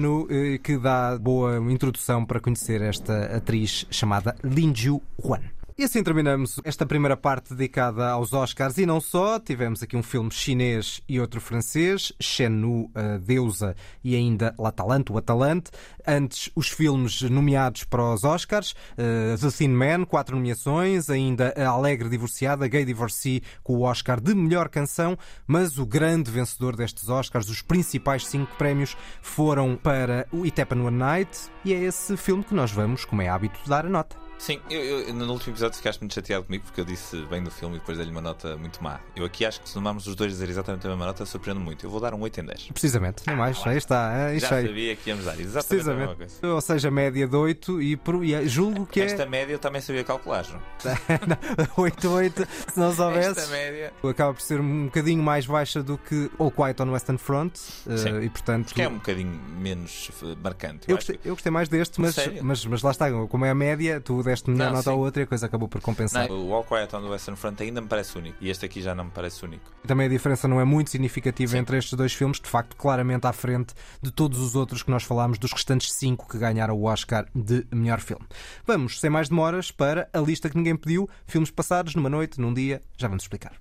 Uh, 0.00 0.24
uh, 0.54 0.58
que 0.62 0.78
dá 0.78 1.18
boa 1.18 1.58
introdução 1.70 2.24
para 2.24 2.40
conhecer 2.40 2.80
esta 2.80 3.36
atriz 3.36 3.84
chamada 3.90 4.34
Lin 4.42 4.74
Ju 4.74 5.02
Huan. 5.22 5.42
E 5.78 5.84
assim 5.84 6.02
terminamos 6.02 6.58
esta 6.64 6.86
primeira 6.86 7.18
parte 7.18 7.52
dedicada 7.52 8.08
aos 8.08 8.32
Oscars 8.32 8.78
e 8.78 8.86
não 8.86 8.98
só. 8.98 9.38
Tivemos 9.38 9.82
aqui 9.82 9.94
um 9.94 10.02
filme 10.02 10.30
chinês 10.30 11.02
e 11.06 11.20
outro 11.20 11.38
francês, 11.38 12.14
Shen-nu, 12.18 12.90
a 12.94 13.18
deusa, 13.18 13.76
e 14.02 14.16
ainda 14.16 14.54
L'Atalante, 14.58 15.12
o 15.12 15.18
Atalante. 15.18 15.70
Antes, 16.06 16.50
os 16.56 16.70
filmes 16.70 17.20
nomeados 17.20 17.84
para 17.84 18.02
os 18.14 18.24
Oscars, 18.24 18.70
uh, 18.70 19.38
The 19.38 19.50
Thin 19.50 19.68
Man, 19.68 20.06
quatro 20.06 20.34
nomeações, 20.34 21.10
ainda 21.10 21.52
A 21.54 21.68
Alegre 21.68 22.08
Divorciada, 22.08 22.66
Gay 22.66 22.86
Divorcee, 22.86 23.42
com 23.62 23.74
o 23.74 23.82
Oscar 23.82 24.18
de 24.18 24.34
melhor 24.34 24.70
canção, 24.70 25.14
mas 25.46 25.76
o 25.76 25.84
grande 25.84 26.30
vencedor 26.30 26.74
destes 26.74 27.10
Oscars, 27.10 27.50
os 27.50 27.60
principais 27.60 28.26
cinco 28.26 28.56
prémios, 28.56 28.96
foram 29.20 29.76
para 29.76 30.26
o 30.32 30.44
It 30.44 30.58
Happened 30.58 30.86
One 30.86 30.96
Night, 30.96 31.50
e 31.66 31.74
é 31.74 31.78
esse 31.78 32.16
filme 32.16 32.42
que 32.42 32.54
nós 32.54 32.72
vamos, 32.72 33.04
como 33.04 33.20
é 33.20 33.28
hábito, 33.28 33.60
dar 33.68 33.84
a 33.84 33.90
nota. 33.90 34.25
Sim, 34.38 34.60
eu, 34.70 34.80
eu- 35.08 35.14
no 35.14 35.32
último 35.32 35.52
episódio 35.54 35.76
ficaste 35.76 35.98
muito 36.00 36.14
chateado 36.14 36.44
comigo 36.44 36.62
porque 36.64 36.80
eu 36.80 36.84
disse 36.84 37.16
bem 37.30 37.42
do 37.42 37.50
filme 37.50 37.76
e 37.76 37.78
depois 37.78 37.96
dei-lhe 37.96 38.12
uma 38.12 38.20
nota 38.20 38.56
muito 38.56 38.82
má. 38.84 39.00
Eu 39.16 39.24
aqui 39.24 39.44
acho 39.46 39.60
que 39.60 39.66
se 39.68 39.74
tomarmos 39.74 40.06
os 40.06 40.14
dois 40.14 40.30
a 40.30 40.34
dizer 40.34 40.48
exatamente 40.50 40.86
a 40.86 40.90
mesma 40.90 41.06
nota, 41.06 41.24
surpreendo 41.24 41.58
muito. 41.60 41.84
Eu 41.86 41.90
vou 41.90 41.98
dar 42.00 42.12
um 42.14 42.20
8 42.20 42.40
em 42.40 42.44
10. 42.44 42.68
Precisamente, 42.72 43.22
nem 43.26 43.34
mais, 43.34 43.66
aí 43.66 43.78
está, 43.78 44.12
é, 44.30 44.36
em 44.36 44.38
Já 44.38 44.48
cheio. 44.50 44.66
sabia 44.68 44.94
que 44.96 45.08
íamos 45.10 45.24
dar 45.24 45.40
exatamente 45.40 45.88
a 45.90 45.94
mesma 45.94 46.06
coisa. 46.06 46.16
Precisamente. 46.16 46.54
Ou 46.54 46.60
seja, 46.60 46.90
média 46.90 47.26
de 47.26 47.34
8 47.36 47.82
e, 47.82 47.96
por- 47.96 48.22
e 48.24 48.46
julgo 48.48 48.86
que 48.86 49.00
é 49.00 49.04
Esta 49.06 49.24
média 49.26 49.54
eu 49.54 49.58
também 49.58 49.80
sabia 49.80 50.04
calcular, 50.04 50.44
João. 50.44 50.60
8-8, 51.76 52.46
se 52.72 52.78
não 52.78 52.92
soubesse. 52.94 53.40
Esta 53.40 53.46
média. 53.50 53.92
Acaba 54.04 54.34
por 54.34 54.42
ser 54.42 54.60
um 54.60 54.84
bocadinho 54.84 55.22
mais 55.22 55.46
baixa 55.46 55.82
do 55.82 55.96
que 55.98 56.30
All 56.38 56.50
Quiet 56.50 56.80
on 56.82 56.90
Western 56.92 57.18
Front 57.18 57.54
eh, 57.88 57.96
Sim. 57.96 58.20
e 58.22 58.28
portanto 58.30 58.66
Porque 58.66 58.82
é 58.82 58.88
um 58.88 58.94
bocadinho 58.94 59.40
menos 59.58 60.10
eh, 60.22 60.36
marcante. 60.42 60.88
eu 60.88 60.96
acho 60.96 61.06
gostei, 61.06 61.20
eu 61.24 61.34
gostei 61.34 61.50
mais 61.50 61.68
deste, 61.68 62.00
mas, 62.00 62.16
mas, 62.42 62.64
mas 62.66 62.82
lá 62.82 62.90
está, 62.90 63.10
como 63.28 63.44
é 63.44 63.50
a 63.50 63.54
média, 63.54 64.00
tu 64.00 64.22
deste 64.26 64.50
melhor 64.50 64.66
Não, 64.66 64.72
nota 64.74 64.90
sim. 64.90 64.96
ou 64.96 64.98
outra 65.04 65.22
e 65.22 65.24
a 65.24 65.26
coisa 65.26 65.46
acabou 65.46 65.68
por 65.68 65.80
compensar. 65.80 66.28
Não, 66.28 66.48
o 66.48 66.54
All 66.54 66.62
Quiet 66.64 66.94
on 66.94 67.00
the 67.02 67.08
Western 67.08 67.36
Front 67.36 67.60
ainda 67.60 67.80
me 67.80 67.86
parece 67.88 68.18
único 68.18 68.36
e 68.40 68.50
este 68.50 68.66
aqui 68.66 68.82
já 68.82 68.94
não 68.94 69.04
me 69.06 69.10
parece 69.10 69.44
único. 69.44 69.72
Também 69.86 70.06
a 70.06 70.10
diferença 70.10 70.46
não 70.46 70.60
é 70.60 70.64
muito 70.64 70.90
significativa 70.90 71.56
entre 71.56 71.78
estes 71.78 71.94
dois 71.94 72.12
filmes, 72.12 72.38
de 72.40 72.48
facto, 72.48 72.76
claramente 72.76 73.26
à 73.26 73.32
frente 73.32 73.74
de 74.02 74.10
todos 74.10 74.38
os 74.38 74.54
outros 74.54 74.82
que 74.82 74.90
nós 74.90 75.02
falámos, 75.04 75.38
dos 75.38 75.52
restantes 75.52 75.92
cinco 75.92 76.28
que 76.28 76.36
ganharam 76.38 76.74
o 76.76 76.84
Oscar 76.84 77.26
de 77.34 77.66
melhor 77.72 78.00
filme. 78.00 78.26
Vamos, 78.66 79.00
sem 79.00 79.08
mais 79.08 79.28
demoras, 79.28 79.70
para 79.70 80.08
a 80.12 80.18
lista 80.18 80.50
que 80.50 80.56
ninguém 80.56 80.76
pediu, 80.76 81.08
filmes 81.26 81.50
passados 81.50 81.94
numa 81.94 82.10
noite, 82.10 82.40
num 82.40 82.52
dia, 82.52 82.82
já 82.98 83.08
vamos 83.08 83.22
explicar. 83.24 83.52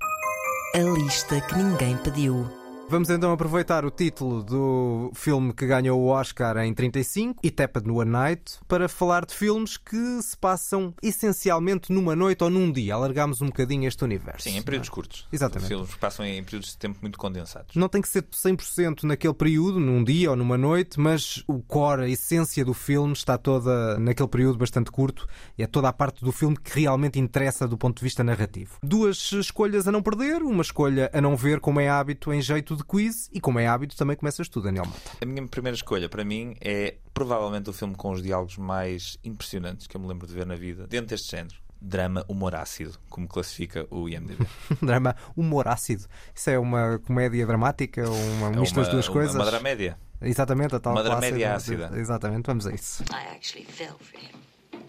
A 0.73 0.79
lista 0.79 1.39
que 1.41 1.55
ninguém 1.55 1.95
pediu. 1.97 2.64
Vamos 2.87 3.09
então 3.09 3.31
aproveitar 3.31 3.83
o 3.83 3.89
título 3.89 4.43
do 4.43 5.11
filme 5.15 5.51
que 5.51 5.65
ganhou 5.65 5.99
o 5.99 6.05
Oscar 6.05 6.55
em 6.57 6.71
35, 6.71 7.41
It 7.43 7.61
Happened 7.61 7.89
One 7.89 8.11
Night, 8.11 8.59
para 8.67 8.87
falar 8.87 9.25
de 9.25 9.33
filmes 9.33 9.75
que 9.75 10.21
se 10.21 10.37
passam 10.37 10.93
essencialmente 11.01 11.91
numa 11.91 12.15
noite 12.15 12.43
ou 12.43 12.49
num 12.49 12.71
dia. 12.71 12.93
Alargamos 12.93 13.41
um 13.41 13.47
bocadinho 13.47 13.87
este 13.87 14.03
universo. 14.03 14.43
Sim, 14.47 14.57
em 14.57 14.61
períodos 14.61 14.89
curtos. 14.89 15.27
Exatamente. 15.33 15.67
Filmes 15.67 15.93
que 15.95 15.99
passam 15.99 16.23
em 16.23 16.43
períodos 16.43 16.69
de 16.69 16.77
tempo 16.77 16.99
muito 17.01 17.17
condensados. 17.17 17.75
Não 17.75 17.89
tem 17.89 18.03
que 18.03 18.07
ser 18.07 18.21
100% 18.21 19.03
naquele 19.03 19.33
período, 19.33 19.79
num 19.79 20.03
dia 20.03 20.29
ou 20.29 20.35
numa 20.35 20.57
noite, 20.57 20.99
mas 20.99 21.43
o 21.47 21.61
core, 21.63 22.03
a 22.03 22.07
essência 22.07 22.63
do 22.63 22.73
filme 22.73 23.13
está 23.13 23.35
toda 23.35 23.97
naquele 23.97 24.29
período 24.29 24.59
bastante 24.59 24.91
curto 24.91 25.27
e 25.57 25.63
é 25.63 25.67
toda 25.67 25.89
a 25.89 25.93
parte 25.93 26.23
do 26.23 26.31
filme 26.31 26.55
que 26.55 26.81
realmente 26.81 27.19
interessa 27.19 27.67
do 27.67 27.79
ponto 27.79 27.97
de 27.97 28.03
vista 28.03 28.23
narrativo. 28.23 28.77
Duas 28.83 29.31
escolhas 29.31 29.87
a 29.87 29.91
não 29.91 30.03
perder, 30.03 30.43
uma 30.43 30.61
escolha 30.61 31.09
a 31.11 31.19
não 31.19 31.35
ver 31.35 31.59
como 31.59 31.79
é 31.79 31.89
hábito 31.89 32.31
em 32.31 32.41
jeito 32.41 32.74
de 32.75 32.83
quiz 32.83 33.29
e 33.31 33.39
como 33.39 33.59
é 33.59 33.67
hábito 33.67 33.95
também 33.95 34.15
começas 34.15 34.47
tu, 34.49 34.61
Daniel 34.61 34.85
Mota. 34.85 35.11
A 35.21 35.25
minha 35.25 35.45
primeira 35.47 35.75
escolha, 35.75 36.07
para 36.09 36.23
mim, 36.23 36.55
é 36.61 36.95
provavelmente 37.13 37.69
o 37.69 37.73
filme 37.73 37.95
com 37.95 38.11
os 38.11 38.21
diálogos 38.21 38.57
mais 38.57 39.17
impressionantes 39.23 39.87
que 39.87 39.95
eu 39.97 40.01
me 40.01 40.07
lembro 40.07 40.27
de 40.27 40.33
ver 40.33 40.45
na 40.45 40.55
vida, 40.55 40.87
dentro 40.87 41.07
deste 41.07 41.31
género. 41.31 41.55
Drama 41.81 42.25
humor 42.27 42.55
ácido, 42.55 42.97
como 43.09 43.27
classifica 43.27 43.85
o 43.91 44.07
IMDb. 44.09 44.47
Drama 44.81 45.15
humor 45.35 45.67
ácido. 45.67 46.05
Isso 46.33 46.49
é 46.49 46.57
uma 46.57 46.99
comédia 46.99 47.45
dramática 47.45 48.09
ou 48.09 48.15
uma 48.15 48.47
É 48.47 48.59
misto 48.59 48.75
das 48.75 48.87
duas 48.89 49.07
uma- 49.07 49.13
coisas? 49.13 49.35
uma 49.35 49.45
dramédia. 49.45 49.97
Exatamente, 50.21 50.73
a 50.75 50.79
tal 50.79 50.93
Uma 50.93 51.03
dramédia 51.03 51.53
ácida. 51.53 51.91
Exatamente, 51.95 52.45
vamos 52.47 52.65
a 52.65 52.73
isso. 52.73 53.03
I 53.11 53.35
actually 53.35 53.65
fell 53.65 53.95
for 53.99 54.17
him. 54.19 54.29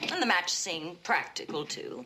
And 0.00 0.22
the 0.22 0.26
match 0.26 0.50
seemed 0.50 1.02
practical, 1.02 1.64
too. 1.64 2.04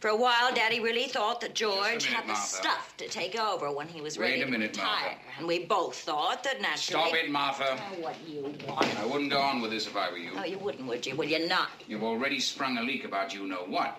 For 0.00 0.08
a 0.08 0.16
while, 0.16 0.52
Daddy 0.54 0.80
really 0.80 1.04
thought 1.04 1.40
that 1.40 1.54
George 1.54 2.06
a 2.06 2.08
had 2.08 2.24
the 2.24 2.28
Martha. 2.28 2.46
stuff 2.46 2.96
to 2.98 3.08
take 3.08 3.38
over 3.38 3.72
when 3.72 3.88
he 3.88 4.00
was 4.00 4.18
Wait 4.18 4.30
ready 4.30 4.42
a 4.42 4.44
to 4.46 4.50
minute, 4.50 4.76
retire. 4.76 4.86
Martha. 5.02 5.18
And 5.38 5.46
we 5.46 5.64
both 5.64 5.96
thought 5.96 6.44
that 6.44 6.60
naturally... 6.60 7.08
Stop 7.10 7.14
it, 7.14 7.30
Martha. 7.30 7.78
Oh, 7.78 8.00
what 8.00 8.16
you 8.26 8.54
want? 8.66 8.98
I 8.98 9.06
wouldn't 9.06 9.30
go 9.30 9.40
on 9.40 9.60
with 9.62 9.70
this 9.70 9.86
if 9.86 9.96
I 9.96 10.10
were 10.10 10.18
you. 10.18 10.32
Oh, 10.36 10.44
you 10.44 10.58
wouldn't, 10.58 10.86
would 10.86 11.06
you? 11.06 11.16
Will 11.16 11.28
you 11.28 11.46
not? 11.46 11.70
You've 11.86 12.02
already 12.04 12.40
sprung 12.40 12.78
a 12.78 12.82
leak 12.82 13.04
about 13.04 13.34
you 13.34 13.46
know 13.46 13.64
what. 13.66 13.98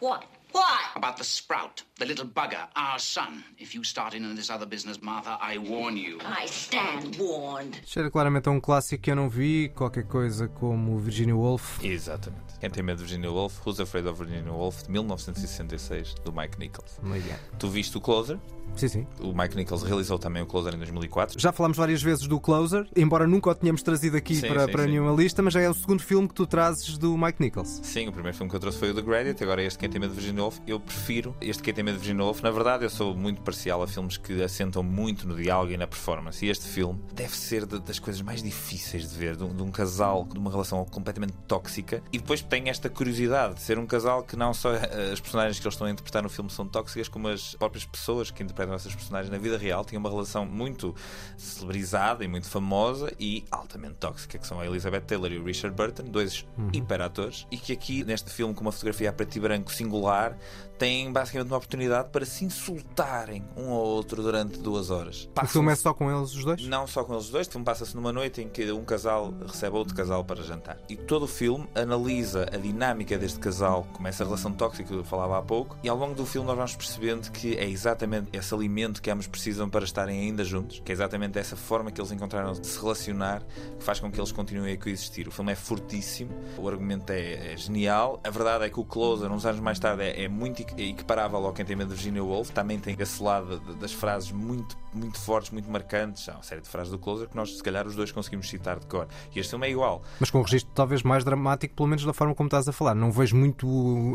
What? 0.00 0.24
What? 0.52 0.80
About 0.96 1.16
the 1.18 1.24
sprout, 1.24 1.82
the 1.98 2.04
little 2.06 2.26
bugger, 2.26 2.68
our 2.76 2.98
son. 2.98 3.44
If 3.58 3.74
you 3.74 3.82
start 3.84 4.14
in 4.14 4.24
on 4.24 4.36
this 4.36 4.50
other 4.50 4.66
business, 4.66 4.98
Martha, 5.02 5.36
I 5.40 5.58
warn 5.58 5.96
you. 5.96 6.18
I 6.24 6.46
stand 6.46 7.16
warned. 7.18 7.80
Cheira 7.84 8.10
claramente 8.10 8.48
a 8.48 8.52
um 8.52 8.60
clássico 8.60 9.02
que 9.02 9.10
eu 9.10 9.16
não 9.16 9.28
vi, 9.28 9.68
qualquer 9.74 10.04
coisa 10.04 10.48
como 10.48 10.98
Virginia 10.98 11.34
Woolf. 11.36 11.84
Exatamente. 11.84 12.58
Quem 12.60 12.70
tem 12.70 12.82
medo 12.82 12.98
de 12.98 13.04
Virginia 13.04 13.30
Woolf, 13.30 13.60
Who's 13.66 13.80
Afraid 13.80 14.08
of 14.08 14.22
Virginia 14.24 14.52
Woolf, 14.52 14.84
de 14.84 14.90
1966, 14.90 16.14
do 16.24 16.32
Mike 16.32 16.58
Nichols. 16.58 16.98
Muito 17.02 17.24
bem. 17.26 17.36
Tu 17.58 17.68
viste 17.68 17.96
o 17.96 18.00
Closer? 18.00 18.38
Sim, 18.76 18.88
sim. 18.88 19.06
O 19.20 19.32
Mike 19.32 19.56
Nichols 19.56 19.82
realizou 19.82 20.18
também 20.18 20.42
o 20.42 20.46
Closer 20.46 20.74
em 20.74 20.78
2004. 20.78 21.40
Já 21.40 21.52
falámos 21.52 21.76
várias 21.76 22.02
vezes 22.02 22.26
do 22.26 22.38
Closer, 22.38 22.86
embora 22.94 23.26
nunca 23.26 23.50
o 23.50 23.54
tenhamos 23.54 23.82
trazido 23.82 24.16
aqui 24.16 24.36
Sim, 24.36 24.46
para, 24.48 24.66
sim, 24.66 24.72
para 24.72 24.82
sim. 24.84 24.90
nenhuma 24.90 25.12
lista, 25.12 25.42
mas 25.42 25.54
já 25.54 25.60
é 25.60 25.68
o 25.68 25.74
segundo 25.74 26.00
filme 26.02 26.28
que 26.28 26.34
tu 26.34 26.46
trazes 26.46 26.96
do 26.98 27.16
Mike 27.16 27.40
Nichols. 27.40 27.80
Sim, 27.82 28.08
o 28.08 28.12
primeiro 28.12 28.36
filme 28.36 28.50
que 28.50 28.56
eu 28.56 28.60
trouxe 28.60 28.78
foi 28.78 28.90
o 28.90 28.94
The 28.94 29.02
Gladiator, 29.02 29.42
agora 29.44 29.62
este 29.62 29.78
Quem 29.78 29.88
Tem 29.88 30.00
Medo 30.00 30.10
de 30.10 30.20
Virginia 30.20 30.42
Woolf. 30.42 30.58
Eu 30.66 30.78
prefiro 30.78 31.34
este 31.40 31.62
Quem 31.62 31.74
Tem 31.74 31.84
Virginia 31.92 32.22
Woolf. 32.24 32.42
Na 32.42 32.50
verdade, 32.50 32.84
eu 32.84 32.90
sou 32.90 33.14
muito 33.14 33.40
parcial 33.42 33.82
a 33.82 33.86
filmes 33.86 34.16
que 34.16 34.42
assentam 34.42 34.82
muito 34.82 35.26
no 35.26 35.34
diálogo 35.36 35.72
e 35.72 35.76
na 35.76 35.86
performance. 35.86 36.44
E 36.44 36.48
este 36.48 36.66
filme 36.66 37.00
deve 37.14 37.36
ser 37.36 37.66
de- 37.66 37.78
das 37.80 37.98
coisas 37.98 38.22
mais 38.22 38.42
difíceis 38.42 39.08
de 39.10 39.16
ver, 39.16 39.36
de 39.36 39.44
um, 39.44 39.54
de 39.54 39.62
um 39.62 39.70
casal, 39.70 40.24
de 40.24 40.38
uma 40.38 40.50
relação 40.50 40.84
completamente 40.84 41.32
tóxica. 41.46 42.02
E 42.12 42.18
depois 42.18 42.42
tem 42.42 42.68
esta 42.68 42.88
curiosidade 42.88 43.54
de 43.54 43.60
ser 43.62 43.78
um 43.78 43.86
casal 43.86 44.22
que 44.22 44.36
não 44.36 44.52
só 44.54 44.74
eh, 44.74 45.10
as 45.12 45.20
personagens 45.20 45.58
que 45.58 45.66
eles 45.66 45.74
estão 45.74 45.86
a 45.86 45.90
interpretar 45.90 46.22
no 46.22 46.28
filme 46.28 46.50
são 46.50 46.66
tóxicas, 46.66 47.08
como 47.08 47.28
as 47.28 47.54
próprias 47.54 47.84
pessoas 47.84 48.30
que 48.30 48.42
interpretam 48.42 48.74
essas 48.74 48.94
personagens 48.94 49.30
na 49.30 49.38
vida 49.38 49.56
real 49.58 49.84
têm 49.84 49.98
uma 49.98 50.08
relação 50.10 50.44
muito 50.46 50.94
celebrizada 51.36 52.24
e 52.24 52.28
muito 52.28 52.48
famosa 52.48 53.12
e 53.18 53.44
altamente 53.50 53.94
tóxica, 53.94 54.38
que 54.38 54.46
são 54.46 54.60
a 54.60 54.66
Elizabeth 54.66 55.02
Taylor 55.02 55.30
e 55.32 55.38
o 55.38 55.44
Richard 55.44 55.74
Burton, 55.76 56.04
dois 56.04 56.44
hiperatores, 56.72 57.46
e 57.50 57.56
que 57.56 57.72
aqui 57.72 58.04
neste 58.04 58.30
filme, 58.30 58.54
com 58.54 58.60
uma 58.62 58.72
fotografia 58.72 59.10
a 59.10 59.12
preto 59.12 59.36
e 59.36 59.40
branco 59.40 59.72
singular, 59.72 60.36
têm 60.78 61.12
basicamente 61.12 61.48
uma 61.48 61.56
oportunidade 61.56 62.08
para 62.10 62.24
se 62.24 62.44
insultarem 62.44 63.44
um 63.56 63.70
ao 63.70 63.80
outro 63.80 64.22
durante 64.22 64.58
duas 64.58 64.90
horas. 64.90 65.28
O 65.42 65.46
filme 65.46 65.72
é 65.72 65.74
só 65.76 65.92
com 65.92 66.10
eles 66.10 66.34
os 66.34 66.44
dois? 66.44 66.66
não 66.66 66.86
só 66.86 67.02
com 67.04 67.14
eles 67.14 67.26
os 67.26 67.30
dois, 67.30 67.46
o 67.46 67.50
filme 67.50 67.64
passa-se 67.64 67.94
numa 67.96 68.12
noite 68.12 68.40
em 68.40 68.48
que 68.48 68.70
um 68.70 68.84
casal 68.84 69.34
recebe 69.46 69.76
outro 69.76 69.94
casal 69.94 70.24
para 70.24 70.42
jantar. 70.42 70.78
E 70.88 70.96
todo 70.96 71.24
o 71.24 71.28
filme 71.28 71.68
analisa 71.74 72.48
a 72.52 72.56
dinâmica 72.56 73.18
deste 73.18 73.38
casal, 73.38 73.86
começa 73.92 74.22
a 74.22 74.26
relação 74.26 74.52
tóxica 74.52 74.88
que 74.88 74.94
eu 74.94 75.04
falava 75.04 75.38
há 75.38 75.42
pouco, 75.42 75.76
e 75.82 75.88
ao 75.88 75.96
longo 75.96 76.14
do 76.14 76.24
filme 76.24 76.46
nós 76.46 76.56
vamos 76.56 76.76
percebendo 76.76 77.30
que 77.30 77.56
é 77.56 77.68
exatamente 77.68 78.28
esse 78.32 78.54
alimento 78.54 79.02
que 79.02 79.10
ambos 79.10 79.26
precisam 79.26 79.68
para 79.68 79.84
estarem 79.84 80.20
ainda 80.20 80.44
juntos, 80.44 80.80
que 80.84 80.92
é 80.92 80.94
exatamente 80.94 81.38
essa 81.38 81.56
forma 81.56 81.90
que 81.90 82.00
eles 82.00 82.12
encontraram 82.12 82.52
de 82.52 82.66
se 82.66 82.78
relacionar 82.80 83.42
que 83.78 83.84
faz 83.84 84.00
com 84.00 84.10
que 84.10 84.20
eles 84.20 84.32
continuem 84.32 84.74
a 84.74 84.76
coexistir. 84.76 85.28
O 85.28 85.30
filme 85.30 85.52
é 85.52 85.54
fortíssimo, 85.54 86.30
o 86.56 86.68
argumento 86.68 87.10
é, 87.10 87.52
é 87.52 87.56
genial. 87.56 88.20
A 88.24 88.30
verdade 88.30 88.64
é 88.64 88.70
que 88.70 88.78
o 88.78 88.84
Closer, 88.84 89.30
uns 89.30 89.44
anos 89.44 89.60
mais 89.60 89.78
tarde, 89.78 90.02
é, 90.02 90.24
é 90.24 90.28
muito 90.28 90.62
equ- 90.72 90.80
equiparável 90.80 91.38
ao 91.44 91.52
Quem 91.52 91.64
Tem 91.64 91.76
Medo 91.76 91.88
de 91.88 91.94
Virginia 91.94 92.22
Woolf. 92.22 92.50
Também 92.50 92.78
tem 92.78 92.96
esse 92.98 93.22
lado 93.22 93.58
de- 93.60 93.74
das 93.76 93.92
frases 93.92 94.30
muito, 94.32 94.76
muito 94.94 95.18
fortes, 95.20 95.50
muito 95.50 95.70
marcantes. 95.70 96.28
Há 96.28 96.34
uma 96.34 96.42
série 96.42 96.60
de 96.60 96.68
frases 96.68 96.90
do 96.90 96.98
Closer 96.98 97.28
que 97.28 97.36
nós, 97.36 97.56
se 97.56 97.62
calhar, 97.62 97.86
os 97.86 97.94
dois 97.96 98.12
conseguimos 98.12 98.48
citar 98.48 98.78
de 98.78 98.86
cor. 98.86 99.06
E 99.34 99.38
este 99.40 99.50
filme 99.50 99.66
é 99.66 99.70
igual. 99.70 100.02
Mas 100.20 100.30
com 100.30 100.38
um 100.38 100.42
registro 100.42 100.70
talvez 100.74 101.02
mais 101.02 101.24
dramático, 101.24 101.74
pelo 101.74 101.88
menos 101.88 102.04
da 102.04 102.12
forma 102.12 102.34
como 102.34 102.46
estás 102.48 102.68
a 102.68 102.72
falar. 102.72 102.94
Não 102.94 103.10
vejo 103.10 103.36
muito 103.36 103.66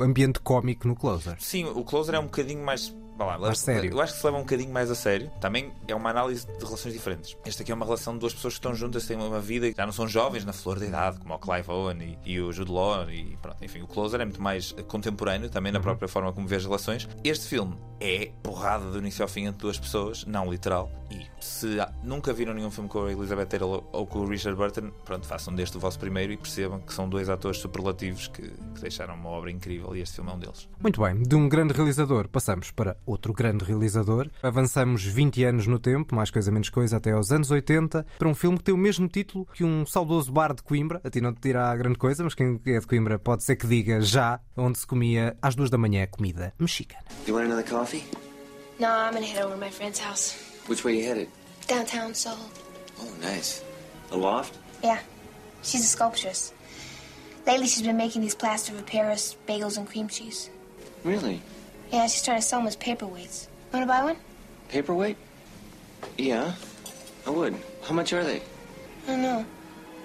ambiente 0.02 0.40
cómico 0.40 0.88
no 0.88 0.96
Closer. 0.96 1.36
Sim, 1.40 1.66
o 1.66 1.84
Closer 1.84 2.16
é 2.16 2.20
um 2.20 2.26
bocadinho 2.26 2.64
mais. 2.64 2.96
Lá, 3.18 3.38
Mais 3.38 3.60
sério. 3.60 3.92
Eu 3.92 4.02
acho 4.02 4.14
que 4.14 4.20
se 4.20 4.26
leva 4.26 4.38
um 4.38 4.42
bocadinho 4.42 4.72
mais 4.72 4.90
a 4.90 4.96
sério. 4.96 5.32
Também 5.40 5.72
é 5.88 5.94
uma 5.96 6.10
análise 6.10 6.46
de 6.48 6.64
relações 6.66 6.94
diferentes. 6.94 7.38
Este 7.46 7.62
aqui 7.62 7.72
é 7.72 7.76
uma 7.76 7.86
relação 7.86 8.14
de 8.14 8.20
duas 8.20 8.34
pessoas 8.34 8.54
que 8.56 8.60
estão 8.60 8.74
juntas, 8.76 9.06
têm 9.06 9.18
uma 9.18 9.40
vida 9.40 9.68
e 9.68 9.74
já 9.76 9.86
não 9.86 9.94
são 9.94 10.08
jovens 10.08 10.46
na 10.46 10.54
flor 10.54 10.80
da 10.80 10.86
idade, 10.86 11.20
como 11.20 11.34
o 11.34 11.40
Clive 11.40 11.70
Owen 11.72 12.18
e, 12.26 12.34
e 12.34 12.40
o 12.42 12.52
Jude 12.52 12.72
Law. 12.72 13.10
E 13.10 13.38
pronto, 13.42 13.58
enfim, 13.64 13.82
o 13.82 13.88
Closer 13.88 14.22
é 14.22 14.26
muito 14.26 14.42
mais 14.42 14.74
contemporâneo, 14.88 15.50
também 15.50 15.72
Uhum. 15.72 15.78
na 15.80 15.84
própria 15.84 16.08
forma 16.08 16.32
como 16.34 16.48
vê 16.48 16.56
as 16.58 16.66
relações. 16.66 17.08
Este 17.24 17.48
filme 17.48 17.76
é 18.00 18.32
porrada 18.44 18.92
do 18.92 18.98
início 19.00 19.24
ao 19.24 19.30
fim 19.30 19.46
entre 19.46 19.60
duas 19.62 19.80
pessoas, 19.80 20.26
não 20.26 20.52
literal. 20.52 20.92
E 21.10 21.26
se 21.40 21.78
nunca 22.04 22.34
viram 22.34 22.54
nenhum 22.54 22.70
filme 22.72 22.90
com 22.90 23.06
a 23.06 23.12
Elizabeth 23.12 23.46
Taylor 23.46 23.84
ou 23.92 24.06
com 24.08 24.20
o 24.20 24.26
Richard 24.28 24.58
Burton, 24.58 24.92
pronto, 25.06 25.26
façam 25.28 25.54
deste 25.54 25.78
o 25.78 25.80
vosso 25.80 26.00
primeiro 26.00 26.34
e 26.34 26.38
percebam 26.38 26.80
que 26.80 26.94
são 26.94 27.08
dois 27.08 27.30
atores 27.30 27.60
superlativos 27.60 28.28
que, 28.28 28.42
que 28.42 28.82
deixaram 28.82 29.14
uma 29.16 29.30
obra 29.30 29.52
incrível 29.52 29.96
e 29.96 30.02
este 30.02 30.16
filme 30.16 30.32
é 30.32 30.34
um 30.34 30.40
deles. 30.40 30.68
Muito 30.82 31.02
bem, 31.02 31.22
de 31.22 31.36
um 31.36 31.48
grande 31.48 31.74
realizador 31.74 32.28
passamos 32.28 32.72
para 32.72 32.98
outro 33.14 33.34
grande 33.34 33.64
realizador. 33.64 34.30
Avançamos 34.42 35.04
20 35.04 35.44
anos 35.46 35.68
no 35.68 35.80
tempo, 35.80 36.16
mais 36.16 36.30
coisa 36.30 36.52
menos 36.52 36.70
coisa, 36.70 36.98
até 36.98 37.12
aos 37.12 37.32
anos 37.32 37.50
80, 37.50 38.06
para 38.18 38.28
um 38.28 38.36
filme 38.36 38.58
que 38.58 38.64
tem 38.66 38.74
o 38.74 38.78
mesmo 38.78 39.08
título 39.08 39.48
que 39.54 39.64
um 39.64 39.86
saudoso 39.86 40.32
bar 40.32 40.54
de 40.54 40.62
Coimbra. 40.62 41.00
A 41.04 41.10
ti 41.10 41.22
não 41.22 41.34
te 41.34 41.42
dirá 41.42 41.76
grande 41.76 41.98
coisa, 41.98 42.24
mas 42.24 42.34
quem 42.34 42.60
é 42.66 42.80
de 42.80 42.88
Coimbra 42.88 43.18
pode 43.18 43.44
ser 43.44 43.56
que 43.56 43.68
diga 43.68 44.02
já, 44.02 44.40
onde 44.58 44.80
se 44.80 44.88
comia 44.88 45.38
às 45.42 45.56
duas 45.56 45.70
da 45.70 45.78
manhã 45.78 46.06
comida 46.08 46.54
mexicana. 46.60 47.04
You 47.28 47.36
want 47.36 47.46
another 47.46 47.70
coffee? 47.70 48.04
No, 48.80 48.88
I'm 48.88 49.14
gonna 49.14 49.26
head 49.26 49.44
over 49.44 49.56
to 49.56 49.60
my 49.60 49.72
friend's 49.72 50.00
house. 50.00 50.36
Which 50.68 50.84
way 50.84 51.00
you 51.00 51.08
headed? 51.08 51.30
Downtown 51.68 52.14
Seoul. 52.14 52.38
Oh, 53.00 53.10
nice. 53.22 53.64
The 54.10 54.18
loft? 54.18 54.58
Yeah. 54.84 55.00
She's 55.62 55.82
a 55.82 55.88
sculptress. 55.88 56.52
Lately, 57.46 57.68
she's 57.68 57.82
been 57.82 57.98
making 57.98 58.22
these 58.22 58.36
plaster 58.36 58.74
of 58.74 58.86
Paris 58.86 59.36
bagels 59.48 59.78
and 59.78 59.88
cream 59.88 60.08
cheese. 60.08 60.50
Really? 61.04 61.42
Yeah, 61.94 62.08
she's 62.08 62.24
trying 62.24 62.40
to 62.40 62.42
sell 62.42 62.60
them 62.60 62.68
as 62.68 62.76
paperweights. 62.76 63.48
Wanna 63.72 63.86
buy 63.86 64.04
one? 64.04 64.16
Paperweight? 64.70 65.16
Yeah, 66.18 66.54
I 67.28 67.30
would. 67.30 67.54
How 67.84 67.94
much 67.94 68.14
are 68.14 68.24
they? 68.24 68.42
I 69.08 69.12
don't 69.12 69.22
know. 69.22 69.46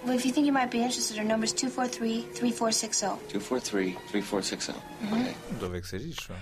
Well, 0.05 0.15
if 0.15 0.27
you 0.27 0.31
think 0.33 0.47
you 0.47 0.53
might 0.53 0.71
be 0.71 0.83
interested, 0.83 1.19
our 1.19 1.25
number's 1.25 1.53
243 1.55 2.29
3460. 2.35 3.17
243 3.33 3.97
3460. 4.11 4.75
Okay. 5.03 5.35
Não 5.49 5.55
estou 5.55 5.69
a 5.69 5.73
ver 5.73 5.81
que 5.81 5.89
seja 5.89 6.07
isto. 6.07 6.33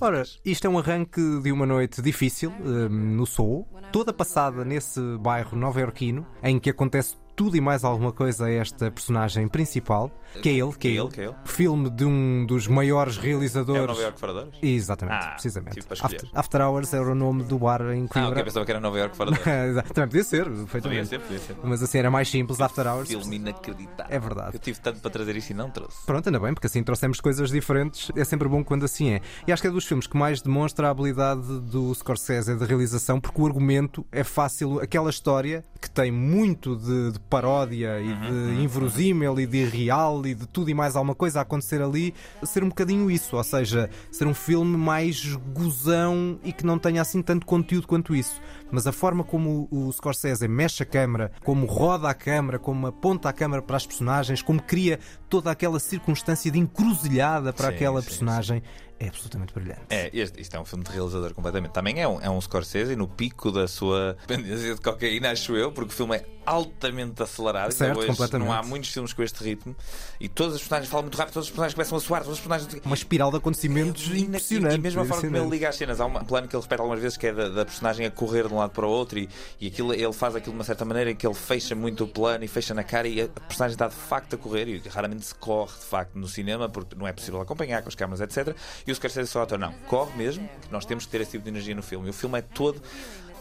Ora, 0.00 0.22
isto 0.44 0.66
é 0.66 0.70
um 0.70 0.78
arranque 0.78 1.20
de 1.42 1.50
uma 1.50 1.66
noite 1.66 2.00
difícil 2.00 2.52
hum, 2.60 2.88
no 2.88 3.26
Soul, 3.26 3.66
toda 3.90 4.12
passada 4.12 4.64
nesse 4.64 5.00
bairro 5.18 5.58
nova-iorquino, 5.58 6.24
em 6.44 6.60
que 6.60 6.70
acontece 6.70 7.16
tudo 7.34 7.56
e 7.56 7.60
mais 7.60 7.84
alguma 7.84 8.12
coisa 8.12 8.46
a 8.46 8.50
esta 8.50 8.90
personagem 8.90 9.48
principal, 9.48 10.10
que 10.42 10.48
é 10.48 10.52
ele, 10.52 10.72
que 10.72 10.76
é 10.76 10.78
Que 10.78 10.88
é 10.88 10.90
ele, 10.90 11.00
ele. 11.00 11.08
que 11.10 11.20
é 11.20 11.24
ele. 11.24 11.34
Filme 11.44 11.90
de 11.90 12.04
um 12.04 12.46
dos 12.46 12.66
maiores 12.66 13.16
realizadores. 13.16 13.80
É 13.80 13.84
o 13.84 13.86
Nova 13.88 14.02
York 14.02 14.18
de 14.18 14.24
Horas? 14.26 14.48
Exatamente, 14.62 15.24
Ah, 15.26 15.30
precisamente. 15.32 15.78
escolher. 15.78 16.04
After, 16.16 16.30
After 16.32 16.60
Hours 16.62 16.92
era 16.94 17.10
o 17.10 17.14
nome 17.14 17.42
do 17.44 17.58
bar 17.58 17.80
em 17.92 18.04
Ah, 18.04 18.08
Coimbra. 18.08 18.30
ok, 18.32 18.44
pensava 18.44 18.64
que 18.64 18.70
era 18.70 18.80
Nova 18.80 18.98
York. 18.98 19.16
Exato, 19.68 19.92
Também 19.94 20.08
podia 20.08 20.24
ser, 20.24 20.44
Podia 20.50 21.04
ser, 21.04 21.20
podia 21.20 21.38
ser. 21.38 21.56
Mas 21.62 21.82
assim 21.82 21.98
era 21.98 22.10
mais 22.10 22.28
simples, 22.28 22.60
After 22.60 22.86
Hours. 22.86 23.08
Filme 23.08 23.36
inacreditável. 23.36 24.06
É 24.14 24.18
verdade. 24.18 24.50
Eu 24.54 24.58
tive 24.60 24.80
tanto 24.80 25.00
para 25.00 25.10
trazer 25.10 25.36
isto 25.36 25.50
e 25.50 25.54
não 25.54 25.70
trouxe. 25.70 26.04
Pronto, 26.06 26.26
ainda 26.28 26.40
bem, 26.40 26.54
porque 26.54 26.66
assim 26.66 26.82
trouxemos 26.82 27.20
coisas 27.20 27.50
diferentes. 27.50 28.10
É 28.16 28.24
sempre 28.24 28.48
bom 28.48 28.62
quando 28.64 28.84
assim 28.84 29.10
é. 29.14 29.20
E 29.46 29.52
acho 29.52 29.60
que 29.62 29.68
é 29.68 29.70
dos 29.70 29.84
filmes 29.84 30.06
que 30.06 30.16
mais 30.16 30.40
demonstra 30.42 30.88
a 30.88 30.90
habilidade 30.90 31.60
do 31.60 31.94
Scorsese 31.94 32.54
de 32.56 32.64
realização, 32.64 33.20
porque 33.20 33.40
o 33.40 33.46
argumento 33.46 34.06
é 34.10 34.24
fácil. 34.24 34.80
Aquela 34.80 35.10
história 35.10 35.64
que 35.80 35.90
tem 35.90 36.10
muito 36.10 36.76
de, 36.76 37.12
de 37.12 37.18
paródia 37.32 37.98
e 37.98 38.14
de 38.14 38.62
inverosímil 38.62 39.40
e 39.40 39.46
de 39.46 39.56
irreal 39.56 40.20
e 40.26 40.34
de 40.34 40.46
tudo 40.46 40.68
e 40.68 40.74
mais 40.74 40.94
alguma 40.94 41.14
coisa 41.14 41.38
a 41.38 41.42
acontecer 41.42 41.80
ali, 41.80 42.12
ser 42.42 42.62
um 42.62 42.68
bocadinho 42.68 43.10
isso. 43.10 43.38
Ou 43.38 43.42
seja, 43.42 43.88
ser 44.10 44.26
um 44.26 44.34
filme 44.34 44.76
mais 44.76 45.34
gozão 45.54 46.38
e 46.44 46.52
que 46.52 46.66
não 46.66 46.78
tenha 46.78 47.00
assim 47.00 47.22
tanto 47.22 47.46
conteúdo 47.46 47.86
quanto 47.86 48.14
isso. 48.14 48.38
Mas 48.72 48.86
a 48.86 48.92
forma 48.92 49.22
como 49.22 49.68
o 49.70 49.92
Scorsese 49.92 50.48
mexe 50.48 50.82
a 50.82 50.86
câmara, 50.86 51.30
como 51.44 51.66
roda 51.66 52.08
a 52.08 52.14
câmara, 52.14 52.58
como 52.58 52.86
aponta 52.86 53.28
a 53.28 53.32
câmara 53.32 53.60
para 53.60 53.76
as 53.76 53.86
personagens, 53.86 54.40
como 54.40 54.62
cria 54.62 54.98
toda 55.28 55.50
aquela 55.50 55.78
circunstância 55.78 56.50
de 56.50 56.58
encruzilhada 56.58 57.52
para 57.52 57.68
Sim, 57.68 57.74
aquela 57.74 58.00
sim, 58.00 58.08
personagem, 58.08 58.62
é 59.02 59.08
absolutamente 59.08 59.52
brilhante. 59.52 59.80
É, 59.90 60.10
este, 60.12 60.40
isto 60.40 60.56
é 60.56 60.60
um 60.60 60.64
filme 60.64 60.84
de 60.84 60.92
realizador 60.92 61.34
completamente. 61.34 61.72
Também 61.72 62.00
é 62.00 62.06
um, 62.06 62.20
é 62.20 62.30
um 62.30 62.40
Scorsese 62.40 62.94
no 62.94 63.08
pico 63.08 63.50
da 63.50 63.66
sua 63.66 64.16
dependência 64.26 64.74
de 64.74 64.80
cocaína, 64.80 65.32
acho 65.32 65.56
eu, 65.56 65.72
porque 65.72 65.92
o 65.92 65.96
filme 65.96 66.16
é 66.16 66.24
altamente 66.46 67.20
acelerado. 67.20 67.72
Certo, 67.72 67.98
hoje 67.98 68.06
completamente. 68.06 68.48
Não 68.48 68.54
há 68.54 68.62
muitos 68.62 68.90
filmes 68.90 69.12
com 69.12 69.22
este 69.24 69.42
ritmo 69.42 69.74
e 70.20 70.28
todas 70.28 70.54
as 70.54 70.60
personagens 70.60 70.88
falam 70.88 71.02
muito 71.02 71.18
rápido, 71.18 71.34
todas 71.34 71.46
as 71.46 71.50
personagens 71.50 71.74
começam 71.74 71.98
a 71.98 72.00
suar, 72.00 72.22
todas 72.22 72.38
as 72.38 72.44
personagens. 72.44 72.84
Uma 72.84 72.94
espiral 72.94 73.30
de 73.32 73.38
acontecimentos 73.38 74.06
impressionante. 74.06 74.76
E 74.76 74.78
mesmo 74.78 75.00
a 75.00 75.04
forma 75.04 75.22
como 75.22 75.36
ele 75.36 75.50
liga 75.50 75.68
as 75.68 75.76
cenas, 75.76 76.00
há 76.00 76.06
um 76.06 76.24
plano 76.24 76.46
que 76.46 76.54
ele 76.54 76.62
repete 76.62 76.80
algumas 76.80 77.00
vezes 77.00 77.18
que 77.18 77.26
é 77.26 77.32
da, 77.32 77.48
da 77.48 77.64
personagem 77.64 78.06
a 78.06 78.10
correr 78.10 78.46
de 78.46 78.54
um 78.54 78.60
lado 78.62 78.72
para 78.72 78.86
o 78.86 78.90
outro 78.90 79.18
e, 79.18 79.28
e 79.60 79.66
aquilo, 79.68 79.92
ele 79.92 80.12
faz 80.12 80.34
aquilo 80.34 80.52
de 80.52 80.58
uma 80.58 80.64
certa 80.64 80.84
maneira 80.84 81.10
em 81.10 81.16
que 81.16 81.26
ele 81.26 81.34
fecha 81.34 81.74
muito 81.74 82.04
o 82.04 82.08
plano 82.08 82.44
e 82.44 82.48
fecha 82.48 82.74
na 82.74 82.82
cara 82.82 83.06
e 83.08 83.22
a 83.22 83.28
personagem 83.28 83.74
está 83.74 83.88
de 83.88 83.94
facto 83.94 84.34
a 84.34 84.38
correr 84.38 84.68
e 84.68 84.82
raramente 84.88 85.24
se 85.24 85.34
corre 85.34 85.72
de 85.72 85.84
facto 85.84 86.14
no 86.14 86.28
cinema 86.28 86.68
porque 86.68 86.94
não 86.94 87.06
é 87.06 87.12
possível 87.12 87.40
acompanhar 87.40 87.82
com 87.82 87.88
as 87.88 87.94
câmaras, 87.94 88.20
etc. 88.20 88.56
E 88.86 88.92
o 88.92 88.94
Scorsese 88.94 89.30
só 89.30 89.40
autor, 89.40 89.58
não, 89.58 89.72
corre 89.86 90.16
mesmo, 90.16 90.48
nós 90.70 90.84
temos 90.84 91.04
que 91.04 91.12
ter 91.12 91.20
esse 91.20 91.32
tipo 91.32 91.44
de 91.44 91.50
energia 91.50 91.74
no 91.74 91.82
filme. 91.82 92.06
E 92.06 92.10
o 92.10 92.14
filme 92.14 92.38
é 92.38 92.42
todo 92.42 92.80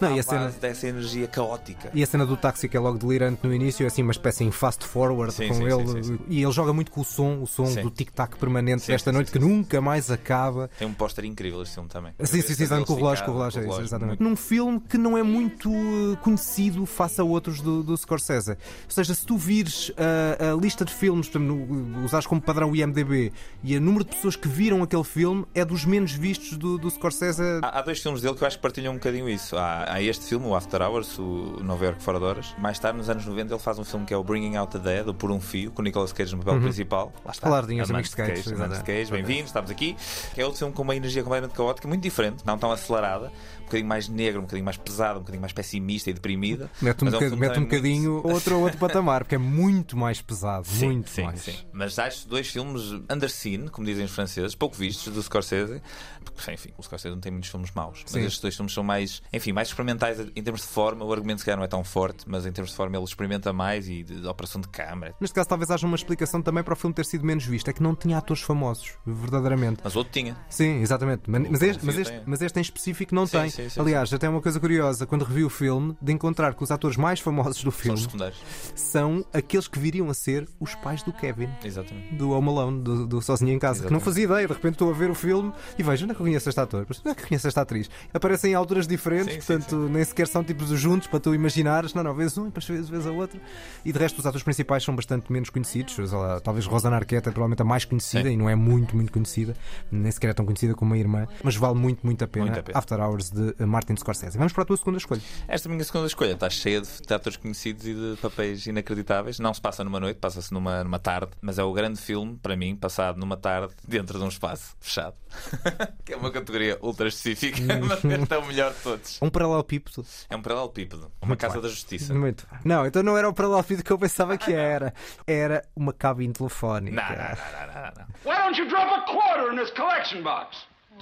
Não, 0.01 0.15
à 0.15 0.19
a 0.19 0.23
cena- 0.23 0.49
dessa 0.49 0.87
energia 0.87 1.27
caótica. 1.27 1.89
E 1.93 2.03
a 2.03 2.05
cena 2.05 2.25
do 2.25 2.35
táxi 2.37 2.67
que 2.67 2.75
é 2.75 2.79
logo 2.79 2.97
delirante 2.97 3.39
no 3.45 3.53
início, 3.53 3.83
é 3.83 3.87
assim 3.87 4.01
uma 4.03 4.11
espécie 4.11 4.43
em 4.43 4.51
fast 4.51 4.85
forward 4.85 5.33
Sim, 5.33 5.47
com 5.49 5.53
sim, 5.55 5.63
ele. 5.65 6.03
sim. 6.03 6.19
E 6.27 6.41
ele 6.43 6.51
joga 6.51 6.73
muito 6.73 6.91
com 6.91 7.01
o 7.01 7.05
som, 7.05 7.41
o 7.41 7.47
som 7.47 7.63
do 7.81 7.89
tic-tac 7.89 8.37
permanente 8.37 8.87
desta 8.87 9.11
noite 9.11 9.31
que 9.31 9.39
nunca 9.39 9.79
mais 9.81 10.09
acaba. 10.11 10.69
Tem 10.77 10.87
um 10.87 10.93
póster 10.93 11.25
incrível 11.25 11.61
este 11.61 11.75
filme 11.75 11.89
também. 11.89 12.13
Sim, 12.23 12.41
sim, 12.41 12.53
sim, 12.55 12.83
com 12.83 12.93
o 12.93 12.95
relógio, 12.95 13.25
com 13.25 13.31
o 13.31 13.33
relógio, 13.35 13.61
é 13.63 13.67
isso, 13.67 13.81
exatamente. 13.81 14.21
Num 14.21 14.35
filme 14.35 14.79
que 14.89 14.97
não 14.97 15.17
é 15.17 15.23
muito 15.23 15.69
eh, 15.71 16.15
conhecido 16.21 16.85
face 16.85 17.19
a 17.19 17.23
outros 17.23 17.61
do, 17.61 17.83
do 17.83 17.95
Scorsese. 17.97 18.51
Ou 18.51 18.57
seja, 18.89 19.13
se 19.13 19.25
tu 19.25 19.37
vires 19.37 19.91
a, 20.39 20.51
a 20.51 20.55
lista 20.55 20.83
de 20.85 20.93
filmes, 20.93 21.27
por 21.29 21.39
exemplo, 21.41 21.65
no- 21.75 22.05
usares 22.05 22.25
como 22.27 22.41
padrão 22.41 22.71
o 22.71 22.75
IMDB 22.75 23.31
e 23.63 23.75
o 23.77 23.81
número 23.81 24.03
de 24.03 24.11
pessoas 24.15 24.35
que 24.35 24.47
viram 24.47 24.81
aquele 24.83 25.03
filme 25.03 25.45
é 25.53 25.63
dos 25.65 25.85
menos 25.85 26.11
vistos 26.13 26.57
do, 26.57 26.77
do 26.77 26.89
Scorsese. 26.89 27.41
Há, 27.61 27.79
há 27.79 27.81
dois 27.81 27.99
filmes 28.01 28.21
dele 28.21 28.35
que 28.35 28.43
eu 28.43 28.47
acho 28.47 28.57
que 28.57 28.61
partilham 28.61 28.93
um 28.93 28.95
bocadinho 28.97 29.29
isso. 29.29 29.55
Há, 29.57 29.90
há 29.91 30.01
este 30.01 30.25
filme, 30.25 30.45
o 30.47 30.55
After 30.55 30.81
Hours, 30.81 31.19
o 31.19 31.59
Nova 31.63 31.85
York 31.85 32.01
Fora 32.01 32.17
de 32.19 32.25
Horas. 32.25 32.55
Mais 32.57 32.79
tarde, 32.79 32.97
nos 32.97 33.09
anos 33.09 33.25
90, 33.25 33.53
ele 33.53 33.61
faz 33.61 33.77
um 33.77 33.83
filme 33.83 34.05
que 34.05 34.13
é 34.13 34.17
o 34.17 34.23
Bringing 34.23 34.55
Out 34.55 34.71
the 34.71 34.79
Dead, 34.79 35.07
o 35.07 35.13
Por 35.13 35.29
um 35.31 35.39
Fio, 35.41 35.71
com 35.71 35.81
o 35.81 35.85
Nicolas 35.85 36.13
Cage 36.13 36.31
no 36.35 36.39
papel 36.39 36.55
Uhum. 36.55 36.61
principal. 36.61 37.13
Lá 37.25 37.31
está. 37.31 37.47
Alardinhos, 37.47 37.89
Amantes 37.89 38.13
amigos 38.17 38.35
de 38.45 38.53
Cage, 38.53 38.77
de. 38.77 38.83
Cage, 38.83 39.11
bem-vindos, 39.11 39.45
estamos 39.47 39.69
aqui. 39.69 39.95
Que 40.33 40.41
é 40.41 40.45
outro 40.45 40.59
filme 40.59 40.73
com 40.73 40.81
uma 40.81 40.95
energia 40.95 41.23
completamente 41.23 41.55
caótica, 41.55 41.87
muito 41.87 42.01
diferente, 42.03 42.43
não 42.45 42.57
tão 42.57 42.71
acelerada, 42.71 43.31
um 43.59 43.63
bocadinho 43.65 43.87
mais 43.89 44.07
negro, 44.09 44.39
um 44.39 44.43
bocadinho 44.43 44.65
mais 44.65 44.77
pesado, 44.77 45.17
um 45.17 45.21
bocadinho 45.21 45.41
mais 45.41 45.53
pessimista 45.53 46.09
e 46.09 46.13
deprimida. 46.13 46.69
Mete 46.81 47.03
um, 47.03 47.07
é 47.07 47.11
bocad- 47.11 47.29
filme 47.29 47.41
mete 47.41 47.51
um 47.51 47.53
também 47.53 47.59
muito- 47.69 47.69
bocadinho 47.69 48.21
outro, 48.33 48.59
outro 48.59 48.77
patamar, 48.77 49.23
porque 49.23 49.35
é 49.35 49.37
muito 49.37 49.97
mais 49.97 50.21
pesado. 50.21 50.67
Sim, 50.67 50.85
muito 50.87 51.09
sim, 51.09 51.23
mais. 51.23 51.41
sim. 51.41 51.55
Mas 51.71 51.97
acho 51.99 52.27
dois 52.27 52.47
filmes 52.47 52.81
underseen, 53.09 53.67
como 53.67 53.85
dizem 53.85 54.05
os 54.05 54.11
franceses, 54.11 54.55
pouco 54.55 54.75
vistos, 54.75 55.13
do 55.13 55.21
Scorsese. 55.21 55.81
Porque, 56.23 56.51
enfim, 56.51 56.69
o 56.77 56.83
Scorsese 56.83 57.13
não 57.13 57.19
tem 57.21 57.31
muitos 57.31 57.49
filmes 57.49 57.71
maus. 57.73 58.03
Mas 58.11 58.15
estes 58.23 58.39
dois 58.39 58.55
filmes 58.55 58.73
são 58.73 58.83
mais, 58.83 59.21
enfim, 59.33 59.51
mais 59.51 59.70
experimentais 59.71 60.19
em 60.19 60.43
termos 60.43 60.61
de 60.61 60.67
forma. 60.67 61.03
O 61.05 61.11
argumento 61.13 61.39
se 61.39 61.45
calhar 61.45 61.57
não 61.57 61.63
é 61.65 61.67
tão 61.67 61.83
forte, 61.83 62.23
mas 62.27 62.45
em 62.45 62.51
termos 62.51 62.71
de 62.71 62.77
forma 62.77 62.95
ele 62.95 63.03
experimenta 63.05 63.51
mais 63.53 63.87
e 63.87 64.03
de, 64.03 64.21
de 64.21 64.27
operação 64.27 64.61
de 64.61 64.67
câmara. 64.67 65.15
Neste 65.19 65.33
caso, 65.33 65.49
talvez 65.49 65.69
haja 65.71 65.85
uma 65.87 65.95
explicação 65.95 66.41
também 66.41 66.63
para 66.63 66.73
o 66.73 66.75
filme 66.77 66.93
ter 66.93 67.05
sido 67.05 67.25
menos 67.25 67.45
visto. 67.45 67.69
É 67.69 67.73
que 67.73 67.81
não 67.83 67.95
tinha 67.95 68.17
atores 68.17 68.43
famosos, 68.43 68.93
verdadeiramente. 69.05 69.81
Mas 69.83 69.95
outro 69.95 70.11
tinha. 70.11 70.35
Sim, 70.49 70.81
exatamente. 70.81 71.23
Mas, 71.27 71.49
mas 71.49 71.61
este, 71.61 71.85
mas, 71.85 71.97
este, 71.97 72.21
mas 72.25 72.41
este 72.41 72.59
em 72.59 72.61
específico 72.61 73.13
não 73.15 73.25
Sim, 73.25 73.39
tem. 73.39 73.49
sim, 73.49 73.69
sim, 73.69 73.79
Aliás, 73.79 74.13
até 74.13 74.27
uma 74.27 74.41
coisa 74.41 74.59
curiosa, 74.59 75.05
quando 75.05 75.23
revi 75.23 75.43
o 75.43 75.49
filme, 75.49 75.95
de 76.01 76.11
encontrar 76.11 76.53
que 76.55 76.63
os 76.63 76.71
atores 76.71 76.97
mais 76.97 77.19
famosos 77.19 77.63
do 77.63 77.71
São 77.71 77.79
filme 77.79 77.99
secundários. 77.99 78.39
são 78.75 79.25
aqueles 79.33 79.67
que 79.67 79.79
viriam 79.79 80.09
a 80.09 80.13
ser 80.13 80.47
os 80.59 80.75
pais 80.75 81.03
do 81.03 81.13
Kevin. 81.13 81.49
Exatamente. 81.63 82.15
Do 82.15 82.31
Home 82.31 82.49
Alone, 82.49 82.81
do, 82.81 83.07
do 83.07 83.21
Sozinho 83.21 83.51
em 83.51 83.59
Casa, 83.59 83.85
que 83.85 83.93
não 83.93 83.99
fazia 83.99 84.23
ideia. 84.25 84.47
De 84.47 84.53
repente 84.53 84.73
estou 84.73 84.89
a 84.89 84.93
ver 84.93 85.09
o 85.09 85.15
filme 85.15 85.51
e 85.77 85.83
vejo 85.83 86.03
onde 86.03 86.11
é 86.11 86.15
que 86.15 86.21
eu 86.21 86.25
conheço 86.25 86.49
este 86.49 86.59
ator, 86.59 86.85
onde 86.89 87.09
é 87.09 87.15
que 87.15 87.23
eu 87.23 87.27
conheço 87.27 87.47
esta 87.47 87.61
atriz. 87.61 87.89
Aparecem 88.13 88.51
em 88.51 88.55
alturas 88.55 88.87
diferentes, 88.87 89.33
sim, 89.35 89.41
portanto 89.61 89.89
nem 89.89 90.03
sequer 90.03 90.27
são 90.27 90.43
tipos 90.43 90.67
juntos 90.69 91.07
para 91.07 91.19
tu 91.19 91.33
imaginares. 91.33 91.93
Não, 91.93 92.03
não, 92.03 92.13
vês 92.13 92.37
um 92.37 92.43
e 92.43 92.45
depois 92.45 92.65
vês, 92.65 92.89
vês 92.89 93.07
a 93.07 93.11
outra. 93.11 93.39
E 93.85 93.91
de 93.91 93.99
resto, 93.99 94.19
os 94.19 94.25
atores 94.25 94.43
principais 94.43 94.83
são 94.83 94.95
bastante 94.95 95.31
menos 95.31 95.49
conhecidos. 95.49 95.97
Lá, 96.11 96.39
Talvez 96.39 96.65
Rosana 96.65 96.95
Arquette 96.95 97.29
é 97.29 97.31
provavelmente 97.31 97.61
a 97.61 97.65
mais 97.65 97.85
conhecida 97.85 98.29
Sim. 98.29 98.33
e 98.33 98.37
não 98.37 98.49
é 98.49 98.55
muito, 98.55 98.95
muito 98.95 99.11
conhecida. 99.11 99.55
Nem 99.91 100.11
sequer 100.11 100.31
é 100.31 100.33
tão 100.33 100.45
conhecida 100.45 100.73
como 100.73 100.93
a 100.93 100.97
irmã, 100.97 101.27
mas 101.43 101.55
vale 101.55 101.75
muito, 101.75 102.05
muito 102.05 102.23
a 102.23 102.27
pena. 102.27 102.45
Muito 102.45 102.59
a 102.59 102.63
pena. 102.63 102.77
After 102.77 102.99
Hours 102.99 103.29
de 103.29 103.65
Martin 103.65 103.95
Scorsese. 103.95 104.37
Vamos 104.37 104.53
para 104.53 104.63
a 104.63 104.65
tua 104.65 104.77
segunda 104.77 104.97
escolha. 104.97 105.21
Esta 105.47 105.69
minha 105.69 105.83
segunda 105.83 106.07
escolha 106.07 106.33
está 106.33 106.49
cheia 106.49 106.81
de, 106.81 106.89
de 107.05 107.13
atores 107.13 107.37
conhecidos 107.37 107.85
e 107.85 107.93
de 107.93 108.17
papéis 108.21 108.65
inacreditáveis. 108.65 109.39
Não 109.39 109.53
se 109.53 109.61
passa 109.61 109.83
numa 109.83 109.99
noite, 109.99 110.17
passa-se 110.17 110.53
numa, 110.53 110.83
numa 110.83 110.99
tarde, 110.99 111.31
mas 111.41 111.57
é 111.57 111.63
o 111.63 111.73
grande 111.73 111.99
filme, 111.99 112.37
para 112.41 112.55
mim, 112.55 112.75
passado 112.75 113.17
numa 113.17 113.37
tarde 113.37 113.73
dentro 113.87 114.17
de 114.17 114.23
um 114.23 114.29
espaço 114.29 114.75
fechado. 114.79 115.15
que 116.03 116.13
é 116.13 116.17
uma 116.17 116.31
categoria 116.31 116.77
ultra 116.81 117.07
específica, 117.07 117.61
mas 117.79 118.03
este 118.03 118.33
é 118.33 118.37
o 118.37 118.45
melhor 118.45 118.73
de 118.73 118.79
todos. 118.79 119.19
Um 119.21 119.29
paralelepípedo. 119.51 120.05
É 120.29 120.35
um 120.35 120.41
paralelepípedo, 120.41 121.11
uma 121.21 121.27
Muito 121.29 121.39
casa 121.41 121.53
bem. 121.55 121.61
da 121.63 121.69
justiça. 121.69 122.13
Muito 122.13 122.47
bem. 122.49 122.59
Não, 122.65 122.85
então 122.85 123.03
não 123.03 123.17
era 123.17 123.27
o 123.29 123.33
paralelepípedo 123.33 123.83
que 123.83 123.91
eu 123.91 123.97
pensava 123.99 124.37
que 124.37 124.53
era. 124.53 124.93
Era 125.27 125.63
uma 125.75 125.93
cabine 125.93 126.33
telefónica. 126.33 126.95
Não, 126.95 127.09
não, 127.09 127.17
não, 127.17 127.73
não, 127.73 127.81
não, 127.81 127.91
não. 127.97 128.31
Why 128.31 128.37
don't 128.43 128.59
you 128.59 128.67
drop 128.69 128.91
a 128.93 129.01
quarter 129.01 129.51
in 129.53 129.57
this 129.57 129.71
collection 129.71 130.23
box? 130.23 130.57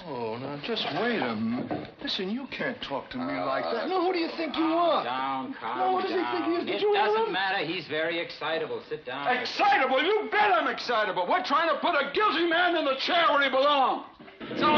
Oh, 0.08 0.38
now 0.38 0.56
just 0.64 0.86
wait 0.98 1.20
a 1.20 1.34
minute. 1.36 1.68
Listen, 2.02 2.30
you 2.30 2.46
can't 2.46 2.80
talk 2.80 3.10
to 3.10 3.18
me 3.18 3.34
like 3.44 3.64
that. 3.64 3.86
Now, 3.86 4.00
who 4.00 4.14
do 4.14 4.18
you 4.18 4.30
think 4.34 4.56
you 4.56 4.64
are? 4.64 5.04
Down, 5.04 5.54
calm 5.60 5.76
No, 5.78 5.92
what 5.92 6.02
does 6.04 6.12
he 6.12 6.16
down. 6.16 6.32
think 6.32 6.46
he 6.46 6.72
is? 6.72 6.80
Did 6.80 6.88
It 6.88 6.94
doesn't 6.94 7.30
matter. 7.30 7.58
He's 7.66 7.86
very 7.86 8.18
excitable. 8.18 8.80
Sit 8.88 9.04
down. 9.04 9.28
Excitable? 9.28 10.02
You 10.02 10.28
bet 10.32 10.52
I'm 10.56 10.68
excitable. 10.68 11.26
We're 11.28 11.44
trying 11.44 11.68
to 11.68 11.76
put 11.84 11.94
a 12.00 12.10
guilty 12.14 12.48
man 12.48 12.76
in 12.76 12.86
the 12.86 12.96
chair 12.96 13.26
where 13.28 13.42
he 13.44 13.50
belongs. 13.50 14.04
Someone 14.58 14.69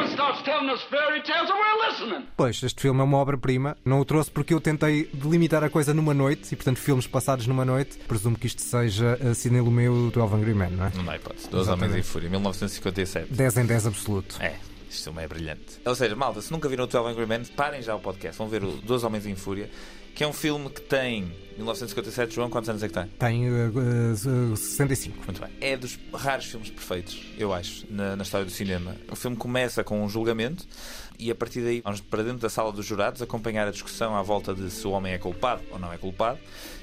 Pois, 2.37 2.63
este 2.63 2.81
filme 2.83 3.01
é 3.01 3.05
uma 3.05 3.19
obra-prima. 3.19 3.77
Não 3.85 4.01
o 4.01 4.05
trouxe 4.05 4.31
porque 4.31 4.55
eu 4.55 4.61
tentei 4.61 5.09
delimitar 5.13 5.63
a 5.65 5.71
coisa 5.71 5.95
numa 5.95 6.15
noite 6.15 6.53
e, 6.53 6.57
portanto, 6.57 6.79
filmes 6.79 7.07
passados 7.07 7.47
numa 7.47 7.65
noite. 7.65 7.99
Presumo 7.99 8.37
que 8.39 8.47
isto 8.47 8.61
seja 8.63 9.19
a 9.23 9.35
Sidney 9.35 9.61
Lumet 9.61 9.89
ou 9.89 10.09
o 10.09 10.11
12 10.11 10.35
Angry 10.35 10.55
Men, 10.55 10.71
não 10.71 10.87
é? 10.87 10.93
Não 10.95 11.05
dá 11.05 11.17
hipótese. 11.17 11.49
Dois. 11.49 11.69
Homens 11.69 11.95
em 11.95 12.03
Fúria, 12.03 12.29
1957. 12.29 13.33
10 13.33 13.57
em 13.57 13.67
10 13.67 13.87
absoluto. 13.87 14.37
É. 14.41 14.57
Este 14.91 15.05
filme 15.05 15.23
é 15.23 15.29
brilhante. 15.29 15.81
Ou 15.87 15.95
seja, 15.95 16.15
malta, 16.15 16.43
se 16.43 16.53
nunca 16.53 16.69
viram 16.69 16.85
o 16.85 16.87
12 16.87 17.09
Angry 17.09 17.27
Men, 17.27 17.45
parem 17.57 17.81
já 17.81 17.95
o 17.95 18.01
podcast. 18.01 18.37
Vão 18.37 18.49
ver 18.49 18.63
o 18.63 18.73
Dois 18.73 19.03
Homens 19.03 19.25
em 19.25 19.35
Fúria, 19.35 19.71
que 20.15 20.25
é 20.25 20.27
um 20.27 20.33
filme 20.33 20.69
que 20.71 20.81
tem 20.81 21.33
1957. 21.57 22.35
João, 22.35 22.51
quantos 22.51 22.69
anos 22.69 22.83
é 22.83 22.89
que 22.89 22.95
tem? 22.95 23.07
Tem 23.19 23.51
uh, 23.51 24.53
uh, 24.53 24.57
65. 24.57 25.25
Muito 25.25 25.41
bem. 25.41 25.51
É 25.61 25.77
dos 25.77 25.99
raros 26.13 26.47
filmes 26.47 26.71
perfeitos, 26.71 27.21
eu 27.39 27.53
acho, 27.53 27.87
na, 27.91 28.17
na 28.17 28.23
história 28.23 28.45
do 28.45 28.53
cinema. 28.53 28.97
O 29.11 29.17
filme 29.17 29.37
começa 29.37 29.85
com 29.85 30.03
um 30.03 30.09
julgamento 30.09 30.67
e 31.19 31.31
a 31.31 31.35
partir 31.35 31.61
daí 31.61 31.81
vamos 31.81 32.01
para 32.01 32.23
dentro 32.23 32.39
da 32.39 32.49
sala 32.49 32.73
dos 32.73 32.85
jurados 32.85 33.23
acompanhar 33.23 33.69
a 33.69 33.71
discussão 33.71 34.17
à 34.17 34.23
volta 34.23 34.55
de 34.55 34.71
se 34.71 34.87
o 34.87 34.91
homem 34.91 35.13
é 35.13 35.19
culpado 35.19 35.63
ou 35.71 35.79
não 35.79 35.93
é 35.93 35.99
culpado. 35.99 36.39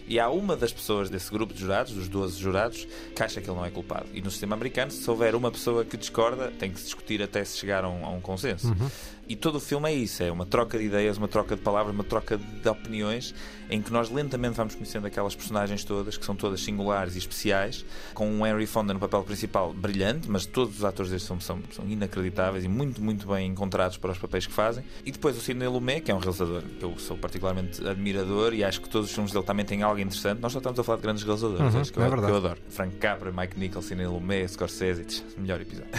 E 0.07 0.19
há 0.19 0.27
uma 0.27 0.55
das 0.55 0.73
pessoas 0.73 1.07
desse 1.07 1.29
grupo 1.29 1.53
de 1.53 1.59
jurados, 1.59 1.93
dos 1.93 2.07
12 2.07 2.39
jurados, 2.39 2.87
que 3.15 3.21
acha 3.21 3.39
que 3.39 3.47
ele 3.47 3.55
não 3.55 3.65
é 3.65 3.69
culpado. 3.69 4.07
E 4.11 4.21
no 4.21 4.31
sistema 4.31 4.55
americano, 4.55 4.89
se 4.89 5.07
houver 5.07 5.35
uma 5.35 5.51
pessoa 5.51 5.85
que 5.85 5.95
discorda, 5.95 6.51
tem 6.57 6.71
que 6.71 6.79
se 6.79 6.85
discutir 6.85 7.21
até 7.21 7.45
se 7.45 7.57
chegar 7.57 7.83
a 7.83 7.89
um, 7.89 8.03
a 8.03 8.09
um 8.09 8.19
consenso. 8.19 8.69
Uhum. 8.69 8.89
E 9.29 9.35
todo 9.35 9.55
o 9.57 9.59
filme 9.59 9.87
é 9.89 9.93
isso: 9.93 10.23
é 10.23 10.31
uma 10.31 10.45
troca 10.45 10.77
de 10.77 10.85
ideias, 10.85 11.17
uma 11.17 11.27
troca 11.27 11.55
de 11.55 11.61
palavras, 11.61 11.93
uma 11.93 12.03
troca 12.03 12.37
de 12.37 12.67
opiniões, 12.67 13.33
em 13.69 13.79
que 13.81 13.93
nós 13.93 14.09
lentamente 14.09 14.55
vamos 14.57 14.73
conhecendo 14.73 15.05
aquelas 15.05 15.35
personagens 15.35 15.83
todas, 15.83 16.17
que 16.17 16.25
são 16.25 16.35
todas 16.35 16.61
singulares 16.61 17.13
e 17.15 17.19
especiais, 17.19 17.85
com 18.15 18.27
um 18.27 18.45
Henry 18.45 18.65
Fonda 18.65 18.91
no 18.93 18.99
papel 18.99 19.21
principal 19.23 19.71
brilhante, 19.71 20.27
mas 20.29 20.47
todos 20.47 20.79
os 20.79 20.83
atores 20.83 21.11
deste 21.11 21.27
filme 21.27 21.41
são, 21.43 21.59
são 21.71 21.87
inacreditáveis 21.87 22.65
e 22.65 22.67
muito, 22.67 22.99
muito 23.03 23.27
bem 23.27 23.47
encontrados 23.51 23.97
para 23.97 24.11
os 24.11 24.17
papéis 24.17 24.47
que 24.47 24.51
fazem. 24.53 24.83
E 25.05 25.11
depois 25.11 25.37
o 25.37 25.41
Sidney 25.41 25.67
Lumet, 25.67 26.01
que 26.01 26.11
é 26.11 26.15
um 26.15 26.19
realizador 26.19 26.63
que 26.63 26.83
eu 26.83 26.97
sou 26.97 27.15
particularmente 27.15 27.87
admirador 27.87 28.53
e 28.55 28.63
acho 28.63 28.81
que 28.81 28.89
todos 28.89 29.09
os 29.09 29.13
filmes 29.13 29.31
dele 29.31 29.45
também 29.45 29.63
têm 29.65 29.83
algo 29.83 29.99
interessante. 29.99 30.39
Nós 30.41 30.51
só 30.51 30.57
estamos 30.57 30.79
a 30.79 30.83
falar 30.83 30.95
de 30.97 31.03
grandes 31.03 31.21
realizadores, 31.23 31.73
Uhum, 31.75 31.81
acho 31.81 31.93
que, 31.93 31.99
eu, 31.99 32.03
é 32.03 32.05
que 32.05 32.11
verdade. 32.11 32.33
eu 32.33 32.37
adoro. 32.37 32.59
Frank 32.69 32.95
Capra, 32.95 33.31
Mike 33.31 33.59
Nichols, 33.59 33.85
Sidney 33.85 34.07
Lumet, 34.07 34.47
Scorsese, 34.51 35.23
melhor 35.37 35.61
episódio. 35.61 35.91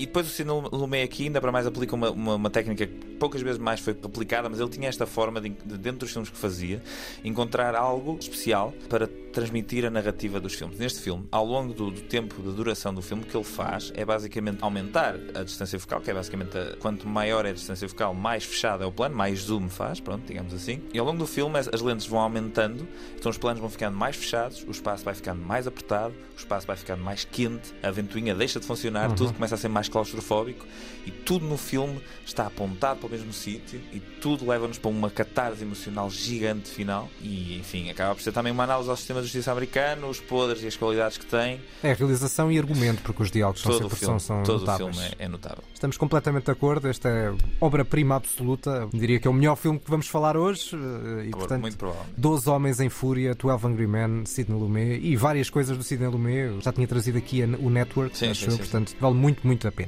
E 0.00 0.06
depois 0.06 0.26
o 0.26 0.30
Sidney 0.30 0.54
Lumet 0.72 1.04
aqui 1.04 1.24
ainda 1.24 1.40
para 1.42 1.52
mais 1.52 1.66
aplica 1.66 1.94
uma, 1.94 2.10
uma, 2.10 2.34
uma 2.36 2.48
técnica 2.50 2.86
que 2.86 2.94
poucas 3.20 3.42
vezes 3.42 3.58
mais 3.58 3.80
foi 3.80 3.92
aplicada, 4.02 4.48
mas 4.48 4.58
ele 4.58 4.70
tinha 4.70 4.88
esta 4.88 5.04
forma 5.06 5.40
de, 5.42 5.50
de, 5.50 5.76
dentro 5.76 6.00
dos 6.00 6.10
filmes 6.10 6.30
que 6.30 6.38
fazia, 6.38 6.82
encontrar 7.22 7.74
algo 7.74 8.16
especial 8.18 8.72
para 8.88 9.06
transmitir 9.06 9.84
a 9.84 9.90
narrativa 9.90 10.40
dos 10.40 10.54
filmes. 10.54 10.78
Neste 10.78 11.00
filme, 11.00 11.24
ao 11.30 11.44
longo 11.44 11.74
do, 11.74 11.90
do 11.90 12.00
tempo 12.00 12.40
de 12.42 12.50
duração 12.52 12.92
do 12.94 13.02
filme, 13.02 13.22
o 13.22 13.26
que 13.26 13.36
ele 13.36 13.44
faz 13.44 13.92
é 13.94 14.04
basicamente 14.04 14.58
aumentar 14.62 15.16
a 15.34 15.42
distância 15.44 15.78
focal, 15.78 16.00
que 16.00 16.10
é 16.10 16.14
basicamente 16.14 16.56
a- 16.56 16.76
quanto 16.80 17.06
maior 17.06 17.44
é 17.44 17.50
a 17.50 17.52
distância 17.52 17.86
focal, 17.88 18.14
mais 18.14 18.42
fechado 18.42 18.82
é 18.82 18.86
o 18.86 18.90
plano, 18.92 19.14
mais 19.14 19.40
zoom 19.40 19.68
faz, 19.68 20.00
pronto, 20.00 20.24
digamos 20.26 20.54
assim. 20.54 20.80
E 20.94 20.98
ao 20.98 21.04
longo 21.04 21.18
do 21.18 21.26
filme 21.26 21.58
as, 21.58 21.68
as 21.68 21.82
lentes 21.82 22.06
vão 22.06 22.18
aumentando, 22.20 22.88
então 23.18 23.30
os 23.30 23.36
planos 23.36 23.60
vão 23.60 23.68
ficando 23.68 23.96
mais 23.98 24.16
fechados, 24.16 24.64
o 24.66 24.70
espaço 24.70 25.04
vai 25.04 25.14
ficando 25.14 25.42
mais 25.42 25.66
apertado, 25.66 26.14
o 26.34 26.38
espaço 26.38 26.66
vai 26.66 26.76
ficando 26.76 27.02
mais 27.04 27.22
quente, 27.24 27.72
a 27.82 27.90
ventoinha 27.90 28.34
deixa 28.34 28.58
de 28.58 28.66
funcionar, 28.66 29.10
Uhum. 29.10 29.14
tudo 29.14 29.34
começa 29.34 29.54
a 29.54 29.58
ser 29.58 29.68
mais 29.68 29.89
claustrofóbico 29.90 30.64
e 31.06 31.10
tudo 31.10 31.46
no 31.46 31.56
filme 31.56 31.98
está 32.26 32.46
apontado 32.46 33.00
para 33.00 33.06
o 33.08 33.10
mesmo 33.10 33.32
sítio 33.32 33.80
e 33.92 33.98
tudo 33.98 34.46
leva-nos 34.46 34.78
para 34.78 34.90
uma 34.90 35.08
catarse 35.10 35.62
emocional 35.62 36.10
gigante 36.10 36.68
final 36.70 37.08
e 37.22 37.56
enfim, 37.58 37.88
acaba 37.90 38.14
por 38.14 38.20
ser 38.22 38.32
também 38.32 38.52
uma 38.52 38.64
análise 38.64 38.88
ao 38.90 38.96
sistema 38.96 39.20
de 39.20 39.26
justiça 39.26 39.50
americano, 39.50 40.08
os 40.08 40.20
podres 40.20 40.62
e 40.62 40.66
as 40.66 40.76
qualidades 40.76 41.16
que 41.16 41.24
tem. 41.26 41.60
É 41.82 41.92
realização 41.94 42.52
e 42.52 42.58
argumento, 42.58 43.02
porque 43.02 43.22
os 43.22 43.30
diálogos 43.30 43.62
são 43.62 43.72
Todo 43.72 43.80
o 43.86 43.88
sempre 43.88 43.98
filme, 43.98 44.20
são, 44.20 44.36
são 44.36 44.42
todo 44.44 44.56
o 44.62 44.66
notáveis. 44.66 44.96
filme 44.96 45.14
é, 45.18 45.24
é 45.24 45.28
notável. 45.28 45.64
Estamos 45.72 45.96
completamente 45.96 46.44
de 46.44 46.50
acordo. 46.50 46.86
Esta 46.88 47.08
é 47.08 47.32
obra-prima 47.60 48.16
absoluta. 48.16 48.86
Diria 48.92 49.18
que 49.18 49.26
é 49.26 49.30
o 49.30 49.34
melhor 49.34 49.56
filme 49.56 49.78
que 49.78 49.90
vamos 49.90 50.06
falar 50.06 50.36
hoje. 50.36 50.76
eh, 50.76 51.26
E, 51.28 51.30
portanto, 51.30 51.62
muito 51.62 51.76
provavelmente. 51.78 52.14
12 52.20 52.50
Homens 52.50 52.80
em 52.80 52.88
Fúria, 52.90 53.34
12 53.34 53.66
Angry 53.66 53.86
Men, 53.86 54.26
Sidney 54.26 54.58
Lumet 54.58 55.00
e 55.02 55.16
várias 55.16 55.48
coisas 55.48 55.76
do 55.76 55.82
Sidney 55.82 56.08
Lumet. 56.08 56.62
Já 56.62 56.72
tinha 56.72 56.86
trazido 56.86 57.16
aqui 57.16 57.42
o 57.42 57.70
Network, 57.70 58.16
Sim, 58.16 58.28
acho 58.28 58.40
sim, 58.40 58.46
eu, 58.46 58.52
sim, 58.52 58.58
portanto, 58.58 58.94
vale 59.00 59.14
muito, 59.14 59.46
muito 59.46 59.66
a 59.66 59.72
pena. 59.72 59.79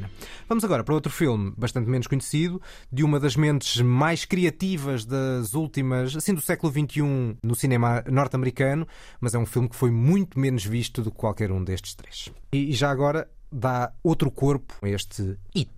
Vamos 0.49 0.65
agora 0.65 0.83
para 0.85 0.95
outro 0.95 1.11
filme 1.13 1.53
bastante 1.57 1.89
menos 1.89 2.07
conhecido, 2.07 2.61
de 2.91 3.03
uma 3.05 3.19
das 3.21 3.37
mentes 3.37 3.81
mais 3.81 4.25
criativas 4.25 5.05
das 5.05 5.55
últimas, 5.55 6.17
assim, 6.17 6.35
do 6.35 6.41
século 6.41 6.73
XXI 6.73 7.37
no 7.43 7.55
cinema 7.55 8.03
norte-americano, 8.11 8.87
mas 9.21 9.35
é 9.35 9.39
um 9.39 9.47
filme 9.47 9.69
que 9.69 9.77
foi 9.77 9.91
muito 9.91 10.39
menos 10.39 10.65
visto 10.65 11.03
do 11.03 11.11
que 11.11 11.17
qualquer 11.19 11.51
um 11.53 11.63
destes 11.63 11.95
três. 11.95 12.31
E, 12.53 12.73
já 12.73 12.91
agora 12.91 13.29
dá 13.51 13.93
outro 14.03 14.31
corpo 14.31 14.75
a 14.83 14.89
este 14.89 15.37
hit 15.55 15.71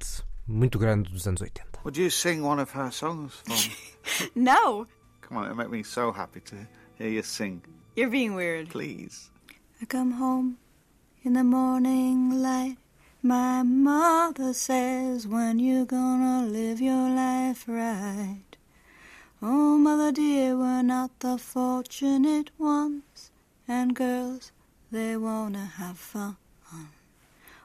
muito 0.46 0.78
grande 0.78 1.10
dos 1.10 1.26
anos 1.26 1.40
80. 1.40 1.80
Would 1.84 2.00
you 2.00 2.10
sing 2.10 2.40
one 2.42 2.60
of 2.62 2.76
her 2.78 2.92
songs 2.92 3.34
for 3.44 3.54
me? 3.54 3.72
No, 4.34 4.86
Come 5.22 5.38
on, 5.38 5.44
it'll 5.44 5.56
make 5.56 5.70
me 5.70 5.82
so 5.82 6.12
happy 6.12 6.40
to 6.40 6.56
hear 6.98 7.08
you 7.08 7.22
sing. 7.22 7.62
you're 7.96 8.10
being 8.10 8.34
weird. 8.34 8.68
Please. 8.68 9.30
I 9.80 9.86
come 9.86 10.12
home 10.12 10.58
in 11.24 11.32
the 11.32 11.42
morning 11.44 12.42
light. 12.42 12.76
My 13.26 13.62
mother 13.62 14.52
says, 14.52 15.26
When 15.26 15.58
you 15.58 15.86
gonna 15.86 16.46
live 16.46 16.78
your 16.78 17.08
life 17.08 17.64
right? 17.66 18.58
Oh, 19.40 19.78
mother 19.78 20.12
dear, 20.12 20.54
we're 20.58 20.82
not 20.82 21.10
the 21.20 21.38
fortunate 21.38 22.50
ones. 22.58 23.30
And 23.66 23.94
girls, 23.94 24.52
they 24.92 25.16
wanna 25.16 25.64
have 25.78 25.96
fun. 25.96 26.36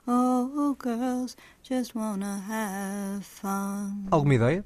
Oh, 0.08 0.78
girls 0.80 1.36
just 1.62 1.94
wanna 1.94 2.42
have 2.48 3.26
fun. 3.26 4.08
Alguma 4.12 4.36
ideia? 4.36 4.64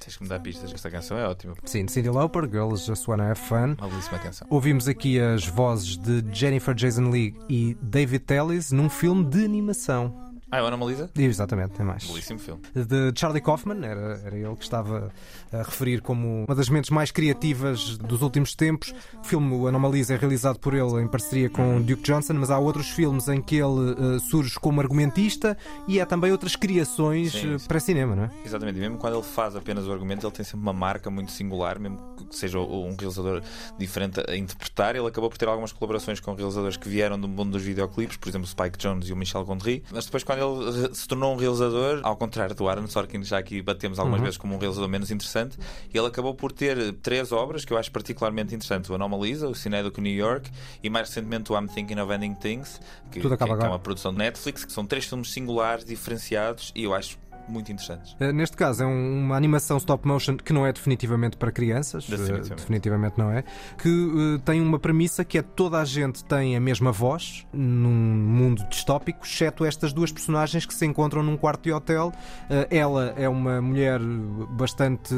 Tens 0.00 0.16
que 0.16 0.22
me 0.22 0.28
dar 0.30 0.40
pistas, 0.40 0.72
esta 0.72 0.90
canção 0.90 1.18
é 1.18 1.28
ótima. 1.28 1.54
Sim, 1.66 1.84
de 1.84 1.92
Cyndi 1.92 2.08
Lauper, 2.08 2.48
Girls 2.50 2.86
Just 2.86 3.06
Wanna 3.06 3.30
Have 3.30 3.38
Fun. 3.38 3.76
Uma 3.78 3.88
belíssima 3.90 4.18
canção. 4.18 4.46
Ouvimos 4.48 4.88
aqui 4.88 5.20
as 5.20 5.44
vozes 5.44 5.98
de 5.98 6.24
Jennifer 6.32 6.74
Jason 6.74 7.10
Leigh 7.10 7.36
e 7.46 7.76
David 7.82 8.24
Tellis 8.24 8.72
num 8.72 8.88
filme 8.88 9.22
de 9.26 9.44
animação. 9.44 10.29
Ah, 10.50 10.58
é 10.58 10.62
o 10.62 10.66
Anomalisa? 10.66 11.08
Exatamente, 11.16 11.70
tem 11.70 11.86
mais. 11.86 12.04
Belíssimo 12.04 12.38
filme. 12.38 12.60
De 12.74 13.12
Charlie 13.18 13.40
Kaufman, 13.40 13.84
era, 13.84 14.20
era 14.24 14.36
ele 14.36 14.56
que 14.56 14.64
estava 14.64 15.12
a 15.52 15.58
referir 15.58 16.00
como 16.00 16.44
uma 16.44 16.54
das 16.54 16.68
mentes 16.68 16.90
mais 16.90 17.12
criativas 17.12 17.96
dos 17.98 18.20
últimos 18.22 18.54
tempos. 18.54 18.92
O 19.22 19.24
filme 19.24 19.68
Anomalisa 19.68 20.14
é 20.14 20.16
realizado 20.16 20.58
por 20.58 20.74
ele 20.74 21.00
em 21.00 21.06
parceria 21.06 21.48
com 21.48 21.80
Duke 21.80 22.02
Johnson, 22.02 22.34
mas 22.34 22.50
há 22.50 22.58
outros 22.58 22.90
filmes 22.90 23.28
em 23.28 23.40
que 23.40 23.56
ele 23.56 23.92
uh, 23.92 24.20
surge 24.20 24.58
como 24.58 24.80
argumentista 24.80 25.56
e 25.86 26.00
há 26.00 26.06
também 26.06 26.32
outras 26.32 26.56
criações 26.56 27.32
Sim, 27.32 27.54
uh, 27.54 27.58
sim. 27.58 27.68
para 27.68 27.78
cinema, 27.78 28.16
não 28.16 28.24
é? 28.24 28.30
Exatamente, 28.44 28.76
e 28.78 28.80
mesmo 28.80 28.98
quando 28.98 29.14
ele 29.14 29.22
faz 29.22 29.54
apenas 29.54 29.86
o 29.86 29.92
argumento, 29.92 30.26
ele 30.26 30.34
tem 30.34 30.44
sempre 30.44 30.62
uma 30.62 30.72
marca 30.72 31.10
muito 31.10 31.30
singular, 31.30 31.78
mesmo 31.78 31.98
que 32.28 32.36
seja 32.36 32.58
um 32.58 32.96
realizador 32.98 33.42
diferente 33.78 34.20
a 34.28 34.36
interpretar. 34.36 34.96
Ele 34.96 35.06
acabou 35.06 35.30
por 35.30 35.38
ter 35.38 35.48
algumas 35.48 35.72
colaborações 35.72 36.18
com 36.18 36.34
realizadores 36.34 36.76
que 36.76 36.88
vieram 36.88 37.20
do 37.20 37.28
mundo 37.28 37.52
dos 37.52 37.62
videoclipes, 37.62 38.16
por 38.16 38.28
exemplo, 38.28 38.46
Spike 38.46 38.78
Jones 38.78 39.08
e 39.08 39.12
o 39.12 39.16
Michel 39.16 39.44
Gondry. 39.44 39.82
Mas 39.92 40.04
depois, 40.06 40.24
quando 40.24 40.39
se 40.92 41.06
tornou 41.08 41.32
um 41.34 41.36
realizador, 41.36 42.00
ao 42.02 42.16
contrário 42.16 42.54
do 42.54 42.68
Aaron 42.68 42.86
Sorkin, 42.86 43.22
já 43.24 43.38
aqui 43.38 43.60
batemos 43.62 43.98
algumas 43.98 44.18
Uhum. 44.20 44.24
vezes 44.24 44.36
como 44.38 44.54
um 44.54 44.58
realizador 44.58 44.88
menos 44.88 45.10
interessante, 45.10 45.58
ele 45.92 46.06
acabou 46.06 46.34
por 46.34 46.52
ter 46.52 46.92
três 46.94 47.32
obras 47.32 47.64
que 47.64 47.72
eu 47.72 47.78
acho 47.78 47.90
particularmente 47.90 48.54
interessantes: 48.54 48.90
o 48.90 48.94
Anomalisa, 48.94 49.48
o 49.48 49.54
Cinedoc 49.54 49.98
New 49.98 50.14
York 50.14 50.50
e 50.82 50.90
mais 50.90 51.08
recentemente 51.08 51.52
o 51.52 51.58
I'm 51.58 51.66
Thinking 51.68 51.98
of 52.00 52.12
Ending 52.12 52.34
Things, 52.34 52.80
que, 53.10 53.20
que 53.20 53.26
é 53.26 53.32
agora. 53.32 53.68
uma 53.68 53.78
produção 53.78 54.12
de 54.12 54.18
Netflix, 54.18 54.64
que 54.64 54.72
são 54.72 54.84
três 54.86 55.04
filmes 55.04 55.30
singulares, 55.32 55.84
diferenciados 55.84 56.72
e 56.74 56.84
eu 56.84 56.94
acho 56.94 57.18
muito 57.48 57.72
interessantes. 57.72 58.12
Uh, 58.20 58.32
Neste 58.32 58.56
caso 58.56 58.82
é 58.82 58.86
um- 58.86 59.20
uma 59.24 59.36
animação 59.36 59.76
stop 59.78 60.06
motion 60.06 60.36
que 60.36 60.52
não 60.52 60.66
é 60.66 60.72
definitivamente 60.72 61.36
para 61.36 61.50
crianças, 61.50 62.04
Definitivamente. 62.06 62.54
definitivamente 62.56 63.18
não 63.18 63.30
é, 63.32 63.44
que 63.78 63.88
uh, 63.88 64.38
tem 64.40 64.60
uma 64.60 64.78
premissa 64.78 65.24
que 65.24 65.38
é 65.38 65.42
toda 65.42 65.78
a 65.80 65.84
gente 65.84 66.24
tem 66.24 66.56
a 66.56 66.60
mesma 66.60 66.92
voz 66.92 67.46
num 67.52 67.90
mundo 67.90 68.64
distópico, 68.68 69.24
exceto 69.24 69.64
estas 69.64 69.92
duas 69.92 70.12
personagens 70.12 70.64
que 70.66 70.74
se 70.74 70.86
encontram 70.86 71.22
num 71.22 71.36
quarto 71.36 71.62
de 71.64 71.72
hotel. 71.72 72.12
Uh, 72.44 72.66
Ela 72.70 73.14
é 73.16 73.28
uma 73.28 73.60
mulher 73.60 74.00
bastante 74.50 75.14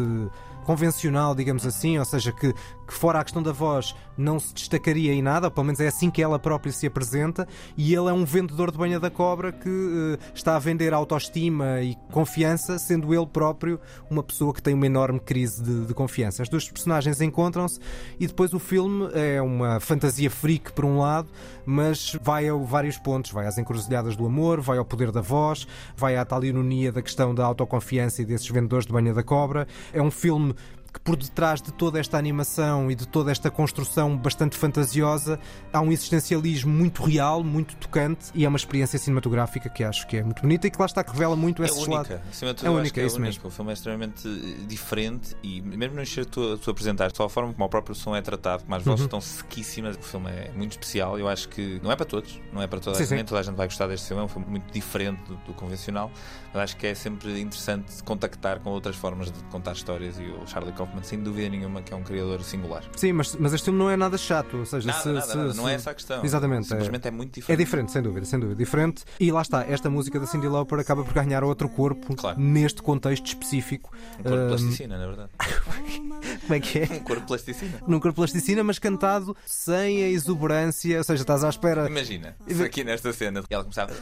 convencional, 0.65 1.35
digamos 1.35 1.67
assim, 1.67 1.99
ou 1.99 2.05
seja, 2.05 2.31
que, 2.33 2.55
que 2.93 2.99
fora 2.99 3.21
a 3.21 3.25
questão 3.25 3.43
da 3.43 3.53
voz 3.53 3.95
não 4.19 4.39
se 4.39 4.53
destacaria 4.53 5.15
em 5.15 5.23
nada, 5.23 5.47
ou 5.47 5.51
pelo 5.51 5.65
menos 5.65 5.81
é 5.81 5.89
assim 5.89 6.11
que 6.11 6.23
ela 6.23 6.39
própria 6.39 6.71
se 6.71 6.87
apresenta, 6.87 7.49
e 7.75 7.95
ele 7.95 8.11
é 8.11 8.13
um 8.13 8.25
vendedor 8.25 8.71
de 8.71 8.77
banha 8.77 9.01
da 9.01 9.11
cobra 9.11 9.51
que 9.51 9.69
eh, 9.69 10.19
está 10.35 10.57
a 10.57 10.59
vender 10.59 10.93
autoestima 10.93 11.81
e 11.81 11.97
confiança, 12.11 12.79
sendo 12.79 13.15
ele 13.15 13.27
próprio 13.27 13.81
uma 14.11 14.23
pessoa 14.23 14.53
que 14.53 14.63
tem 14.63 14.75
uma 14.75 14.85
enorme 14.85 15.19
crise 15.19 15.63
de, 15.63 15.87
de 15.87 15.95
confiança. 15.95 16.43
As 16.43 16.51
duas 16.51 16.69
personagens 16.69 17.23
encontram-se 17.23 17.81
e 18.21 18.27
depois 18.27 18.53
o 18.53 18.59
filme 18.59 19.09
é 19.15 19.41
uma 19.41 19.81
fantasia 19.81 20.31
freak 20.31 20.73
por 20.73 20.85
um 20.85 20.99
lado, 20.99 21.31
mas 21.65 22.15
vai 22.23 22.47
a 22.47 22.55
vários 22.55 22.99
pontos, 22.99 23.31
vai 23.31 23.47
às 23.47 23.57
encruzilhadas 23.57 24.17
do 24.17 24.27
amor, 24.27 24.61
vai 24.61 24.77
ao 24.77 24.85
poder 24.85 25.11
da 25.11 25.23
voz, 25.23 25.67
vai 25.97 26.17
à 26.17 26.25
tal 26.27 26.45
ironia 26.45 26.93
da 26.93 27.01
questão 27.01 27.35
da 27.35 27.45
autoconfiança 27.47 28.21
e 28.21 28.27
desses 28.27 28.49
vendedores 28.49 28.85
de 28.85 28.93
banha 28.93 29.15
da 29.15 29.23
cobra. 29.23 29.67
É 29.95 30.03
um 30.03 30.11
filme 30.11 30.55
que 30.93 31.01
por 31.01 31.17
detrás 31.17 31.63
de 31.63 31.73
toda 31.73 31.99
esta 31.99 32.19
animação 32.19 32.91
e 32.91 32.95
de 32.95 33.09
toda 33.09 33.31
esta 33.33 33.51
construção 33.51 34.17
bastante 34.17 34.57
fantasiosa 34.59 35.41
há 35.73 35.81
um 35.81 35.91
existencialismo 35.91 36.71
muito 36.73 37.03
real, 37.03 37.43
muito 37.43 37.75
tocante 37.77 38.27
e 38.35 38.45
é 38.45 38.49
uma 38.49 38.59
experiência 38.59 38.99
cinematográfica 38.99 39.69
que 39.71 39.83
acho 39.83 40.07
que 40.07 40.19
é 40.19 40.23
muito 40.23 40.43
bonita 40.43 40.67
e 40.67 40.71
que 40.71 40.79
lá 40.79 40.85
está 40.87 41.03
que 41.03 41.11
revela 41.13 41.35
muito 41.35 41.63
É 41.63 41.67
esses 41.67 41.79
única, 41.79 41.95
lados. 42.15 42.29
acima 42.31 42.51
de 42.53 42.59
tudo, 42.59 42.67
é 42.67 42.71
única, 42.71 42.95
que 42.95 43.01
é 43.01 43.03
é 43.03 43.07
isso 43.07 43.17
única. 43.17 43.29
mesmo. 43.29 43.47
O 43.49 43.51
filme 43.51 43.71
é 43.71 43.75
extremamente 43.75 44.29
eh, 44.29 44.67
diferente 44.67 45.35
e 45.43 45.63
mesmo 45.63 45.97
no 45.97 46.03
enxerto 46.03 46.57
tu, 46.57 46.59
tu 46.59 46.71
apresentaste, 46.71 47.17
só 47.17 47.25
a 47.25 47.31
forma 47.31 47.53
como 47.55 47.65
o 47.65 47.69
próprio 47.69 47.95
som 47.95 48.15
é 48.15 48.21
tratado, 48.21 48.65
como 48.65 48.75
as 48.75 48.83
vozes 48.83 49.01
Uhum. 49.01 49.07
estão 49.07 49.21
sequíssimas, 49.21 49.97
o 49.97 50.03
filme 50.03 50.31
é 50.31 50.51
muito 50.55 50.73
especial. 50.73 51.19
Eu 51.19 51.27
acho 51.29 51.49
que 51.49 51.81
não 51.83 51.91
é 51.91 51.97
para 51.97 52.05
todos, 52.07 52.39
não 52.53 52.61
é 52.61 52.67
para 52.67 52.81
toda 52.81 52.93
a 52.93 52.95
Sim, 52.99 53.05
gente, 53.05 53.09
sim. 53.09 53.15
nem 53.17 53.25
toda 53.25 53.41
a 53.41 53.43
gente 53.43 53.57
vai 53.57 53.67
gostar 53.67 53.87
deste 53.87 54.09
filme, 54.09 54.23
é 54.23 54.25
um 54.27 54.29
filme 54.29 54.47
muito 54.47 54.71
diferente 54.73 55.23
do, 55.25 55.37
do 55.37 55.55
convencional, 55.55 56.11
mas 56.53 56.65
acho 56.65 56.77
que 56.77 56.87
é 56.87 56.95
sempre 56.95 57.41
interessante 57.41 58.03
contactar 58.05 58.61
com 58.61 58.71
outras 58.71 58.95
formas 58.97 59.31
de 59.33 59.39
contar 59.45 59.73
histórias 59.73 60.19
e 60.19 60.25
o 60.25 60.47
Charlie 60.47 60.73
Kaufman, 60.87 61.03
sem 61.03 61.21
dúvida 61.21 61.49
nenhuma, 61.49 61.83
que 61.83 61.93
é 61.93 61.97
um 61.97 62.03
criador 62.03 62.43
singular. 62.43 62.83
Sim, 62.97 63.13
mas, 63.13 63.35
mas 63.37 63.53
este 63.53 63.65
filme 63.67 63.79
não 63.79 63.89
é 63.91 63.97
nada 63.97 64.19
chato, 64.19 64.57
ou 64.59 64.67
seja, 64.67 64.87
Nada, 64.89 65.01
se, 65.03 65.09
nada, 65.09 65.21
se- 65.27 65.37
nada. 65.37 65.55
Não 65.55 65.65
se- 65.65 65.71
é 65.71 65.75
essa 65.75 65.91
a 65.91 65.95
questão. 65.95 66.25
Exatamente. 66.25 66.67
Simplesmente 66.69 67.09
é 67.09 67.11
muito 67.11 67.31
É 67.31 67.35
diferente. 67.41 67.59
diferente, 67.59 67.93
sem 67.93 68.03
dúvida, 68.03 68.27
sem 68.27 68.39
dúvida. 68.41 68.59
Diferente. 68.59 69.05
E 69.21 69.31
lá 69.33 69.43
está, 69.43 69.65
esta 69.65 69.89
música 69.89 70.19
da 70.19 70.27
Cindy 70.27 70.49
Lauper 70.49 70.79
acaba 70.79 71.05
por 71.05 71.13
ganhar 71.13 71.45
outro 71.45 71.69
corpo 71.69 72.15
neste 72.37 72.83
contexto 72.83 73.27
específico. 73.27 73.91
Um 74.19 74.23
corpo 74.23 74.39
de 74.39 74.47
plasticina, 74.49 74.99
na 74.99 75.07
verdade. 75.07 75.31
Como 76.43 76.55
é 76.55 76.61
que 76.61 76.79
é? 76.81 76.89
Um 76.93 76.99
corpo 77.01 77.21
de 77.21 77.27
plasticina. 77.27 77.79
Num 77.87 78.01
corpo 78.01 78.11
de 78.11 78.15
plasticina, 78.17 78.65
mas 78.65 78.79
cantado 78.79 79.37
sem 79.47 80.05
a 80.05 80.09
exuberância, 80.09 80.99
ou 80.99 81.05
seja, 81.05 81.23
estás 81.23 81.45
à 81.45 81.49
espera. 81.49 81.87
Imagina, 81.87 82.37
se 82.49 82.63
aqui 82.63 82.83
nesta 82.85 83.13
cena 83.13 83.43
ela 83.49 83.63
começava. 83.63 83.93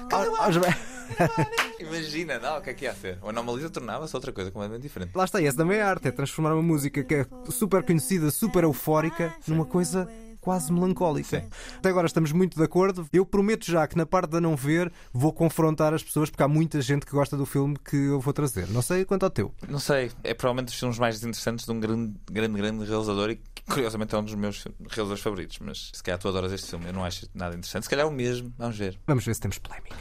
Imagina, 1.78 2.38
não, 2.38 2.58
o 2.58 2.60
que 2.60 2.70
é 2.70 2.74
que 2.74 2.84
ia 2.84 2.94
ser? 2.94 3.18
O 3.22 3.28
Anomalisa 3.28 3.70
tornava-se 3.70 4.14
outra 4.14 4.32
coisa 4.32 4.50
completamente 4.50 4.82
diferente. 4.82 5.10
Lá 5.14 5.24
está, 5.24 5.40
e 5.40 5.46
essa 5.46 5.56
também 5.56 5.78
é 5.78 5.82
arte, 5.82 6.08
é 6.08 6.10
transformar 6.10 6.52
uma 6.54 6.62
música 6.70 7.02
que 7.02 7.14
é 7.14 7.26
super 7.50 7.82
conhecida, 7.82 8.30
super 8.30 8.62
eufórica, 8.62 9.34
numa 9.46 9.64
coisa 9.64 10.08
quase 10.40 10.72
melancólica. 10.72 11.44
Até 11.76 11.88
agora 11.88 12.06
estamos 12.06 12.32
muito 12.32 12.56
de 12.56 12.64
acordo. 12.64 13.06
Eu 13.12 13.26
prometo 13.26 13.70
já 13.70 13.86
que 13.86 13.96
na 13.96 14.06
parte 14.06 14.30
da 14.30 14.40
não 14.40 14.56
ver 14.56 14.90
vou 15.12 15.32
confrontar 15.32 15.92
as 15.92 16.02
pessoas, 16.02 16.30
porque 16.30 16.42
há 16.42 16.48
muita 16.48 16.80
gente 16.80 17.04
que 17.04 17.12
gosta 17.12 17.36
do 17.36 17.44
filme 17.44 17.76
que 17.84 17.96
eu 17.96 18.20
vou 18.20 18.32
trazer. 18.32 18.68
Não 18.68 18.82
sei 18.82 19.04
quanto 19.04 19.24
ao 19.24 19.30
teu. 19.30 19.52
Não 19.68 19.78
sei, 19.78 20.10
é 20.24 20.32
provavelmente 20.32 20.66
dos 20.66 20.78
filmes 20.78 20.98
mais 20.98 21.18
interessantes 21.18 21.66
de 21.66 21.72
um 21.72 21.80
grande, 21.80 22.14
grande, 22.30 22.56
grande 22.56 22.84
realizador 22.84 23.30
e 23.30 23.36
que 23.36 23.62
curiosamente 23.64 24.14
é 24.14 24.18
um 24.18 24.24
dos 24.24 24.34
meus 24.34 24.64
realizadores 24.88 25.22
favoritos. 25.22 25.58
Mas 25.60 25.90
se 25.92 26.02
calhar 26.02 26.18
tu 26.18 26.28
adoras 26.28 26.52
este 26.52 26.70
filme, 26.70 26.86
eu 26.86 26.92
não 26.92 27.04
acho 27.04 27.28
nada 27.34 27.54
interessante. 27.54 27.84
Se 27.84 27.90
calhar 27.90 28.06
é 28.06 28.08
o 28.08 28.12
mesmo, 28.12 28.52
vamos 28.56 28.78
ver. 28.78 28.98
Vamos 29.06 29.24
ver 29.24 29.34
se 29.34 29.40
temos 29.40 29.58
polémica. 29.58 29.96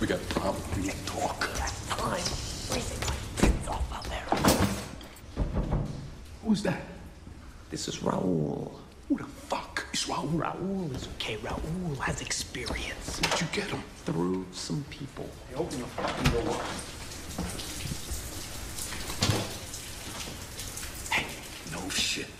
We 0.00 0.06
got 0.06 0.16
a 0.16 0.40
problem. 0.40 0.62
We 0.76 0.82
need 0.82 0.96
to 1.04 1.12
talk. 1.12 2.45
Who's 6.46 6.62
that? 6.62 6.80
This 7.70 7.88
is 7.88 7.96
Raul. 8.04 8.70
Who 9.08 9.18
the 9.18 9.24
fuck 9.24 9.84
is 9.92 10.04
Raul? 10.04 10.30
Raul 10.38 10.94
is 10.94 11.08
okay. 11.16 11.34
Raul 11.38 11.98
has 11.98 12.20
experience. 12.20 13.20
Where'd 13.20 13.40
you 13.40 13.48
get 13.52 13.68
him? 13.68 13.82
Through 14.04 14.46
some 14.52 14.84
people. 14.88 15.28
Hey, 15.48 15.56
open 15.56 15.78
your 15.80 15.88
fucking 15.88 16.32
door. 16.32 16.56
Hey, 21.10 21.26
no 21.72 21.90
shit. 21.90 22.30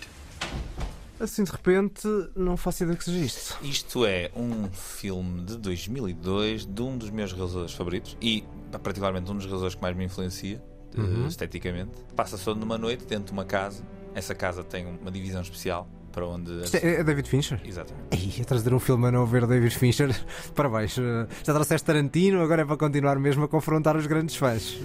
Assim 1.19 1.43
de 1.43 1.51
repente, 1.51 2.07
não 2.33 2.55
faço 2.55 2.83
ideia 2.83 2.97
que 2.97 3.03
seja 3.03 3.25
isto. 3.25 3.57
Isto 3.61 4.05
é 4.05 4.31
um 4.33 4.69
filme 4.71 5.41
de 5.43 5.57
2002 5.57 6.65
de 6.65 6.81
um 6.81 6.97
dos 6.97 7.09
meus 7.09 7.33
realizadores 7.33 7.73
favoritos 7.73 8.15
e, 8.21 8.45
particularmente, 8.71 9.29
um 9.29 9.35
dos 9.35 9.43
realizadores 9.43 9.75
que 9.75 9.81
mais 9.81 9.97
me 9.97 10.05
influencia 10.05 10.63
Uhum. 11.01 11.27
esteticamente. 11.27 11.91
Passa-se 12.15 12.49
numa 12.53 12.77
noite 12.77 13.05
dentro 13.05 13.25
de 13.27 13.31
uma 13.31 13.45
casa. 13.45 13.83
Essa 14.13 14.33
casa 14.33 14.63
tem 14.63 14.85
uma 14.85 15.11
divisão 15.11 15.41
especial 15.41 15.87
para 16.17 16.25
onde. 16.25 16.51
Isto 16.63 16.77
é, 16.77 16.95
é 16.95 17.03
David 17.03 17.29
Fincher? 17.29 17.61
Exatamente. 17.63 18.41
A 18.41 18.43
trazer 18.43 18.73
um 18.73 18.79
filme 18.79 19.05
a 19.07 19.11
não 19.11 19.23
ver 19.23 19.45
David 19.45 19.77
Fincher, 19.77 20.09
parabéns. 20.55 20.97
Eh, 20.97 21.27
Já 21.43 21.53
trouxeste 21.53 21.85
Tarantino, 21.85 22.41
agora 22.41 22.63
é 22.63 22.65
para 22.65 22.75
continuar 22.75 23.19
mesmo 23.19 23.43
a 23.43 23.47
confrontar 23.47 23.95
os 23.95 24.07
grandes 24.07 24.35
fãs. 24.35 24.79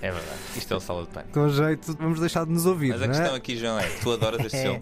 É 0.00 0.12
verdade. 0.12 0.38
Isto 0.56 0.74
é 0.74 0.76
o 0.76 0.80
Sala 0.80 1.02
de 1.02 1.08
Pânico. 1.08 1.32
Com 1.32 1.48
jeito, 1.48 1.96
vamos 1.98 2.20
deixar 2.20 2.46
de 2.46 2.52
nos 2.52 2.66
ouvir. 2.66 2.90
Mas 2.90 3.02
a 3.02 3.06
não 3.08 3.14
é? 3.14 3.16
questão 3.18 3.34
aqui, 3.36 3.56
João, 3.56 3.80
é: 3.80 3.88
tu 4.00 4.12
adoras 4.12 4.46
este 4.46 4.58
filme? 4.62 4.80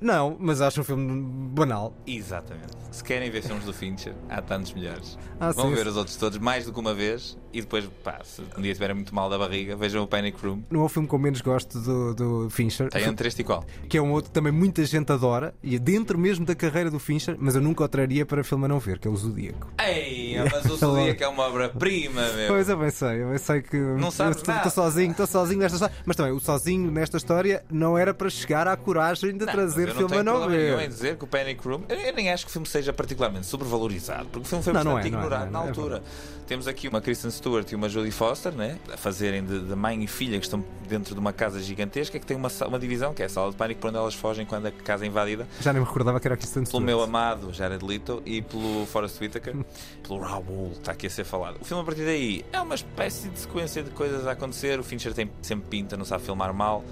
Não, 0.00 0.36
mas 0.40 0.60
acho 0.60 0.80
um 0.80 0.84
filme 0.84 1.22
banal. 1.54 1.94
Exatamente. 2.04 2.72
Se 2.90 3.02
querem 3.02 3.30
ver 3.30 3.42
filmes 3.42 3.64
do 3.64 3.72
Fincher, 3.72 4.14
há 4.28 4.42
tantos 4.42 4.72
melhores. 4.72 5.16
Ah, 5.40 5.52
Vão 5.52 5.68
sim, 5.68 5.74
ver 5.74 5.82
sim. 5.84 5.88
os 5.90 5.96
outros 5.96 6.16
todos 6.16 6.38
mais 6.38 6.64
do 6.66 6.72
que 6.72 6.78
uma 6.80 6.94
vez 6.94 7.36
e 7.52 7.60
depois, 7.60 7.88
pá, 8.02 8.18
se 8.24 8.42
um 8.56 8.60
dia 8.62 8.72
estiverem 8.72 8.94
muito 8.96 9.14
mal 9.14 9.30
da 9.30 9.38
barriga, 9.38 9.76
vejam 9.76 10.02
o 10.02 10.06
Panic 10.06 10.36
Room. 10.44 10.62
Não 10.70 10.80
é 10.82 10.84
o 10.84 10.88
filme 10.88 11.08
que 11.08 11.14
eu 11.14 11.18
menos 11.18 11.40
gosto 11.40 11.78
do, 11.80 12.14
do 12.14 12.50
Fincher. 12.50 12.88
Tem 12.90 13.04
entre 13.04 13.26
este 13.28 13.40
e 13.42 13.44
qual? 13.44 13.64
Que 13.88 13.98
é 13.98 14.02
um 14.02 14.12
outro 14.12 14.30
que 14.30 14.34
também 14.34 14.52
muita 14.52 14.84
gente 14.84 15.10
adora, 15.10 15.43
e 15.62 15.76
é 15.76 15.78
dentro 15.78 16.18
mesmo 16.18 16.44
da 16.46 16.54
carreira 16.54 16.90
do 16.90 16.98
Fincher, 16.98 17.36
mas 17.38 17.54
eu 17.54 17.60
nunca 17.60 17.84
o 17.84 17.88
traria 17.88 18.24
para 18.24 18.42
filme 18.44 18.64
a 18.64 18.68
não 18.68 18.78
ver, 18.78 18.98
que 18.98 19.08
é 19.08 19.10
o 19.10 19.16
Zodíaco. 19.16 19.72
Ei, 19.84 20.36
mas 20.50 20.64
o 20.66 20.76
Zodíaco 20.76 21.22
é 21.22 21.28
uma 21.28 21.44
obra-prima, 21.44 22.22
meu. 22.32 22.48
Pois 22.48 22.68
eu 22.68 22.76
bem 22.78 22.90
sei, 22.90 23.22
eu 23.22 23.28
bem 23.30 23.38
sei 23.38 23.62
que 23.62 23.76
Não 23.76 24.10
sabes 24.10 24.38
estou 24.38 24.70
sozinho, 24.70 25.10
estou 25.10 25.26
sozinho 25.26 25.60
nesta 25.60 25.76
história. 25.76 25.94
Mas 26.04 26.16
também, 26.16 26.32
o 26.32 26.40
sozinho 26.40 26.90
nesta 26.90 27.16
história 27.16 27.64
não 27.70 27.98
era 27.98 28.14
para 28.14 28.30
chegar 28.30 28.68
à 28.68 28.76
coragem 28.76 29.36
de 29.36 29.44
Não, 29.44 29.52
trazer 29.52 29.88
eu 29.88 29.94
filme 29.94 30.22
não 30.22 30.36
a 30.36 30.40
não 30.40 30.48
ver. 30.48 30.88
dizer 30.88 31.16
que 31.16 31.24
o 31.24 31.26
Panic 31.26 31.66
Room. 31.66 31.82
Eu, 31.88 31.96
eu 31.96 32.14
nem 32.14 32.30
acho 32.30 32.44
que 32.44 32.50
o 32.50 32.52
filme 32.52 32.66
seja 32.66 32.92
particularmente 32.92 33.46
sobrevalorizado, 33.46 34.26
porque 34.26 34.46
o 34.46 34.48
filme 34.48 34.62
foi 34.64 34.72
Não, 34.72 34.84
não 34.84 34.94
bastante 34.94 35.08
é, 35.08 35.10
não 35.10 35.18
é, 35.18 35.24
ignorado 35.24 35.50
não 35.50 35.60
é, 35.60 35.62
na 35.62 35.66
é 35.66 35.68
altura. 35.68 36.02
Temos 36.46 36.68
aqui 36.68 36.88
uma 36.88 37.00
Kristen 37.00 37.30
Stewart 37.30 37.70
e 37.72 37.74
uma 37.74 37.88
Jodie 37.88 38.10
Foster, 38.10 38.52
né? 38.52 38.78
A 38.92 38.96
fazerem 38.98 39.42
de, 39.44 39.60
de 39.60 39.74
mãe 39.74 40.02
e 40.02 40.06
filha 40.06 40.38
que 40.38 40.44
estão 40.44 40.62
dentro 40.86 41.14
de 41.14 41.20
uma 41.20 41.32
casa 41.32 41.60
gigantesca 41.60 42.18
que 42.18 42.26
tem 42.26 42.36
uma, 42.36 42.50
uma 42.68 42.78
divisão 42.78 43.14
que 43.14 43.22
é 43.22 43.26
a 43.26 43.28
sala 43.30 43.50
de 43.50 43.56
pânico 43.56 43.80
para 43.80 43.88
onde 43.88 43.98
elas 43.98 44.14
fogem 44.14 44.44
quando 44.44 44.66
a 44.66 44.70
casa 44.70 45.04
é 45.04 45.06
Já 45.60 45.72
nem 45.72 45.80
me 45.80 45.86
recordava 45.86 46.18
que 46.20 46.26
era 46.28 46.36
Kristen 46.36 46.62
Pelo 46.62 46.66
Stewart. 46.66 46.84
meu 46.84 47.02
amado 47.02 47.52
Jared 47.52 47.84
Leto 47.84 48.22
e 48.24 48.42
pelo 48.42 48.86
Forrest 48.86 49.20
Whitaker, 49.20 49.54
pelo 50.06 50.20
Raul, 50.20 50.72
está 50.72 50.92
aqui 50.92 51.06
a 51.06 51.10
ser 51.10 51.24
falado. 51.24 51.58
O 51.60 51.64
filme 51.64 51.82
a 51.82 51.86
partir 51.86 52.04
daí 52.04 52.44
é 52.52 52.60
uma 52.60 52.74
espécie 52.74 53.28
de 53.28 53.38
sequência 53.38 53.82
de 53.82 53.90
coisas 53.90 54.26
a 54.26 54.32
acontecer. 54.32 54.78
O 54.78 54.82
Fincher 54.84 55.12
tem 55.14 55.30
sempre 55.42 55.68
pinta, 55.68 55.96
não 55.96 56.04
sabe 56.04 56.24
filmar 56.24 56.52
mal, 56.54 56.84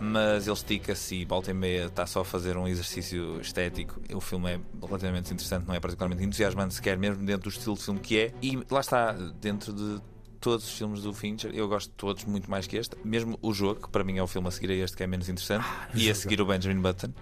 mas 0.00 0.46
ele 0.46 0.54
estica-se 0.56 1.16
e 1.16 1.24
volta 1.24 1.50
e 1.50 1.54
meia 1.54 1.86
está 1.86 2.06
só 2.06 2.20
a 2.20 2.24
fazer 2.24 2.56
um 2.56 2.66
exercício 2.66 3.40
estético. 3.40 4.00
O 4.14 4.20
filme 4.20 4.52
é 4.52 4.60
relativamente 4.86 5.32
interessante, 5.32 5.66
não 5.66 5.74
é 5.74 5.80
particularmente 5.80 6.24
entusiasmante 6.24 6.74
sequer, 6.74 6.96
mesmo 6.96 7.24
dentro 7.24 7.50
do 7.50 7.52
estilo 7.52 7.76
de 7.76 7.82
filme 7.82 8.00
que 8.00 8.18
é. 8.18 8.32
E 8.42 8.58
lá 8.70 8.80
está, 8.80 9.12
dentro 9.12 9.72
de 9.72 10.00
todos 10.40 10.64
os 10.66 10.72
filmes 10.72 11.02
do 11.02 11.12
Fincher. 11.12 11.50
Eu 11.54 11.68
gosto 11.68 11.90
de 11.90 11.96
todos 11.96 12.24
muito 12.24 12.50
mais 12.50 12.66
que 12.66 12.76
este. 12.76 12.96
Mesmo 13.04 13.38
o 13.42 13.52
jogo, 13.52 13.82
que 13.82 13.90
para 13.90 14.02
mim 14.02 14.16
é 14.18 14.22
o 14.22 14.26
filme 14.26 14.48
a 14.48 14.50
seguir 14.50 14.70
a 14.70 14.74
este 14.74 14.96
que 14.96 15.02
é 15.02 15.06
menos 15.06 15.28
interessante. 15.28 15.66
e 15.94 16.10
a 16.10 16.14
seguir 16.14 16.40
o 16.40 16.46
Benjamin 16.46 16.80
Button. 16.80 17.12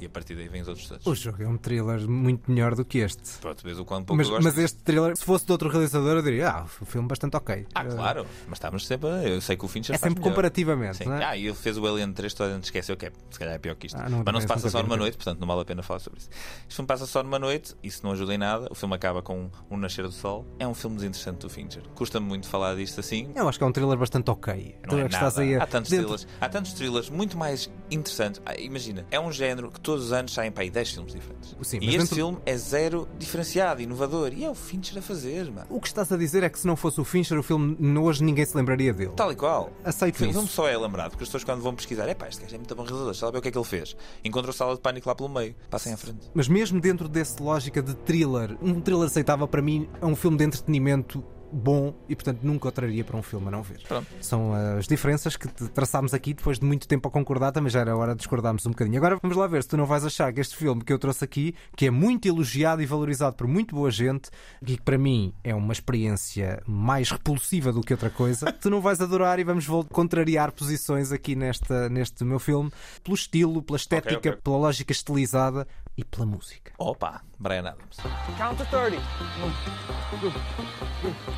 E 0.00 0.06
a 0.06 0.08
partir 0.10 0.34
daí 0.34 0.48
vem 0.48 0.62
os 0.62 0.68
outros 0.68 0.88
todos. 0.88 1.06
O 1.06 1.14
jogo 1.14 1.42
é 1.42 1.48
um 1.48 1.56
thriller 1.56 2.08
muito 2.08 2.50
melhor 2.50 2.74
do 2.74 2.84
que 2.84 2.98
este. 2.98 3.38
Pronto, 3.40 3.62
vês 3.62 3.78
o 3.78 3.84
quão 3.84 4.02
pouco 4.04 4.16
Mas, 4.16 4.26
eu 4.26 4.34
gosto 4.34 4.44
mas 4.44 4.58
este 4.58 4.78
thriller, 4.82 5.16
se 5.16 5.24
fosse 5.24 5.46
de 5.46 5.52
outro 5.52 5.68
realizador, 5.68 6.16
eu 6.16 6.22
diria, 6.22 6.48
ah, 6.50 6.64
o 6.80 6.84
filme 6.84 7.06
bastante 7.08 7.36
ok. 7.36 7.66
Ah, 7.74 7.84
claro, 7.84 8.26
mas 8.48 8.56
estamos 8.58 8.86
sempre. 8.86 9.08
Eu 9.24 9.40
sei 9.40 9.56
que 9.56 9.64
o 9.64 9.68
Fincher 9.68 9.94
É 9.94 9.98
sempre 9.98 10.18
melhor. 10.20 10.30
comparativamente, 10.30 10.98
Sim. 10.98 11.10
é? 11.10 11.24
Ah, 11.24 11.36
e 11.36 11.46
ele 11.46 11.54
fez 11.56 11.76
o 11.78 11.86
Alien 11.86 12.12
3, 12.12 12.34
toda 12.34 12.50
a 12.50 12.54
gente 12.54 12.64
esqueceu 12.64 12.96
que 12.96 13.06
é, 13.06 13.12
se 13.30 13.38
calhar 13.38 13.54
é 13.54 13.58
pior 13.58 13.74
que 13.76 13.86
isto. 13.86 13.96
Ah, 13.98 14.08
não 14.08 14.22
mas 14.24 14.34
não 14.34 14.40
se 14.40 14.46
passa 14.46 14.68
só 14.70 14.82
numa 14.82 14.96
noite, 14.96 15.16
portanto 15.16 15.38
não 15.40 15.46
vale 15.46 15.60
a 15.62 15.64
pena 15.64 15.82
falar 15.82 16.00
sobre 16.00 16.20
isso. 16.20 16.28
Este 16.66 16.74
filme 16.76 16.86
passa 16.86 17.06
só 17.06 17.22
numa 17.22 17.38
noite, 17.38 17.74
isso 17.82 18.00
não 18.04 18.12
ajuda 18.12 18.34
em 18.34 18.38
nada. 18.38 18.68
O 18.70 18.74
filme 18.74 18.94
acaba 18.94 19.22
com 19.22 19.50
um 19.70 19.76
nascer 19.76 20.04
do 20.04 20.12
sol. 20.12 20.44
É 20.58 20.66
um 20.66 20.74
filme 20.74 20.96
desinteressante 20.96 21.38
do 21.40 21.48
Fincher. 21.50 21.82
Custa-me 21.94 22.26
muito 22.26 22.46
falar 22.48 22.74
disto 22.74 23.00
assim. 23.00 23.30
Eu 23.34 23.48
acho 23.48 23.58
que 23.58 23.64
é 23.64 23.66
um 23.66 23.72
thriller 23.72 23.96
bastante 23.98 24.30
ok. 24.30 24.76
Não 24.82 24.88
Tu 24.90 24.96
é 24.96 25.00
é 25.02 25.08
nada. 25.08 25.40
aí 25.40 25.54
a- 25.56 25.62
há, 25.62 25.66
tantos 25.66 25.90
dentro- 25.90 26.06
thrillers, 26.08 26.28
há 26.40 26.48
tantos 26.48 26.72
thrillers 26.72 27.10
muito 27.10 27.36
mais 27.36 27.70
interessantes. 27.90 28.40
Ah, 28.44 28.58
imagina, 28.58 29.06
é 29.10 29.18
um 29.20 29.30
género 29.32 29.70
que 29.70 29.80
todos 29.84 30.06
os 30.06 30.12
anos 30.12 30.32
saem 30.34 30.50
para 30.50 30.62
aí 30.64 30.70
10 30.70 30.90
filmes 30.90 31.12
diferentes. 31.12 31.56
Sim, 31.62 31.78
e 31.80 31.86
este 31.88 31.98
dentro- 31.98 32.14
filme 32.16 32.38
é 32.44 32.56
zero 32.56 33.08
diferenciado, 33.18 33.80
inovador. 33.80 34.32
E 34.34 34.44
é 34.44 34.50
o 34.50 34.54
Fincher 34.54 34.98
a 34.98 35.02
fazer, 35.02 35.50
mano. 35.50 35.66
O 35.70 35.80
que 35.80 35.86
estás 35.86 36.10
a 36.10 36.16
dizer 36.16 36.42
é 36.42 36.48
que 36.48 36.58
se 36.58 36.66
não 36.66 36.74
fosse 36.76 37.00
o 37.00 37.04
Fincher, 37.04 37.38
o 37.38 37.42
filme 37.42 37.76
hoje 37.98 38.24
ninguém 38.24 38.44
se 38.44 38.56
lembraria 38.56 38.92
dele. 38.92 39.12
Tal 39.16 39.30
e 39.32 39.36
qual. 39.36 39.70
Aceito 39.84 40.14
O 40.16 40.18
filme 40.18 40.32
isso. 40.32 40.46
só 40.48 40.66
é 40.68 40.76
lembrado 40.76 41.10
porque 41.10 41.22
as 41.24 41.28
pessoas 41.28 41.44
quando 41.44 41.60
vão 41.62 41.74
pesquisar, 41.74 42.08
é 42.08 42.14
pá, 42.14 42.28
este 42.28 42.42
gajo 42.42 42.54
é 42.54 42.58
muito 42.58 42.74
bom 42.74 42.82
realizador, 42.82 43.12
deixa 43.12 43.26
lá 43.26 43.32
ver 43.32 43.38
o 43.38 43.42
que 43.42 43.48
é 43.48 43.50
que 43.52 43.58
ele 43.58 43.64
fez. 43.64 43.96
Encontra 44.24 44.50
o 44.50 44.54
sala 44.54 44.74
de 44.74 44.80
pânico 44.80 45.08
lá 45.08 45.14
pelo 45.14 45.28
meio, 45.28 45.54
passem 45.70 45.92
à 45.92 45.96
frente. 45.96 46.30
Mas 46.34 46.48
mesmo 46.48 46.80
dentro 46.80 47.08
dessa 47.08 47.42
lógica 47.42 47.82
de 47.82 47.94
thriller, 47.94 48.56
um 48.62 48.80
thriller 48.80 49.06
aceitável 49.06 49.46
para 49.46 49.62
mim 49.62 49.88
é 50.00 50.06
um 50.06 50.16
filme 50.16 50.36
de 50.36 50.44
entretenimento 50.44 51.22
bom 51.54 51.94
e, 52.08 52.14
portanto, 52.14 52.40
nunca 52.42 52.68
o 52.68 52.72
traria 52.72 53.04
para 53.04 53.16
um 53.16 53.22
filme 53.22 53.48
a 53.48 53.50
não 53.50 53.62
ver. 53.62 53.80
Pronto. 53.86 54.06
São 54.20 54.52
as 54.78 54.86
diferenças 54.86 55.36
que 55.36 55.48
traçámos 55.68 56.12
aqui 56.12 56.34
depois 56.34 56.58
de 56.58 56.64
muito 56.64 56.86
tempo 56.88 57.08
a 57.08 57.10
concordar, 57.10 57.52
também 57.52 57.70
já 57.70 57.80
era 57.80 57.96
hora 57.96 58.12
de 58.12 58.18
discordarmos 58.18 58.66
um 58.66 58.70
bocadinho. 58.70 58.96
Agora 58.98 59.18
vamos 59.22 59.36
lá 59.36 59.46
ver 59.46 59.62
se 59.62 59.68
tu 59.68 59.76
não 59.76 59.86
vais 59.86 60.04
achar 60.04 60.32
que 60.32 60.40
este 60.40 60.56
filme 60.56 60.82
que 60.82 60.92
eu 60.92 60.98
trouxe 60.98 61.24
aqui, 61.24 61.54
que 61.76 61.86
é 61.86 61.90
muito 61.90 62.26
elogiado 62.26 62.82
e 62.82 62.86
valorizado 62.86 63.36
por 63.36 63.46
muito 63.46 63.74
boa 63.74 63.90
gente, 63.90 64.30
e 64.62 64.76
que 64.76 64.82
para 64.82 64.98
mim 64.98 65.32
é 65.42 65.54
uma 65.54 65.72
experiência 65.72 66.62
mais 66.66 67.10
repulsiva 67.10 67.72
do 67.72 67.80
que 67.80 67.92
outra 67.92 68.10
coisa, 68.10 68.50
tu 68.60 68.68
não 68.68 68.80
vais 68.80 69.00
adorar 69.00 69.38
e 69.38 69.44
vamos 69.44 69.66
contrariar 69.90 70.52
posições 70.52 71.12
aqui 71.12 71.34
nesta, 71.34 71.88
neste 71.88 72.24
meu 72.24 72.38
filme, 72.38 72.70
pelo 73.02 73.14
estilo, 73.14 73.62
pela 73.62 73.76
estética, 73.76 74.30
ok. 74.30 74.32
pela 74.42 74.56
lógica 74.56 74.92
estilizada 74.92 75.66
e 75.96 76.04
pela 76.04 76.26
música. 76.26 76.72
Opa, 76.78 77.20
Brian 77.38 77.66
Adams. 77.66 77.98
Count 78.36 78.58
to 78.58 78.64
30. 78.66 78.96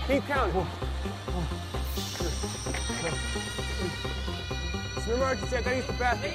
Keep 0.06 0.26
counting. 0.26 0.66
It's 4.96 5.06
an 5.06 5.12
emergency. 5.12 5.56
I 5.56 5.62
gotta 5.62 5.76
use 5.76 5.86
the 5.86 5.92
bathroom. 5.92 6.32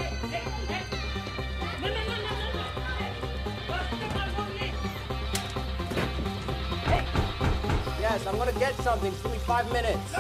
Yes, 7.99 8.27
I'm 8.27 8.37
gonna 8.37 8.51
get 8.53 8.75
something. 8.83 9.11
Give 9.23 9.31
me 9.31 9.39
five 9.39 9.71
minutes. 9.71 10.11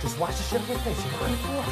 Just 0.00 0.18
watch 0.18 0.36
the 0.36 0.42
shit 0.44 0.68
your 0.68 0.78
face. 0.78 1.04
You're 1.04 1.24
on 1.24 1.30
the 1.30 1.36
floor. 1.38 1.64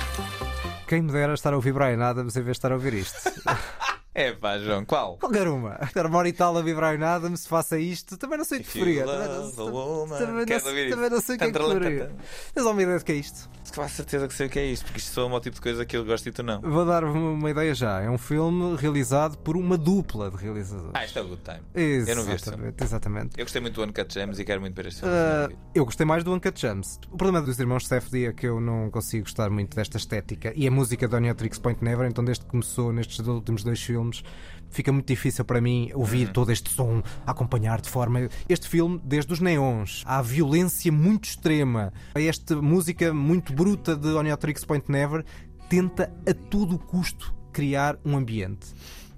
Quem 0.87 1.03
me 1.03 1.13
dera 1.13 1.35
estar 1.35 1.53
a 1.53 1.57
ouvir 1.57 1.73
Brian 1.73 2.01
Adams 2.03 2.37
em 2.37 2.43
vez 2.43 2.47
de 2.47 2.53
estar 2.53 2.71
a 2.73 2.75
ouvir 2.75 2.95
isto. 2.95 3.31
É 4.19 4.33
pá, 4.33 4.59
João, 4.59 4.83
qual? 4.83 5.19
Qualquer 5.19 5.47
uma. 5.47 5.79
Estar 5.83 6.07
uma 6.07 6.17
hora 6.17 6.27
e 6.27 6.33
tal 6.33 6.55
a 6.55 6.59
ouvir 6.59 6.75
Brian 6.75 7.07
Adams, 7.07 7.41
se 7.41 7.49
faça 7.49 7.79
isto, 7.79 8.17
também 8.17 8.39
não 8.39 8.47
sei 8.47 8.61
o 8.61 8.65
que 8.65 8.71
preferia. 8.71 9.05
Também. 9.05 9.29
Também 10.19 10.47
não, 10.47 10.47
sei- 10.61 10.69
ouvir 10.71 10.91
também 10.91 11.05
isso? 11.07 11.15
não 11.15 11.21
sei 11.21 11.37
o 11.37 11.39
que 11.39 11.45
é 11.45 11.47
que 11.53 11.59
preferia. 11.59 12.11
Tens 12.55 12.63
alguma 12.65 12.83
ideia 12.83 12.99
do 12.99 13.05
que 13.05 13.13
é 13.13 13.15
isto? 13.17 13.51
A 13.79 13.89
certeza 13.89 14.27
que 14.27 14.35
sei 14.35 14.47
o 14.47 14.51
que 14.51 14.59
é 14.59 14.67
isto, 14.67 14.85
porque 14.85 14.99
isto 14.99 15.21
é 15.21 15.25
o 15.25 15.41
tipo 15.41 15.55
de 15.55 15.61
coisa 15.61 15.85
que 15.85 15.97
eu 15.97 16.05
gosto 16.05 16.29
e 16.29 16.33
tu 16.33 16.43
não. 16.43 16.61
Vou 16.61 16.85
dar 16.85 17.05
uma 17.05 17.51
ideia 17.51 17.75
já. 17.75 18.01
É 18.01 18.11
um 18.11 18.19
filme 18.19 18.77
realizado 18.77 19.37
por 19.39 19.57
uma 19.57 19.77
dupla 19.77 20.31
de 20.31 20.37
realizadores. 20.37 20.93
Ah, 20.95 21.05
isto 21.05 21.19
é 21.19 21.23
o 21.23 21.29
Good 21.29 21.43
Time. 21.43 21.61
Eu 22.07 22.17
não 22.17 22.25
vi 22.25 22.33
este 22.33 22.51
filme. 22.51 22.69
Exatamente, 22.69 22.85
exatamente. 22.85 23.31
Eu 23.39 23.45
gostei 23.45 23.61
muito 23.61 23.75
do 23.75 23.85
Uncut 23.85 24.13
Gems 24.13 24.39
e 24.39 24.45
quero 24.45 24.61
muito 24.61 24.75
ver 24.75 24.87
este 24.87 25.01
filme. 25.01 25.15
Ah, 25.15 25.49
eu 25.75 25.85
gostei 25.85 26.07
mais 26.07 26.25
do 26.25 26.33
Uncut 26.33 26.59
Gems. 26.61 26.99
O 27.11 27.17
problema 27.17 27.45
dos 27.45 27.59
irmãos 27.59 27.87
Safdie 27.87 28.27
é 28.27 28.33
que 28.33 28.47
eu 28.47 28.61
não 28.61 28.91
consigo 28.91 29.25
gostar 29.25 29.51
muito 29.51 29.77
desta 29.77 29.97
estética 29.97 30.53
e 30.57 30.67
a 30.67 30.71
música 30.71 31.07
de 31.07 31.15
Oniatrix 31.15 31.59
Point 31.59 31.85
Never, 31.85 32.09
então 32.09 32.25
desde 32.25 32.45
que 32.45 32.51
começou 32.51 32.93
nestes 32.93 33.19
últimos 33.27 33.63
dois 33.63 33.83
filmes, 33.83 34.23
fica 34.71 34.93
muito 34.93 35.07
difícil 35.07 35.45
para 35.45 35.61
mim 35.61 35.91
ouvir 35.95 36.33
todo 36.33 36.53
este 36.53 36.71
som, 36.71 37.03
acompanhar 37.27 37.81
de 37.81 37.89
forma. 37.89 38.29
Este 38.49 38.69
filme, 38.69 39.01
desde 39.05 39.33
os 39.33 39.41
neons, 39.41 40.03
à 40.07 40.21
violência 40.23 40.93
muito 40.93 41.25
extrema, 41.25 41.93
a 42.15 42.21
esta 42.21 42.57
música 42.57 43.13
muito 43.13 43.53
bruta 43.53 43.97
de 43.97 44.09
Oniatrix 44.09 44.65
Point 44.65 44.91
Never, 44.91 45.25
tenta 45.69 46.13
a 46.29 46.35
todo 46.35 46.79
custo 46.79 47.35
criar 47.53 47.99
um 48.05 48.17
ambiente. 48.17 48.67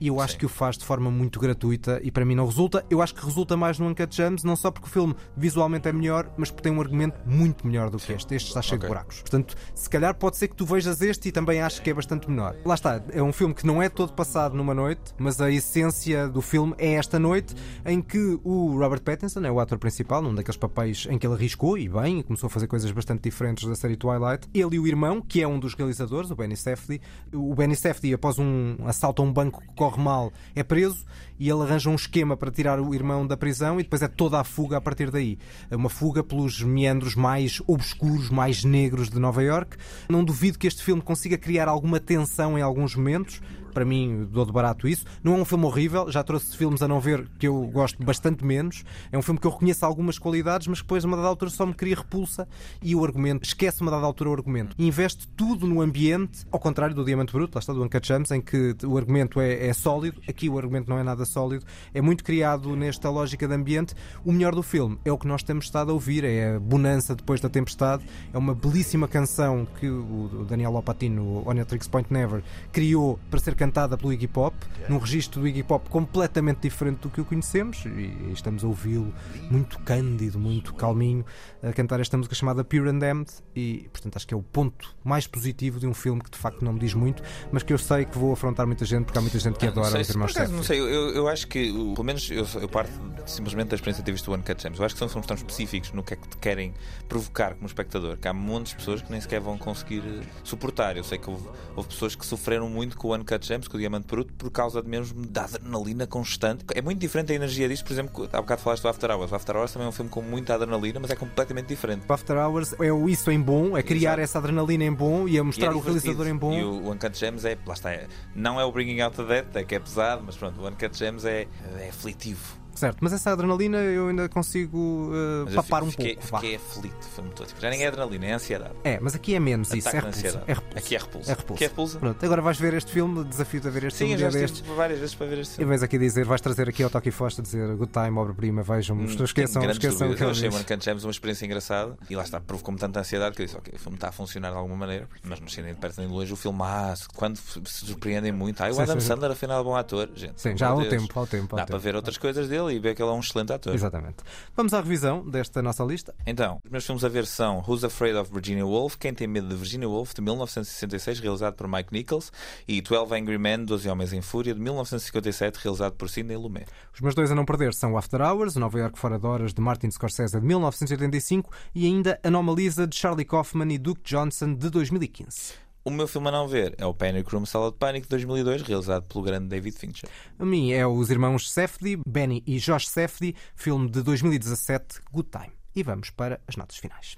E 0.01 0.09
eu 0.09 0.21
acho 0.21 0.37
que 0.39 0.47
o 0.47 0.49
faz 0.49 0.77
de 0.79 0.85
forma 0.85 1.11
muito 1.11 1.41
gratuita 1.41 2.01
e 2.03 2.11
para 2.11 2.25
mim 2.25 2.35
não 2.35 2.47
resulta. 2.47 2.85
Eu 2.89 3.03
acho 3.03 3.15
que 3.15 3.25
resulta 3.25 3.57
mais 3.57 3.79
no 3.79 3.87
Uncut 3.87 4.15
Gems, 4.15 4.45
não 4.45 4.57
só 4.57 4.71
porque 4.71 4.87
o 4.87 4.91
filme 4.91 5.15
visualmente 5.37 5.89
é 5.89 5.93
melhor, 5.93 6.31
mas 6.37 6.51
porque 6.51 6.63
tem 6.69 6.73
um 6.77 6.81
argumento 6.81 7.19
muito 7.27 7.67
melhor 7.67 7.91
do 7.91 7.99
que 7.99 8.13
este. 8.13 8.35
Este 8.35 8.49
está 8.49 8.63
cheio 8.63 8.77
Ok. 8.79 8.89
de 8.89 8.95
buracos. 8.95 9.21
Portanto, 9.21 9.55
se 9.75 9.89
calhar 9.91 10.15
pode 10.15 10.37
ser 10.37 10.49
que 10.49 10.57
tu 10.57 10.65
vejas 10.65 11.01
este 11.03 11.29
e 11.29 11.33
também 11.33 11.61
aches 11.61 11.81
que 11.81 11.91
é 11.91 11.95
bastante 11.95 12.29
menor. 12.31 12.55
Lá 12.65 12.75
está, 12.75 13.03
é 13.11 13.23
um 13.23 13.33
filme 13.33 13.55
que 13.55 13.67
não 13.67 13.83
é 13.83 13.89
todo 13.89 14.13
passado 14.13 14.55
numa 14.57 14.75
noite, 14.75 15.15
mas 15.19 15.41
a 15.41 15.51
essência 15.51 16.29
do 16.29 16.41
filme 16.43 16.75
é 16.79 16.95
esta 16.95 17.19
noite 17.19 17.55
em 17.85 18.01
que 18.01 18.39
o 18.45 18.79
Robert 18.79 19.01
Pattinson 19.03 19.41
é 19.45 19.51
o 19.51 19.61
ator 19.61 19.79
principal, 19.79 20.23
num 20.23 20.35
daqueles 20.35 20.57
papéis 20.57 21.07
em 21.11 21.19
que 21.19 21.27
ele 21.27 21.35
arriscou 21.35 21.77
e 21.77 21.89
bem, 21.89 22.21
e 22.21 22.23
começou 22.23 22.47
a 22.47 22.51
fazer 22.51 22.67
coisas 22.67 22.91
bastante 22.91 23.23
diferentes 23.23 23.67
da 23.67 23.75
série 23.75 23.97
Twilight. 23.97 24.49
Ele 24.55 24.77
e 24.77 24.79
o 24.79 24.87
irmão, 24.87 25.21
que 25.21 25.43
é 25.43 25.49
um 25.49 25.59
dos 25.59 25.75
realizadores, 25.75 26.31
o 26.31 26.37
Benny 26.37 26.57
Safdie, 26.57 27.01
o 27.33 27.55
Benny 27.55 27.75
Safdie, 27.77 28.15
após 28.15 28.39
um 28.39 28.77
assalto 28.87 29.23
a 29.23 29.25
um 29.25 29.33
banco 29.33 29.63
corre 29.89 30.03
mal, 30.03 30.33
é 30.55 30.63
preso 30.63 31.07
e 31.39 31.49
ele 31.49 31.63
arranja 31.63 31.89
um 31.89 31.95
esquema 31.95 32.37
para 32.37 32.51
tirar 32.51 32.79
o 32.79 32.95
irmão 32.95 33.27
da 33.27 33.37
prisão 33.37 33.81
e 33.81 33.83
depois 33.83 34.03
é 34.03 34.09
toda 34.09 34.39
a 34.39 34.45
fuga 34.45 34.77
a 34.77 34.81
partir 34.81 35.11
daí. 35.11 35.39
É 35.71 35.77
uma 35.77 35.89
fuga 35.89 36.23
pelos 36.23 36.63
meandros 36.63 37.15
mais 37.15 37.63
obscuros, 37.67 38.29
mais 38.29 38.65
negros 38.65 39.09
de 39.09 39.19
Nova 39.19 39.43
York. 39.43 39.77
Não 40.09 40.23
duvido 40.23 40.59
que 40.59 40.67
este 40.67 40.83
filme 40.83 41.01
consiga 41.01 41.39
criar 41.39 41.69
alguma 41.69 41.99
tensão 42.01 42.59
em 42.59 42.63
alguns 42.63 42.95
momentos. 42.95 43.41
Para 43.73 43.85
mim, 43.85 44.29
dou 44.31 44.45
de 44.45 44.53
barato 44.53 44.89
isso. 44.89 45.05
Não 45.23 45.37
é 45.37 45.41
um 45.41 45.45
filme 45.45 45.65
horrível, 45.65 46.11
já 46.11 46.23
trouxe 46.23 46.57
filmes 46.57 46.83
a 46.83 46.89
não 46.89 47.01
ver 47.01 47.29
que 47.39 47.47
eu 47.47 47.67
gosto 47.67 48.03
bastante 48.03 48.45
menos. 48.45 48.85
É 49.13 49.19
um 49.19 49.23
filme 49.23 49.41
que 49.41 49.47
eu 49.47 49.51
reconheço 49.51 49.85
algumas 49.85 50.19
qualidades, 50.19 50.67
mas 50.67 50.81
que 50.81 50.85
depois, 50.85 51.05
a 51.05 51.07
uma 51.07 51.17
dada 51.17 51.29
altura, 51.29 51.51
só 51.51 51.67
me 51.67 51.75
cria 51.75 51.97
repulsa 51.97 52.49
e 52.83 52.95
o 52.95 53.05
argumento, 53.05 53.45
esquece 53.45 53.83
uma 53.83 53.91
dada 53.91 54.07
altura 54.07 54.31
o 54.31 54.33
argumento. 54.33 54.75
Investe 54.79 55.29
tudo 55.29 55.67
no 55.67 55.81
ambiente, 55.81 56.47
ao 56.51 56.59
contrário 56.59 56.95
do 56.95 57.05
Diamante 57.05 57.33
Bruto, 57.33 57.57
lá 57.57 57.61
está, 57.61 57.73
do 57.73 57.83
Uncut 57.83 58.07
Gems, 58.07 58.31
em 58.31 58.41
que 58.41 58.75
o 58.85 58.97
argumento 58.97 59.41
é, 59.41 59.67
é 59.67 59.73
sólido. 59.73 60.21
Aqui 60.27 60.49
o 60.49 60.57
argumento 60.57 60.89
não 60.89 60.99
é 60.99 61.03
nada 61.03 61.25
sólido. 61.25 61.65
É 61.93 62.01
muito 62.01 62.25
criado 62.25 62.75
nesta 62.75 63.11
lógica 63.11 63.47
de 63.47 63.55
ambiente. 63.55 63.95
O 64.25 64.33
melhor 64.33 64.55
do 64.55 64.63
filme 64.63 64.99
é 65.05 65.13
o 65.13 65.19
que 65.19 65.27
nós 65.27 65.43
temos 65.43 65.67
estado 65.67 65.91
a 65.91 65.95
ouvir, 65.95 66.25
é 66.25 66.57
a 66.57 66.61
bonança 66.61 67.15
depois 67.15 67.41
da 67.41 67.49
tempestade. 67.49 68.05
É 68.33 68.39
uma 68.39 68.55
belíssima 68.55 69.07
canção 69.07 69.67
que 69.79 69.89
o 69.89 70.47
Daniel 70.49 70.73
Lopatino, 70.73 71.23
o 71.23 71.49
Oniatrix 71.49 71.87
Point 71.87 72.13
Never, 72.13 72.43
criou 72.73 73.19
para 73.31 73.39
ser 73.39 73.55
cantada 73.55 73.68
pelo 73.97 74.13
Iggy 74.13 74.29
Pop, 74.29 74.57
num 74.89 74.99
registro 74.99 75.41
do 75.41 75.49
Iggy 75.49 75.63
Pop 75.63 75.89
completamente 75.89 76.61
diferente 76.63 77.01
do 77.01 77.11
que 77.11 77.21
o 77.21 77.25
conhecemos, 77.25 77.85
e 77.85 78.33
estamos 78.33 78.65
a 78.65 78.67
ouvi-lo 78.67 79.13
muito 79.51 79.79
cândido, 79.81 80.39
muito 80.39 80.75
calminho, 80.75 81.25
a 81.63 81.73
cantar 81.73 82.01
esta 82.01 82.17
música 82.17 82.35
chamada 82.35 82.63
Pure 82.65 82.89
and 82.91 82.99
Damned, 82.99 83.31
e 83.55 83.89
portanto 83.93 84.17
acho 84.17 84.27
que 84.27 84.35
é 84.35 84.37
o 84.37 84.43
ponto 84.43 84.95
mais 85.05 85.27
positivo 85.27 85.81
de 85.81 85.87
um 85.87 85.95
filme 85.95 86.21
que 86.21 86.31
de 86.31 86.39
facto 86.39 86.65
não 86.65 86.73
me 86.73 86.79
diz 86.79 86.95
muito, 86.95 87.23
mas 87.51 87.63
que 87.63 87.73
eu 87.73 87.79
sei 87.79 88.05
que 88.05 88.17
vou 88.17 88.33
afrontar 88.33 88.67
muita 88.67 88.85
gente, 88.85 89.05
porque 89.05 89.19
há 89.19 89.23
muita 89.23 89.39
gente 89.39 89.59
que 89.59 89.67
não 89.67 89.73
adora 89.73 89.91
sei 89.91 90.01
os 90.03 90.09
irmãos 90.11 90.35
Não 90.51 90.63
sei, 90.63 90.81
eu, 90.81 91.11
eu 91.11 91.29
acho 91.29 91.47
que, 91.49 91.73
pelo 91.73 92.05
menos 92.05 92.31
eu, 92.31 92.47
eu 92.61 92.69
parto 92.69 92.93
simplesmente 93.27 93.69
da 93.69 93.75
experiência 93.75 94.03
de 94.03 94.07
ter 94.07 94.13
visto 94.13 94.31
o 94.31 94.35
Uncut 94.35 94.63
Gems. 94.63 94.79
Eu 94.79 94.85
acho 94.85 94.95
que 94.95 94.99
são 94.99 95.09
filmes 95.09 95.27
tão 95.27 95.37
específicos 95.37 95.93
no 95.93 96.03
que 96.03 96.15
é 96.15 96.17
que 96.17 96.29
te 96.29 96.37
querem 96.37 96.75
provocar 97.09 97.55
como 97.55 97.67
espectador, 97.67 98.17
que 98.17 98.29
há 98.29 98.33
montes 98.33 98.73
de 98.73 98.79
pessoas 98.79 99.03
que 99.03 99.11
nem 99.11 99.21
sequer 99.21 99.41
vão 99.41 99.59
conseguir 99.59 100.03
eh, 100.07 100.23
suportar. 100.45 100.97
Eu 100.97 101.05
sei 101.05 101.19
que 101.19 101.29
houve, 101.29 101.47
houve 101.75 101.89
pessoas 101.89 102.15
que 102.15 102.25
sofreram 102.25 102.69
muito 102.69 102.97
com 102.97 103.09
o 103.09 103.15
Uncut 103.15 103.47
Gems, 103.47 103.69
com 103.69 103.77
o 103.77 103.81
Diamante 103.81 104.07
Bruto, 104.07 104.33
por 104.35 104.51
causa 104.51 104.83
de 104.83 104.89
mesmo 104.89 105.27
da 105.27 105.45
adrenalina 105.45 106.07
constante. 106.07 106.65
É 106.75 106.81
muito 106.81 106.99
diferente 106.99 107.33
a 107.33 107.35
energia 107.35 107.69
disto, 107.69 107.85
por 107.85 107.93
exemplo, 107.93 108.29
há 108.33 108.41
bocado 108.41 108.63
falaste 108.63 108.83
do 108.83 108.89
After 108.89 109.11
Hours. 109.11 109.33
O 109.33 109.35
After 109.35 109.57
Hours 109.57 109.73
também 109.73 109.87
é 109.87 109.89
um 109.89 109.93
filme 109.93 110.11
com 110.11 110.23
muita 110.23 110.55
adrenalina, 110.55 111.01
mas 111.01 111.11
é 111.11 111.17
completamente 111.17 111.48
diferente. 111.69 112.05
O 112.09 112.13
After 112.13 112.37
Hours 112.37 112.75
é 112.81 112.93
o 112.93 113.09
isso 113.09 113.31
em 113.31 113.41
bom, 113.41 113.77
é 113.77 113.83
criar 113.83 114.19
essa 114.19 114.39
adrenalina 114.39 114.85
em 114.85 114.93
bom 114.93 115.27
e 115.29 115.39
a 115.39 115.45
mostrar 115.45 115.67
E 115.67 115.75
é 115.75 115.77
o 115.77 115.81
realizador 115.81 116.27
em 116.29 116.37
bom. 116.37 116.53
E 116.53 116.63
o, 116.65 116.71
o 116.85 116.91
Uncut 116.93 117.19
Gems 117.19 117.45
é, 117.45 117.57
lá 117.67 117.75
está, 117.75 117.91
é- 117.93 118.07
não 118.35 118.61
é 118.61 118.65
o 118.65 118.73
Bringing 118.73 119.01
Out 119.01 119.17
the 119.17 119.25
Dead, 119.25 119.47
é 119.55 119.65
que 119.65 119.75
é 119.75 119.79
pesado, 119.79 120.23
mas 120.25 120.37
pronto, 120.37 120.61
o 120.61 120.67
Uncut 120.69 120.97
Gems 120.97 121.25
é, 121.25 121.47
é 121.79 121.89
aflitivo. 121.89 122.57
Certo, 122.79 122.99
mas 123.01 123.13
essa 123.13 123.31
adrenalina 123.33 123.79
eu 123.79 124.09
ainda 124.09 124.29
consigo 124.29 124.79
uh, 124.79 125.45
Mas 125.47 125.55
papar 125.57 125.83
um 125.83 125.91
fiquei, 125.91 126.15
pouco. 126.15 126.29
vá. 126.31 126.39
Fiquei 126.41 126.57
aflito 126.57 126.97
o 127.01 127.05
filme 127.11 127.31
todo. 127.35 127.49
Já 127.61 127.71
nem 127.71 127.83
é 127.83 127.89
adrenalina, 127.89 128.27
é 128.27 128.33
ansiedade. 128.35 128.75
É, 128.85 128.99
mas 129.01 129.15
aqui 129.15 129.35
é 129.35 129.41
menos 129.41 129.73
isso, 129.73 129.89
Ataque 129.89 129.97
é 130.07 130.11
de 130.11 130.17
repulsa, 130.17 130.29
ansiedade. 130.29 130.51
é 130.51 130.55
repulsa. 130.55 130.79
Aqui 130.79 130.95
é 130.95 130.99
repulsa. 130.99 131.31
É 131.33 131.35
repulsa. 131.35 131.55
Aqui 131.55 131.65
é 131.65 131.69
repulsa? 131.69 131.99
Pronto, 131.99 132.25
agora 132.25 132.43
vais 132.43 132.59
ver 132.61 132.75
este 132.75 132.93
filme, 132.93 133.25
desafio-te 133.25 133.67
a 133.67 133.71
ver 133.71 133.85
este 133.85 133.97
Sim, 133.99 134.07
filme 134.17 134.25
um 134.25 134.31
já 134.31 134.45
estive 134.45 134.73
várias 134.75 134.99
vezes 135.01 135.15
para 135.15 135.27
ver 135.27 135.39
este 135.41 135.53
E 135.53 135.57
filme. 135.57 135.71
vens 135.71 135.83
aqui 135.83 135.99
dizer, 135.99 136.25
vais 136.25 136.41
trazer 136.41 136.69
aqui 136.69 136.83
ao 136.83 136.91
Toque 136.91 137.09
e 137.09 137.13
Fosta 137.13 137.43
dizer 137.43 137.75
Good 137.77 137.93
Time, 137.93 138.17
obra-prima, 138.19 138.63
vejam, 138.63 138.97
Hum, 138.97 139.05
esqueçam, 139.05 139.63
esqueçam 139.71 140.11
o 140.11 140.15
que 140.17 140.23
Eu 140.23 140.31
achei. 140.31 140.49
Uncut 140.49 140.85
Gems 140.85 141.05
uma 141.05 141.11
experiência 141.11 141.45
engraçada 141.47 141.97
e 142.09 142.15
lá 142.15 142.23
está, 142.23 142.41
provocou-me 142.41 142.79
tanta 142.79 143.01
ansiedade 143.01 143.35
que 143.35 143.43
eu 143.43 143.47
disse: 143.47 143.59
Ok, 143.59 143.73
o 143.75 143.79
filme 143.79 143.97
está 143.97 144.09
a 144.09 144.13
funcionar 144.13 144.51
de 144.51 144.57
alguma 144.57 144.77
maneira, 144.77 145.09
mas 145.25 145.41
não 145.41 145.49
sei 145.49 145.65
nem 145.65 145.75
de 145.75 145.81
perto 145.81 145.99
nem 145.99 146.07
de 146.09 146.15
longe. 146.15 146.33
O 146.33 146.37
filme, 146.37 146.59
ah, 146.63 146.95
quando 147.17 147.37
se 147.39 147.87
surpreendem 147.87 148.31
muito, 148.33 148.61
ah, 148.63 148.69
o 148.69 148.75
Sim, 148.75 148.83
Adam 148.83 148.95
sim, 148.95 149.01
sim. 149.01 149.07
Sandler 149.09 149.31
afinal 149.33 149.61
é 149.61 149.65
bom 149.65 149.75
ator. 149.77 150.09
Gente, 150.15 150.41
Sim, 150.41 150.57
já 150.57 150.71
há 150.71 150.75
Deus. 150.77 150.89
tempo, 150.89 151.19
há 151.19 151.23
um 151.23 151.27
tempo, 151.27 151.57
Dá 151.57 151.67
para 151.67 151.79
ver 151.79 151.97
outras 151.97 152.17
coisas 152.17 152.49
dele 152.49 152.68
e 152.71 152.79
ver 152.79 152.95
que 152.95 153.03
ele 153.03 153.11
é 153.11 153.15
um 153.15 153.21
excelente 153.21 153.53
ator. 153.53 153.75
Exatamente. 153.75 154.17
Vamos 154.57 154.75
à 154.75 154.81
revisão 154.81 155.29
desta 155.29 155.63
nossa 155.63 155.85
lista. 155.85 156.15
Então, 156.27 156.61
os 156.65 156.71
meus 156.71 156.85
filmes 156.85 157.05
a 157.05 157.09
ver 157.09 157.27
são 157.27 157.65
Who's 157.67 157.85
Afraid 157.85 158.17
of 158.17 158.33
Virginia 158.33 158.67
Woolf, 158.67 158.97
Quem 158.97 159.15
Tem 159.15 159.27
Medo 159.27 159.49
de 159.49 159.57
Virginia 159.57 159.89
Woolf, 159.89 160.15
de 160.15 160.21
1966, 160.21 161.21
realizado 161.21 161.55
por 161.55 161.69
Mike 161.69 161.93
Nichols, 161.93 162.33
e 162.67 162.81
12 162.81 163.15
Angry 163.15 163.39
Men, 163.39 163.65
12 163.65 163.89
Homens 163.89 164.13
em 164.13 164.23
Fúria, 164.23 164.55
de 164.55 164.61
1957, 164.61 165.59
realizado 165.63 165.95
por 165.95 166.09
Sidney 166.09 166.37
Lumet. 166.37 166.67
Os 166.95 167.01
meus 167.01 167.15
dois 167.15 167.31
a 167.31 167.35
não 167.35 167.45
perder 167.45 167.75
são 167.75 167.97
After 167.97 168.21
Hours, 168.21 168.57
Nova 168.57 168.79
York 168.79 168.99
Fora 168.99 169.19
de 169.19 169.27
Horas, 169.27 169.55
de 169.55 169.61
Martin 169.61 169.91
Scorsese, 169.91 170.39
de 170.39 170.45
1985, 170.45 171.51
e 171.75 171.87
ainda 171.87 172.19
Anomalisa, 172.23 172.87
de 172.87 172.97
Charlie 172.97 173.25
Kaufman 173.25 173.73
e 173.73 173.79
Duke 173.79 174.03
Johnson, 174.05 174.55
de 174.55 174.71
2015. 174.71 175.68
O 175.85 175.91
meu 175.91 176.07
filme 176.07 176.29
a 176.29 176.33
não 176.33 176.47
ver 176.47 176.75
é 176.77 176.85
o 176.85 176.93
Panic 176.93 177.33
Room 177.33 177.47
Sala 177.47 177.71
de 177.71 177.77
Pânico, 177.79 178.05
de 178.05 178.11
2002, 178.11 178.63
realizado 178.63 179.05
pelo 179.05 179.25
grande 179.25 179.49
David 179.49 179.77
Fincher. 179.77 180.09
A 180.39 180.45
mim 180.45 180.73
é 180.73 180.87
os 180.87 181.11
irmãos 181.11 181.51
Safdie, 181.51 181.99
Benny 182.07 182.43
e 182.47 182.59
Josh 182.59 182.89
Safdie, 182.89 183.35
filme 183.55 183.89
de 183.89 184.03
2017, 184.03 185.01
Good 185.11 185.31
Time. 185.31 185.53
E 185.75 185.83
vamos 185.83 186.11
para 186.11 186.41
as 186.47 186.57
notas 186.57 186.77
finais. 186.77 187.17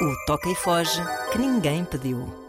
O 0.00 0.26
Toca 0.26 0.48
e 0.48 0.54
Foge 0.54 1.02
que 1.32 1.38
ninguém 1.38 1.84
pediu. 1.84 2.46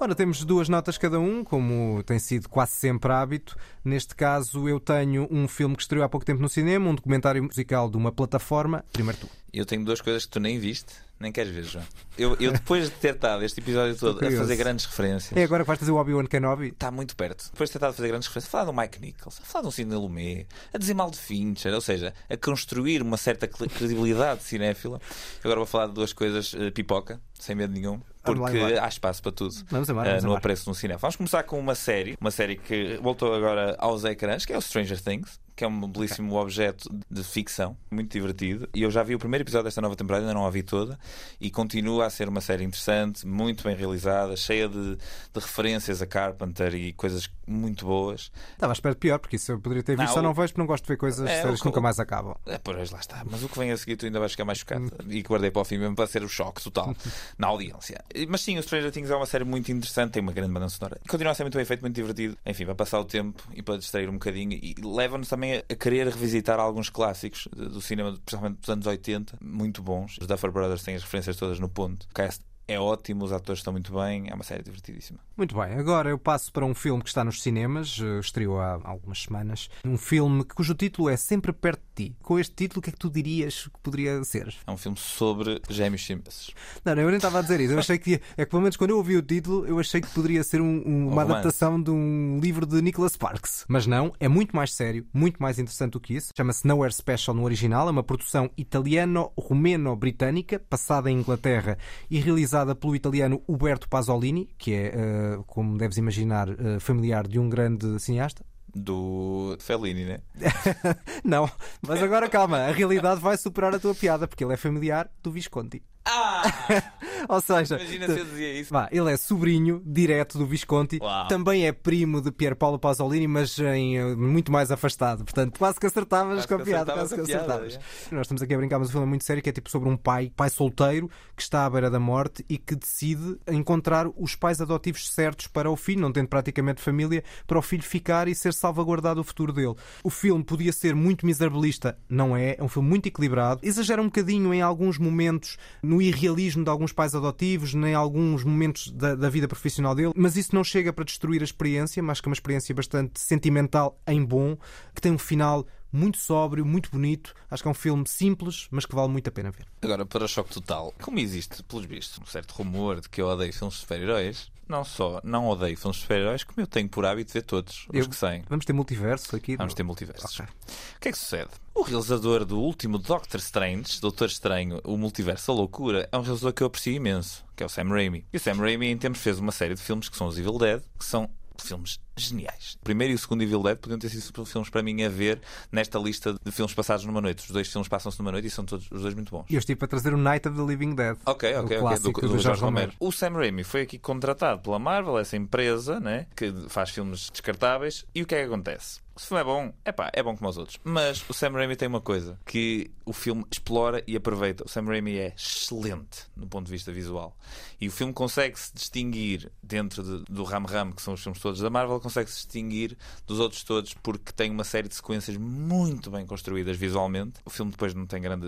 Ora, 0.00 0.14
temos 0.14 0.44
duas 0.44 0.68
notas 0.68 0.96
cada 0.96 1.18
um, 1.18 1.42
como 1.42 2.04
tem 2.04 2.20
sido 2.20 2.48
quase 2.48 2.72
sempre 2.72 3.12
hábito. 3.12 3.56
Neste 3.84 4.14
caso, 4.14 4.68
eu 4.68 4.78
tenho 4.78 5.26
um 5.28 5.48
filme 5.48 5.74
que 5.74 5.82
estreou 5.82 6.04
há 6.04 6.08
pouco 6.08 6.24
tempo 6.24 6.40
no 6.40 6.48
cinema, 6.48 6.88
um 6.88 6.94
documentário 6.94 7.42
musical 7.42 7.90
de 7.90 7.96
uma 7.96 8.12
plataforma. 8.12 8.84
Primeiro 8.92 9.18
tu. 9.18 9.28
Eu 9.52 9.64
tenho 9.64 9.84
duas 9.84 10.00
coisas 10.00 10.26
que 10.26 10.30
tu 10.32 10.40
nem 10.40 10.58
viste, 10.58 10.92
nem 11.18 11.32
queres 11.32 11.50
ver, 11.52 11.64
João. 11.64 11.84
Eu, 12.18 12.36
eu 12.38 12.52
depois 12.52 12.84
de 12.84 12.90
ter 12.96 13.14
estado 13.14 13.42
este 13.42 13.60
episódio 13.60 13.96
todo 13.96 14.24
a 14.24 14.30
fazer 14.30 14.56
grandes 14.56 14.84
referências. 14.84 15.36
É 15.36 15.42
agora 15.42 15.62
que 15.64 15.66
vais 15.66 15.78
fazer 15.80 15.90
o 15.90 15.96
Obi-Wan 15.96 16.26
Kenobi? 16.26 16.68
Está 16.68 16.90
muito 16.90 17.16
perto. 17.16 17.50
Depois 17.50 17.68
de 17.70 17.72
ter 17.72 17.78
estado 17.78 17.90
a 17.90 17.92
fazer 17.94 18.08
grandes 18.08 18.28
referências, 18.28 18.48
a 18.48 18.58
falar 18.58 18.64
do 18.70 18.72
Mike 18.74 19.00
Nichols, 19.00 19.40
a 19.42 19.44
falar 19.46 19.62
de 19.62 19.68
um 19.68 19.70
Sidney 19.70 19.96
Lumet, 19.98 20.46
a 20.72 20.76
dizer 20.78 20.92
mal 20.94 21.10
de 21.10 21.16
Fincher, 21.18 21.72
ou 21.72 21.80
seja, 21.80 22.12
a 22.28 22.36
construir 22.36 23.00
uma 23.00 23.16
certa 23.16 23.48
cre- 23.48 23.68
credibilidade 23.68 24.42
cinéfila. 24.44 25.00
Agora 25.42 25.56
vou 25.60 25.66
falar 25.66 25.86
de 25.86 25.94
duas 25.94 26.12
coisas 26.12 26.54
eh, 26.54 26.70
pipoca, 26.70 27.18
sem 27.32 27.56
medo 27.56 27.72
nenhum, 27.72 27.92
lá, 27.94 28.00
porque 28.22 28.58
há 28.58 28.86
espaço 28.88 29.22
para 29.22 29.32
tudo 29.32 29.54
Vamos 29.70 29.88
embora, 29.88 30.08
eh, 30.08 30.10
vamos 30.10 30.24
no 30.24 30.28
embora. 30.28 30.38
apreço 30.40 30.68
no 30.68 30.74
cinema. 30.74 30.98
Vamos 30.98 31.16
começar 31.16 31.42
com 31.44 31.58
uma 31.58 31.74
série, 31.74 32.16
uma 32.20 32.30
série 32.30 32.56
que 32.56 32.98
voltou 33.02 33.34
agora 33.34 33.74
aos 33.78 34.04
ecrãs, 34.04 34.44
que 34.44 34.52
é 34.52 34.58
o 34.58 34.60
Stranger 34.60 35.00
Things. 35.02 35.40
Que 35.58 35.64
é 35.64 35.66
um 35.68 35.88
belíssimo 35.88 36.36
objeto 36.36 36.88
de 37.10 37.24
ficção, 37.24 37.76
muito 37.90 38.12
divertido. 38.12 38.68
E 38.72 38.82
eu 38.84 38.92
já 38.92 39.02
vi 39.02 39.16
o 39.16 39.18
primeiro 39.18 39.42
episódio 39.42 39.64
desta 39.64 39.80
nova 39.80 39.96
temporada, 39.96 40.22
ainda 40.24 40.32
não 40.32 40.46
a 40.46 40.50
vi 40.50 40.62
toda. 40.62 40.96
E 41.40 41.50
continua 41.50 42.06
a 42.06 42.10
ser 42.10 42.28
uma 42.28 42.40
série 42.40 42.62
interessante, 42.62 43.26
muito 43.26 43.64
bem 43.64 43.74
realizada, 43.74 44.36
cheia 44.36 44.68
de, 44.68 44.94
de 44.94 45.00
referências 45.34 46.00
a 46.00 46.06
Carpenter 46.06 46.72
e 46.76 46.92
coisas 46.92 47.28
muito 47.44 47.84
boas. 47.86 48.30
Estava 48.52 48.70
à 48.70 48.74
espera 48.74 48.94
de 48.94 49.00
pior, 49.00 49.18
porque 49.18 49.34
isso 49.34 49.50
eu 49.50 49.58
poderia 49.60 49.82
ter 49.82 49.96
visto, 49.96 50.06
Não, 50.06 50.14
só 50.14 50.20
o- 50.20 50.22
não 50.22 50.32
vejo 50.32 50.48
porque 50.52 50.60
não 50.60 50.66
gosto 50.66 50.84
de 50.84 50.88
ver 50.90 50.96
coisas 50.96 51.28
É, 51.28 51.42
que 51.52 51.64
nunca 51.64 51.80
mais 51.80 51.98
acabam. 51.98 52.36
É, 52.46 52.56
pois 52.58 52.90
lá 52.92 53.00
está. 53.00 53.24
Mas 53.28 53.42
o 53.42 53.48
que 53.48 53.58
vem 53.58 53.72
a 53.72 53.76
seguir 53.76 53.96
tu 53.96 54.06
ainda 54.06 54.20
vais 54.20 54.30
ficar 54.30 54.44
mais 54.44 54.58
chocado. 54.58 54.92
E 55.08 55.24
que 55.24 55.28
guardei 55.28 55.50
para 55.50 55.62
o 55.62 55.64
fim 55.64 55.78
mesmo 55.78 55.96
para 55.96 56.06
ser 56.06 56.22
o 56.22 56.28
choque 56.28 56.62
total 56.62 56.94
na 57.36 57.48
audiência. 57.48 58.00
Mas 58.28 58.42
sim, 58.42 58.56
o 58.58 58.62
Stranger 58.62 58.92
Things 58.92 59.10
é 59.10 59.16
uma 59.16 59.26
série 59.26 59.42
muito 59.44 59.72
interessante, 59.72 60.12
tem 60.12 60.22
uma 60.22 60.32
grande 60.32 60.52
banda 60.52 60.68
sonora. 60.68 61.00
Continua 61.08 61.32
a 61.32 61.34
ser 61.34 61.42
muito 61.42 61.56
bem 61.56 61.64
feito, 61.64 61.80
muito 61.80 61.96
divertido. 61.96 62.36
Enfim, 62.46 62.64
vai 62.64 62.76
passar 62.76 63.00
o 63.00 63.04
tempo 63.04 63.42
e 63.54 63.60
para 63.60 63.76
distrair 63.76 64.08
um 64.08 64.12
bocadinho. 64.12 64.52
E 64.52 64.76
leva-nos 64.80 65.26
também 65.28 65.47
a- 65.56 65.64
a 65.68 65.74
querer 65.74 66.06
revisitar 66.06 66.58
alguns 66.60 66.90
clássicos 66.90 67.48
do 67.52 67.80
cinema, 67.80 68.12
principalmente 68.24 68.60
dos 68.60 68.68
anos 68.68 68.86
80, 68.86 69.36
muito 69.42 69.82
bons. 69.82 70.16
Os 70.20 70.26
Duffer 70.26 70.50
Brothers 70.50 70.82
têm 70.82 70.94
as 70.94 71.02
referências 71.02 71.36
todas 71.36 71.58
no 71.60 71.68
ponto. 71.68 72.04
O 72.10 72.14
cast 72.14 72.42
é 72.68 72.78
ótimo, 72.78 73.24
os 73.24 73.32
atores 73.32 73.60
estão 73.60 73.72
muito 73.72 73.92
bem. 73.92 74.28
É 74.28 74.34
uma 74.34 74.44
série 74.44 74.62
divertidíssima. 74.62 75.18
Muito 75.36 75.54
bem, 75.56 75.72
agora 75.74 76.10
eu 76.10 76.18
passo 76.18 76.52
para 76.52 76.64
um 76.66 76.74
filme 76.74 77.02
que 77.02 77.08
está 77.08 77.24
nos 77.24 77.42
cinemas, 77.42 77.98
eh, 78.00 78.20
estreou 78.20 78.60
há 78.60 78.78
algumas 78.84 79.22
semanas. 79.22 79.68
Um 79.84 79.96
filme 79.96 80.44
cujo 80.44 80.74
título 80.74 81.08
é 81.08 81.16
Sempre 81.16 81.52
Perto 81.52 81.80
de 81.96 82.10
Ti. 82.10 82.16
Com 82.22 82.38
este 82.38 82.54
título, 82.54 82.80
o 82.80 82.82
que 82.82 82.90
é 82.90 82.92
que 82.92 82.98
tu 82.98 83.08
dirias 83.10 83.64
que 83.72 83.80
poderia 83.82 84.22
ser? 84.24 84.54
É 84.66 84.70
um 84.70 84.76
filme 84.76 84.98
sobre 84.98 85.60
gêmeos 85.70 86.04
siameses. 86.04 86.50
Não, 86.84 86.94
não, 86.94 87.02
eu 87.02 87.08
nem 87.08 87.16
estava 87.16 87.38
a 87.38 87.42
dizer 87.42 87.60
isso. 87.60 87.72
Eu 87.72 87.78
achei 87.78 87.98
que. 87.98 88.20
É 88.36 88.44
que 88.44 88.50
pelo 88.50 88.62
menos 88.62 88.76
quando 88.76 88.90
eu 88.90 88.96
ouvi 88.98 89.16
o 89.16 89.22
título, 89.22 89.64
eu 89.66 89.78
achei 89.78 90.00
que 90.00 90.08
poderia 90.10 90.42
ser 90.44 90.60
um- 90.60 90.82
um- 90.86 91.06
uma 91.08 91.22
romance. 91.22 91.30
adaptação 91.32 91.82
de 91.82 91.90
um 91.90 92.38
livro 92.42 92.66
de 92.66 92.80
Nicholas 92.82 93.12
Sparks. 93.12 93.64
Mas 93.68 93.86
não, 93.86 94.12
é 94.20 94.28
muito 94.28 94.54
mais 94.54 94.74
sério, 94.74 95.06
muito 95.14 95.40
mais 95.42 95.58
interessante 95.58 95.92
do 95.92 96.00
que 96.00 96.14
isso. 96.14 96.32
Chama-se 96.36 96.66
Nowhere 96.66 96.92
Special 96.92 97.34
no 97.34 97.44
original. 97.44 97.88
É 97.88 97.90
uma 97.90 98.02
produção 98.02 98.50
italiano-romeno-britânica, 98.56 100.58
passada 100.58 101.10
em 101.10 101.18
Inglaterra 101.18 101.78
e 102.10 102.20
realizada 102.20 102.57
pelo 102.74 102.94
italiano 102.94 103.42
Uberto 103.46 103.88
Pasolini, 103.88 104.48
que 104.58 104.74
é, 104.74 104.86
eh, 104.94 105.38
como 105.46 105.76
deves 105.76 105.96
imaginar, 105.96 106.48
eh, 106.48 106.78
familiar 106.78 107.26
de 107.26 107.38
um 107.38 107.48
grande 107.48 107.98
cineasta. 107.98 108.44
Do 108.74 109.56
Fellini, 109.60 110.04
né? 110.04 110.20
não, 111.24 111.50
mas 111.80 112.02
agora 112.02 112.28
calma, 112.28 112.58
a 112.58 112.70
realidade 112.70 113.20
vai 113.20 113.36
superar 113.36 113.74
a 113.74 113.78
tua 113.78 113.94
piada, 113.94 114.28
porque 114.28 114.44
ele 114.44 114.52
é 114.52 114.56
familiar 114.56 115.10
do 115.22 115.32
Visconti. 115.32 115.82
Ou 117.28 117.40
seja, 117.40 117.76
Imagina 117.76 118.06
se 118.06 118.18
eu 118.18 118.24
dizia 118.24 118.60
isso. 118.60 118.72
Vá, 118.72 118.88
ele 118.90 119.12
é 119.12 119.16
sobrinho 119.16 119.82
direto 119.84 120.38
do 120.38 120.46
Visconti, 120.46 120.98
Uau. 121.00 121.28
também 121.28 121.66
é 121.66 121.72
primo 121.72 122.20
de 122.20 122.30
Pier 122.30 122.56
Paolo 122.56 122.78
Pasolini, 122.78 123.26
mas 123.26 123.58
em, 123.58 123.98
eh, 123.98 124.16
muito 124.16 124.50
mais 124.50 124.70
afastado. 124.70 125.24
Portanto, 125.24 125.58
quase 125.58 125.78
que 125.78 125.86
acertavas 125.86 126.46
Quase 126.46 126.48
com 126.48 126.54
a 126.54 126.58
piada. 126.60 126.92
Quase 126.92 127.14
que 127.14 127.22
piada, 127.22 127.42
acertavas. 127.42 127.80
Nós 128.10 128.22
estamos 128.22 128.42
aqui 128.42 128.54
a 128.54 128.56
brincar, 128.56 128.78
mas 128.78 128.88
o 128.88 128.92
filme 128.92 129.06
é 129.06 129.08
muito 129.08 129.24
sério, 129.24 129.42
que 129.42 129.50
é 129.50 129.52
tipo 129.52 129.70
sobre 129.70 129.88
um 129.88 129.96
pai, 129.96 130.32
pai 130.34 130.50
solteiro, 130.50 131.10
que 131.36 131.42
está 131.42 131.66
à 131.66 131.70
beira 131.70 131.90
da 131.90 132.00
morte 132.00 132.44
e 132.48 132.56
que 132.56 132.74
decide 132.74 133.38
encontrar 133.48 134.06
os 134.16 134.34
pais 134.34 134.60
adotivos 134.60 135.10
certos 135.10 135.46
para 135.46 135.70
o 135.70 135.76
filho, 135.76 136.00
não 136.00 136.12
tendo 136.12 136.28
praticamente 136.28 136.80
família, 136.80 137.22
para 137.46 137.58
o 137.58 137.62
filho 137.62 137.82
ficar 137.82 138.28
e 138.28 138.34
ser 138.34 138.54
salvaguardado 138.54 139.20
o 139.20 139.24
futuro 139.24 139.52
dele. 139.52 139.74
O 140.02 140.10
filme 140.10 140.42
podia 140.44 140.72
ser 140.72 140.94
muito 140.94 141.26
miserabilista, 141.26 141.98
não 142.08 142.36
é? 142.36 142.56
É 142.58 142.62
um 142.62 142.68
filme 142.68 142.88
muito 142.88 143.06
equilibrado, 143.06 143.60
exagera 143.62 144.00
um 144.00 144.06
bocadinho 144.06 144.54
em 144.54 144.62
alguns 144.62 144.98
momentos 144.98 145.58
no 145.82 145.97
irrealismo 146.02 146.64
de 146.64 146.70
alguns 146.70 146.92
pais 146.92 147.14
adotivos, 147.14 147.74
em 147.74 147.94
alguns 147.94 148.44
momentos 148.44 148.90
da, 148.90 149.14
da 149.14 149.28
vida 149.28 149.48
profissional 149.48 149.94
dele, 149.94 150.12
mas 150.16 150.36
isso 150.36 150.54
não 150.54 150.64
chega 150.64 150.92
para 150.92 151.04
destruir 151.04 151.40
a 151.40 151.44
experiência, 151.44 152.02
mas 152.02 152.20
que 152.20 152.28
é 152.28 152.30
uma 152.30 152.34
experiência 152.34 152.74
bastante 152.74 153.20
sentimental 153.20 154.00
em 154.06 154.24
bom, 154.24 154.56
que 154.94 155.00
tem 155.00 155.12
um 155.12 155.18
final 155.18 155.66
muito 155.92 156.18
sóbrio, 156.18 156.64
muito 156.64 156.90
bonito. 156.90 157.34
Acho 157.50 157.62
que 157.62 157.68
é 157.68 157.70
um 157.70 157.74
filme 157.74 158.06
simples, 158.06 158.68
mas 158.70 158.84
que 158.84 158.94
vale 158.94 159.08
muito 159.08 159.28
a 159.28 159.32
pena 159.32 159.50
ver. 159.50 159.66
Agora, 159.82 160.04
para 160.04 160.28
choque 160.28 160.52
total, 160.52 160.92
como 161.00 161.18
existe, 161.18 161.62
pelos 161.62 161.86
vistos, 161.86 162.18
um 162.18 162.26
certo 162.26 162.52
rumor 162.52 163.00
de 163.00 163.08
que 163.08 163.20
eu 163.20 163.26
odeio 163.26 163.52
filmes 163.52 163.76
super-heróis, 163.76 164.50
não 164.68 164.84
só 164.84 165.20
não 165.24 165.48
odeio 165.48 165.76
filmes 165.76 165.96
de 165.96 166.02
super-heróis, 166.02 166.44
como 166.44 166.60
eu 166.60 166.66
tenho 166.66 166.88
por 166.88 167.04
hábito 167.04 167.32
ver 167.32 167.42
todos 167.42 167.86
os 167.88 167.94
Eu- 168.00 168.08
que 168.08 168.14
saem. 168.16 168.42
Vamos 168.48 168.64
ter 168.64 168.72
multiverso 168.72 169.34
aqui? 169.34 169.56
Vamos 169.56 169.74
ter 169.74 169.82
multiversos. 169.82 170.38
O 170.40 171.00
que 171.00 171.08
é 171.08 171.12
que 171.12 171.18
sucede? 171.18 171.50
O 171.74 171.82
realizador 171.82 172.44
do 172.44 172.58
último 172.60 172.98
Doctor 172.98 173.38
Strange, 173.40 174.00
Doutor 174.00 174.26
Estranho, 174.26 174.80
o 174.84 174.96
Multiverso 174.96 175.46
da 175.48 175.52
Loucura, 175.54 176.08
é 176.10 176.16
um 176.18 176.22
realizador 176.22 176.52
que 176.52 176.62
eu 176.62 176.66
aprecio 176.66 176.92
imenso, 176.92 177.44
que 177.56 177.62
é 177.62 177.66
o 177.66 177.68
Sam 177.68 177.84
Raimi. 177.88 178.26
E 178.32 178.36
o 178.36 178.40
Sam 178.40 178.54
Raimi, 178.54 178.88
em 178.88 178.98
tempos, 178.98 179.20
fez 179.20 179.38
uma 179.38 179.52
série 179.52 179.74
de 179.74 179.80
filmes 179.80 180.08
que 180.08 180.16
são 180.16 180.26
os 180.26 180.38
Evil 180.38 180.58
Dead, 180.58 180.82
que 180.98 181.04
são 181.04 181.30
filmes 181.64 182.00
geniais. 182.16 182.76
O 182.80 182.84
primeiro 182.84 183.12
e 183.12 183.14
o 183.14 183.18
segundo 183.18 183.42
Evil 183.42 183.62
Dead 183.62 183.76
podiam 183.76 183.98
ter 183.98 184.08
sido 184.08 184.44
filmes 184.44 184.68
para 184.70 184.82
mim 184.82 185.02
a 185.02 185.08
ver 185.08 185.40
nesta 185.70 185.98
lista 185.98 186.34
de 186.44 186.52
filmes 186.52 186.74
passados 186.74 187.04
numa 187.04 187.20
noite. 187.20 187.44
Os 187.44 187.50
dois 187.50 187.68
filmes 187.68 187.88
passam-se 187.88 188.18
numa 188.18 188.32
noite 188.32 188.46
e 188.46 188.50
são 188.50 188.64
todos 188.64 188.88
os 188.90 189.02
dois 189.02 189.14
muito 189.14 189.30
bons. 189.30 189.44
E 189.48 189.54
eu 189.54 189.58
estive 189.58 189.78
para 189.78 189.88
trazer 189.88 190.12
o 190.14 190.18
Night 190.18 190.48
of 190.48 190.56
the 190.56 190.64
Living 190.64 190.94
Dead. 190.94 191.16
Ok, 191.26 191.48
ok, 191.54 191.60
ok. 191.60 191.78
clássico 191.78 192.20
Do, 192.20 192.28
do, 192.28 192.32
do 192.34 192.38
Jorge 192.40 192.60
Romero. 192.60 192.92
O 192.98 193.12
Sam 193.12 193.30
Raimi 193.30 193.64
foi 193.64 193.82
aqui 193.82 193.98
contratado 193.98 194.60
pela 194.60 194.78
Marvel, 194.78 195.18
essa 195.18 195.36
empresa, 195.36 196.00
né? 196.00 196.26
Que 196.34 196.52
faz 196.68 196.90
filmes 196.90 197.30
descartáveis. 197.30 198.04
E 198.14 198.22
o 198.22 198.26
que 198.26 198.34
é 198.34 198.40
que 198.40 198.46
acontece? 198.46 199.00
O 199.18 199.20
filme 199.20 199.40
é 199.40 199.44
bom, 199.44 199.72
é 199.84 199.90
pá, 199.90 200.10
é 200.14 200.22
bom 200.22 200.36
como 200.36 200.48
os 200.48 200.56
outros. 200.56 200.78
Mas 200.84 201.28
o 201.28 201.34
Sam 201.34 201.50
Raimi 201.50 201.74
tem 201.74 201.88
uma 201.88 202.00
coisa 202.00 202.38
que 202.46 202.88
o 203.04 203.12
filme 203.12 203.44
explora 203.50 204.00
e 204.06 204.14
aproveita. 204.16 204.64
O 204.64 204.68
Sam 204.68 204.84
Raimi 204.84 205.18
é 205.18 205.34
excelente 205.36 206.26
no 206.36 206.46
ponto 206.46 206.66
de 206.66 206.70
vista 206.72 206.92
visual. 206.92 207.36
E 207.80 207.88
o 207.88 207.90
filme 207.90 208.12
consegue 208.12 208.56
se 208.58 208.72
distinguir 208.72 209.50
dentro 209.60 210.02
de- 210.04 210.24
do 210.32 210.44
Ram 210.44 210.62
Ram, 210.64 210.92
que 210.92 211.02
são 211.02 211.14
os 211.14 211.20
filmes 211.22 211.40
todos 211.42 211.60
da 211.60 211.68
Marvel, 211.68 211.98
consegue 212.00 212.30
se 212.30 212.36
distinguir 212.36 212.96
dos 213.26 213.40
outros 213.40 213.64
todos 213.64 213.92
porque 213.94 214.32
tem 214.32 214.52
uma 214.52 214.62
série 214.64 214.86
de 214.88 214.94
sequências 214.94 215.36
muito 215.36 216.10
bem 216.12 216.24
construídas 216.24 216.76
visualmente. 216.76 217.40
O 217.44 217.50
filme 217.50 217.72
depois 217.72 217.92
não 217.94 218.06
tem 218.06 218.22
grande 218.22 218.46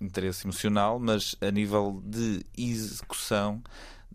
interesse 0.00 0.46
emocional, 0.46 1.00
mas 1.00 1.34
a 1.40 1.50
nível 1.50 2.00
de 2.04 2.46
execução 2.56 3.60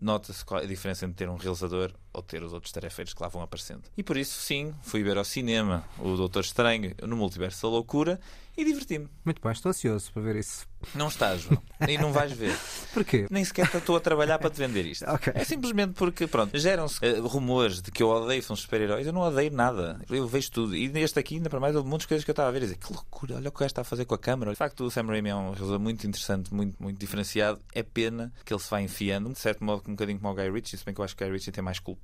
nota-se 0.00 0.44
é 0.52 0.56
a 0.58 0.64
diferença 0.66 1.04
entre 1.04 1.16
ter 1.26 1.28
um 1.28 1.36
realizador 1.36 1.92
ou 2.12 2.22
ter 2.22 2.42
os 2.42 2.52
outros 2.52 2.72
tarefeiros 2.72 3.14
que 3.14 3.22
lá 3.22 3.28
vão 3.28 3.42
aparecendo. 3.42 3.82
E 3.96 4.02
por 4.02 4.16
isso, 4.16 4.40
sim, 4.40 4.74
fui 4.82 5.02
ver 5.02 5.16
ao 5.18 5.24
cinema 5.24 5.84
o 5.98 6.16
Doutor 6.16 6.42
Estranho 6.42 6.94
no 7.02 7.16
Multiverso 7.16 7.62
da 7.62 7.68
Loucura 7.68 8.20
e 8.58 8.64
diverti-me. 8.64 9.08
Muito 9.24 9.40
bem, 9.40 9.52
estou 9.52 9.70
ansioso 9.70 10.10
para 10.12 10.20
ver 10.20 10.34
isso. 10.34 10.66
Não 10.92 11.06
estás, 11.06 11.42
João. 11.42 11.62
E 11.88 11.96
não 11.96 12.12
vais 12.12 12.32
ver. 12.32 12.56
Porquê? 12.92 13.28
Nem 13.30 13.44
sequer 13.44 13.72
estou 13.72 13.96
a 13.96 14.00
trabalhar 14.00 14.36
para 14.40 14.50
te 14.50 14.58
vender 14.58 14.84
isto. 14.84 15.04
Ok. 15.08 15.32
É 15.34 15.44
simplesmente 15.44 15.94
porque, 15.94 16.26
pronto, 16.26 16.56
geram-se 16.58 16.98
eh, 17.04 17.18
rumores 17.20 17.80
de 17.80 17.90
que 17.90 18.02
eu 18.02 18.08
odeio 18.08 18.42
filmes 18.42 18.60
super-heróis. 18.60 19.06
Eu 19.06 19.12
não 19.12 19.22
odeio 19.22 19.52
nada. 19.52 20.00
Eu 20.10 20.26
vejo 20.26 20.50
tudo. 20.50 20.76
E 20.76 20.88
neste 20.88 21.18
aqui, 21.18 21.36
ainda 21.36 21.48
para 21.48 21.60
mais, 21.60 21.74
houve 21.74 21.88
muitas 21.88 22.06
coisas 22.06 22.24
que 22.24 22.30
eu 22.30 22.32
estava 22.32 22.48
a 22.48 22.52
ver 22.52 22.58
e 22.58 22.60
dizer 22.62 22.78
que 22.78 22.92
loucura, 22.92 23.36
olha 23.36 23.48
o 23.48 23.52
que 23.52 23.58
o 23.58 23.60
gajo 23.60 23.66
está 23.66 23.82
a 23.82 23.84
fazer 23.84 24.04
com 24.04 24.14
a 24.14 24.18
câmera. 24.18 24.50
De 24.50 24.56
facto, 24.56 24.84
o 24.84 24.90
Sam 24.90 25.06
Raimi 25.06 25.28
é 25.30 25.34
um 25.34 25.50
realizador 25.50 25.78
muito 25.78 26.06
interessante, 26.06 26.52
muito, 26.52 26.80
muito 26.82 26.98
diferenciado. 26.98 27.60
É 27.72 27.82
pena 27.82 28.32
que 28.44 28.52
ele 28.52 28.60
se 28.60 28.70
vai 28.70 28.82
enfiando, 28.82 29.32
de 29.32 29.38
certo 29.38 29.64
modo, 29.64 29.82
um 29.88 29.92
bocadinho 29.92 30.18
como 30.18 30.32
o 30.32 30.34
Guy 30.36 30.50
Ritchie, 30.50 30.76
se 30.76 30.84
bem 30.84 30.94
que 30.94 31.00
eu 31.00 31.04
acho 31.04 31.16
que 31.16 31.22
o 31.22 31.26
Guy 31.26 31.34
Ritchie 31.34 31.52
tem 31.52 31.62
mais 31.62 31.78
culpa. 31.78 31.97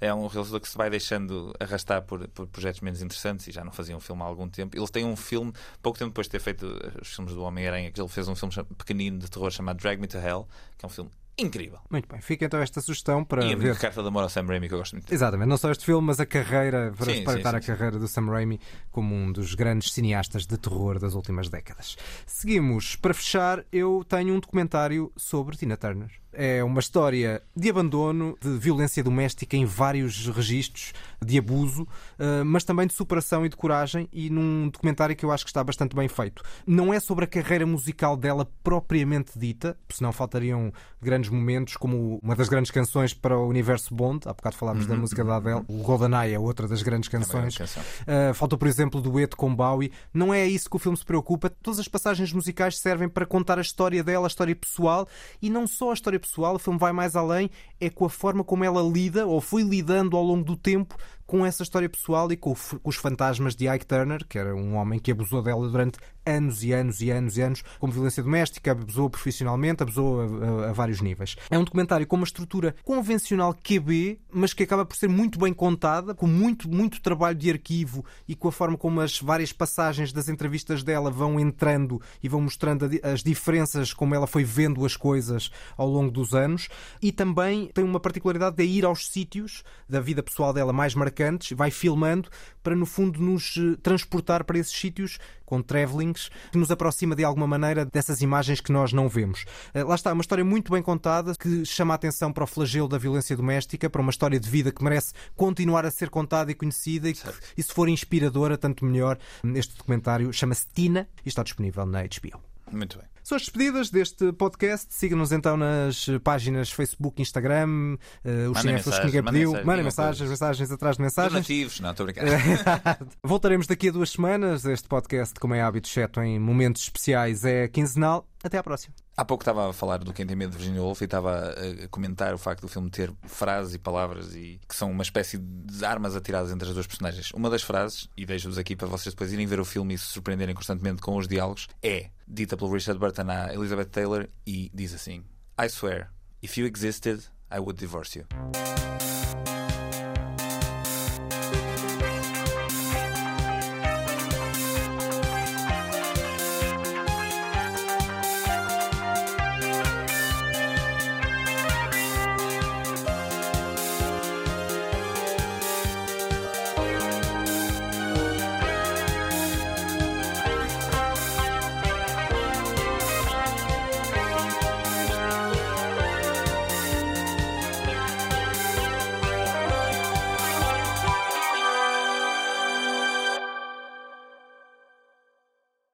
É 0.00 0.12
um 0.14 0.26
realizador 0.26 0.60
que 0.60 0.68
se 0.68 0.76
vai 0.76 0.88
deixando 0.90 1.52
arrastar 1.60 2.02
por, 2.02 2.26
por 2.28 2.46
projetos 2.46 2.80
menos 2.80 3.02
interessantes 3.02 3.46
e 3.48 3.52
já 3.52 3.64
não 3.64 3.72
fazia 3.72 3.96
um 3.96 4.00
filme 4.00 4.22
há 4.22 4.24
algum 4.24 4.48
tempo. 4.48 4.76
Ele 4.76 4.88
tem 4.88 5.04
um 5.04 5.16
filme, 5.16 5.52
pouco 5.82 5.98
tempo 5.98 6.10
depois 6.10 6.26
de 6.26 6.30
ter 6.32 6.40
feito 6.40 6.66
os 7.00 7.14
filmes 7.14 7.34
do 7.34 7.42
Homem-Aranha, 7.42 7.90
que 7.90 8.00
ele 8.00 8.08
fez 8.08 8.28
um 8.28 8.34
filme 8.34 8.54
pequenino 8.76 9.18
de 9.18 9.30
terror 9.30 9.50
chamado 9.50 9.76
Drag 9.78 10.00
Me 10.00 10.06
to 10.06 10.18
Hell, 10.18 10.46
que 10.78 10.84
é 10.84 10.86
um 10.86 10.90
filme 10.90 11.10
incrível. 11.38 11.78
Muito 11.90 12.06
bem, 12.08 12.20
fica 12.20 12.44
então 12.44 12.60
esta 12.60 12.80
sugestão 12.80 13.24
para 13.24 13.42
E 13.44 13.54
a 13.54 13.56
ver. 13.56 13.76
carta 13.78 14.02
de 14.02 14.06
amor 14.08 14.22
ao 14.22 14.28
Sam 14.28 14.44
Raimi, 14.46 14.68
que 14.68 14.74
eu 14.74 14.78
gosto 14.78 14.92
muito. 14.92 15.12
Exatamente, 15.12 15.48
não 15.48 15.56
só 15.56 15.70
este 15.70 15.84
filme, 15.84 16.06
mas 16.06 16.20
a 16.20 16.26
carreira, 16.26 16.92
para 16.96 17.06
Sim, 17.06 17.18
espreitar 17.20 17.52
sim, 17.52 17.58
a 17.58 17.60
sim, 17.62 17.66
carreira 17.68 17.98
do 17.98 18.06
Sam 18.06 18.26
Raimi 18.26 18.60
como 18.90 19.14
um 19.14 19.32
dos 19.32 19.54
grandes 19.54 19.92
cineastas 19.92 20.46
de 20.46 20.58
terror 20.58 20.98
das 20.98 21.14
últimas 21.14 21.48
décadas. 21.48 21.96
Seguimos. 22.26 22.96
Para 22.96 23.14
fechar, 23.14 23.64
eu 23.72 24.04
tenho 24.06 24.34
um 24.34 24.40
documentário 24.40 25.10
sobre 25.16 25.56
Tina 25.56 25.76
Turner. 25.76 26.10
É 26.32 26.64
uma 26.64 26.80
história 26.80 27.42
de 27.54 27.68
abandono, 27.70 28.36
de 28.40 28.48
violência 28.58 29.02
doméstica 29.04 29.56
em 29.56 29.64
vários 29.64 30.26
registros, 30.28 30.92
de 31.24 31.38
abuso, 31.38 31.86
eh, 32.18 32.42
mas 32.44 32.64
também 32.64 32.86
de 32.86 32.94
superação 32.94 33.44
e 33.44 33.48
de 33.48 33.56
coragem, 33.56 34.08
e 34.12 34.30
num 34.30 34.68
documentário 34.68 35.14
que 35.14 35.24
eu 35.24 35.30
acho 35.30 35.44
que 35.44 35.50
está 35.50 35.62
bastante 35.62 35.94
bem 35.94 36.08
feito. 36.08 36.42
Não 36.66 36.92
é 36.92 36.98
sobre 36.98 37.24
a 37.24 37.28
carreira 37.28 37.66
musical 37.66 38.16
dela 38.16 38.48
propriamente 38.64 39.38
dita, 39.38 39.76
senão 39.90 40.12
faltariam 40.12 40.72
grandes 41.00 41.30
momentos, 41.30 41.76
como 41.76 42.18
uma 42.22 42.34
das 42.34 42.48
grandes 42.48 42.70
canções 42.70 43.12
para 43.12 43.36
o 43.38 43.46
universo 43.48 43.94
Bond. 43.94 44.26
Há 44.28 44.32
bocado 44.32 44.56
falámos 44.56 44.86
da 44.86 44.94
Uhum, 44.94 45.00
música 45.00 45.24
da 45.24 45.36
Adele. 45.36 45.62
O 45.68 45.82
GoldenEye 45.82 46.34
é 46.34 46.38
outra 46.38 46.66
das 46.66 46.82
grandes 46.82 47.08
canções. 47.08 47.56
canção. 47.56 47.82
Uh, 48.02 48.34
faltou, 48.34 48.58
por 48.58 48.68
exemplo, 48.68 49.00
o 49.00 49.02
dueto 49.02 49.36
com 49.36 49.54
Bowie. 49.54 49.92
Não 50.14 50.32
é 50.32 50.46
isso 50.46 50.68
que 50.70 50.76
o 50.76 50.78
filme 50.78 50.96
se 50.96 51.04
preocupa. 51.04 51.50
Todas 51.50 51.78
as 51.80 51.88
passagens 51.88 52.32
musicais 52.32 52.78
servem 52.78 53.08
para 53.08 53.26
contar 53.26 53.58
a 53.58 53.62
história 53.62 54.02
dela, 54.02 54.26
a 54.26 54.28
história 54.28 54.54
pessoal, 54.56 55.06
e 55.40 55.50
não 55.50 55.66
só 55.66 55.90
a 55.90 55.94
história 55.94 56.18
pessoal, 56.22 56.54
o 56.54 56.58
filme 56.58 56.78
vai 56.78 56.92
mais 56.92 57.14
além, 57.14 57.50
é 57.80 57.90
com 57.90 58.04
a 58.04 58.10
forma 58.10 58.42
como 58.42 58.64
ela 58.64 58.80
lida, 58.82 59.26
ou 59.26 59.40
foi 59.40 59.62
lidando 59.62 60.16
ao 60.16 60.22
longo 60.22 60.44
do 60.44 60.56
tempo, 60.56 60.96
com 61.32 61.46
essa 61.46 61.62
história 61.62 61.88
pessoal 61.88 62.30
e 62.30 62.36
com, 62.36 62.54
com 62.54 62.90
os 62.90 62.96
fantasmas 62.96 63.56
de 63.56 63.66
Ike 63.66 63.86
Turner, 63.86 64.22
que 64.28 64.36
era 64.38 64.54
um 64.54 64.74
homem 64.76 64.98
que 64.98 65.10
abusou 65.10 65.40
dela 65.40 65.66
durante 65.66 65.98
anos 66.26 66.62
e 66.62 66.72
anos 66.72 67.00
e 67.00 67.10
anos 67.10 67.38
e 67.38 67.40
anos, 67.40 67.62
como 67.80 67.90
violência 67.90 68.22
doméstica, 68.22 68.72
abusou 68.72 69.08
profissionalmente, 69.08 69.82
abusou 69.82 70.20
a, 70.20 70.24
a- 70.66 70.68
a 70.68 70.72
vários 70.74 71.00
níveis. 71.00 71.34
É 71.50 71.58
um 71.58 71.64
documentário 71.64 72.06
com 72.06 72.16
uma 72.16 72.24
estrutura 72.26 72.74
convencional 72.84 73.54
QB, 73.54 74.20
mas 74.30 74.52
que 74.52 74.62
acaba 74.62 74.84
por 74.84 74.94
ser 74.94 75.08
muito 75.08 75.38
bem 75.38 75.54
contada, 75.54 76.14
com 76.14 76.26
muito, 76.26 76.68
muito 76.70 77.00
trabalho 77.00 77.34
de 77.38 77.50
arquivo 77.50 78.04
e 78.28 78.34
com 78.36 78.48
a 78.48 78.52
forma 78.52 78.76
como 78.76 79.00
as 79.00 79.18
várias 79.18 79.54
passagens 79.54 80.12
das 80.12 80.28
entrevistas 80.28 80.82
dela 80.84 81.10
vão 81.10 81.40
entrando 81.40 81.98
e 82.22 82.28
vão 82.28 82.42
mostrando 82.42 82.88
as 83.02 83.22
diferenças, 83.22 83.94
como 83.94 84.14
ela 84.14 84.26
foi 84.26 84.44
vendo 84.44 84.84
as 84.84 84.96
coisas 84.98 85.50
ao 85.78 85.88
longo 85.88 86.10
dos 86.10 86.34
anos. 86.34 86.68
E 87.00 87.10
também 87.10 87.70
tem 87.72 87.82
uma 87.82 87.98
particularidade 87.98 88.56
de 88.56 88.64
ir 88.64 88.84
aos 88.84 89.08
sítios 89.08 89.64
da 89.88 89.98
vida 89.98 90.22
pessoal 90.22 90.52
dela 90.52 90.74
mais 90.74 90.94
marcantes, 91.22 91.56
vai 91.56 91.70
filmando 91.70 92.28
para, 92.62 92.74
no 92.74 92.86
fundo, 92.86 93.20
nos 93.20 93.56
eh, 93.56 93.76
transportar 93.82 94.44
para 94.44 94.58
esses 94.58 94.72
sítios 94.72 95.18
com 95.44 95.60
travelings, 95.60 96.30
que 96.50 96.58
nos 96.58 96.70
aproxima 96.70 97.14
de 97.14 97.24
alguma 97.24 97.46
maneira 97.46 97.84
dessas 97.84 98.22
imagens 98.22 98.60
que 98.60 98.72
nós 98.72 98.92
não 98.92 99.08
vemos. 99.08 99.44
Eh, 99.74 99.82
Lá 99.84 99.94
está, 99.94 100.12
uma 100.12 100.20
história 100.20 100.44
muito 100.44 100.72
bem 100.72 100.82
contada 100.82 101.34
que 101.34 101.64
chama 101.64 101.94
a 101.94 101.96
atenção 101.96 102.32
para 102.32 102.44
o 102.44 102.46
flagelo 102.46 102.88
da 102.88 102.98
violência 102.98 103.36
doméstica, 103.36 103.90
para 103.90 104.00
uma 104.00 104.10
história 104.10 104.38
de 104.38 104.48
vida 104.48 104.72
que 104.72 104.82
merece 104.82 105.12
continuar 105.36 105.84
a 105.84 105.90
ser 105.90 106.10
contada 106.10 106.50
e 106.50 106.54
conhecida 106.54 107.08
e 107.08 107.14
que, 107.14 107.22
e 107.56 107.62
se 107.62 107.72
for 107.72 107.88
inspiradora, 107.88 108.56
tanto 108.56 108.84
melhor. 108.84 109.18
Este 109.54 109.76
documentário 109.76 110.32
chama-se 110.32 110.66
Tina 110.72 111.08
e 111.24 111.28
está 111.28 111.42
disponível 111.42 111.86
na 111.86 112.02
HBO. 112.02 112.40
Muito 112.70 112.98
bem. 112.98 113.11
São 113.22 113.36
as 113.36 113.42
despedidas 113.42 113.90
deste 113.90 114.32
podcast. 114.32 114.92
Siga-nos 114.92 115.30
então 115.32 115.56
nas 115.56 116.06
páginas 116.24 116.70
Facebook, 116.70 117.22
Instagram, 117.22 117.96
eh, 118.24 118.48
os 118.48 118.60
cinéfilos 118.60 118.98
que 118.98 119.06
ninguém 119.06 119.22
pediu. 119.22 119.64
Mandem 119.64 119.84
mensagens, 119.84 120.28
mensagens 120.28 120.70
atrás 120.70 120.96
de 120.96 121.02
mensagens. 121.02 121.32
Donativos, 121.32 121.80
não, 121.80 121.90
estou 121.90 122.04
a 122.04 122.06
brincar. 122.06 122.26
Voltaremos 123.22 123.66
daqui 123.66 123.88
a 123.88 123.92
duas 123.92 124.10
semanas. 124.10 124.64
Este 124.64 124.88
podcast, 124.88 125.38
como 125.38 125.54
é 125.54 125.62
hábito, 125.62 125.88
exceto 125.88 126.20
em 126.20 126.38
momentos 126.38 126.82
especiais, 126.82 127.44
é 127.44 127.68
quinzenal. 127.68 128.26
Até 128.42 128.58
à 128.58 128.62
próxima. 128.62 128.94
Há 129.16 129.24
pouco 129.24 129.42
estava 129.42 129.70
a 129.70 129.72
falar 129.72 129.98
do 129.98 130.12
Quem 130.12 130.26
Tem 130.26 130.34
Medo 130.34 130.50
de 130.50 130.58
Virginia 130.58 130.82
Woolf 130.82 131.00
e 131.00 131.04
estava 131.04 131.54
a 131.84 131.88
comentar 131.88 132.34
o 132.34 132.38
facto 132.38 132.62
do 132.62 132.68
filme 132.68 132.90
ter 132.90 133.12
frases 133.24 133.74
e 133.74 133.78
palavras 133.78 134.34
e 134.34 134.60
que 134.68 134.74
são 134.74 134.90
uma 134.90 135.02
espécie 135.02 135.38
de 135.38 135.84
armas 135.84 136.16
atiradas 136.16 136.50
entre 136.50 136.68
as 136.68 136.74
duas 136.74 136.86
personagens. 136.86 137.30
Uma 137.32 137.48
das 137.48 137.62
frases, 137.62 138.08
e 138.16 138.26
deixo-vos 138.26 138.58
aqui 138.58 138.74
para 138.74 138.88
vocês 138.88 139.14
depois 139.14 139.32
irem 139.32 139.46
ver 139.46 139.60
o 139.60 139.64
filme 139.64 139.94
e 139.94 139.98
se 139.98 140.06
surpreenderem 140.06 140.54
constantemente 140.54 141.00
com 141.00 141.16
os 141.16 141.28
diálogos, 141.28 141.68
é 141.82 142.10
dita 142.26 142.56
pelo 142.56 142.72
Richard 142.72 142.98
Burton 142.98 143.30
à 143.30 143.54
Elizabeth 143.54 143.86
Taylor 143.86 144.28
e 144.46 144.70
diz 144.74 144.94
assim: 144.94 145.24
I 145.60 145.68
swear, 145.68 146.10
if 146.42 146.56
you 146.58 146.66
existed, 146.66 147.22
I 147.50 147.58
would 147.58 147.78
divorce 147.78 148.18
you. 148.18 148.26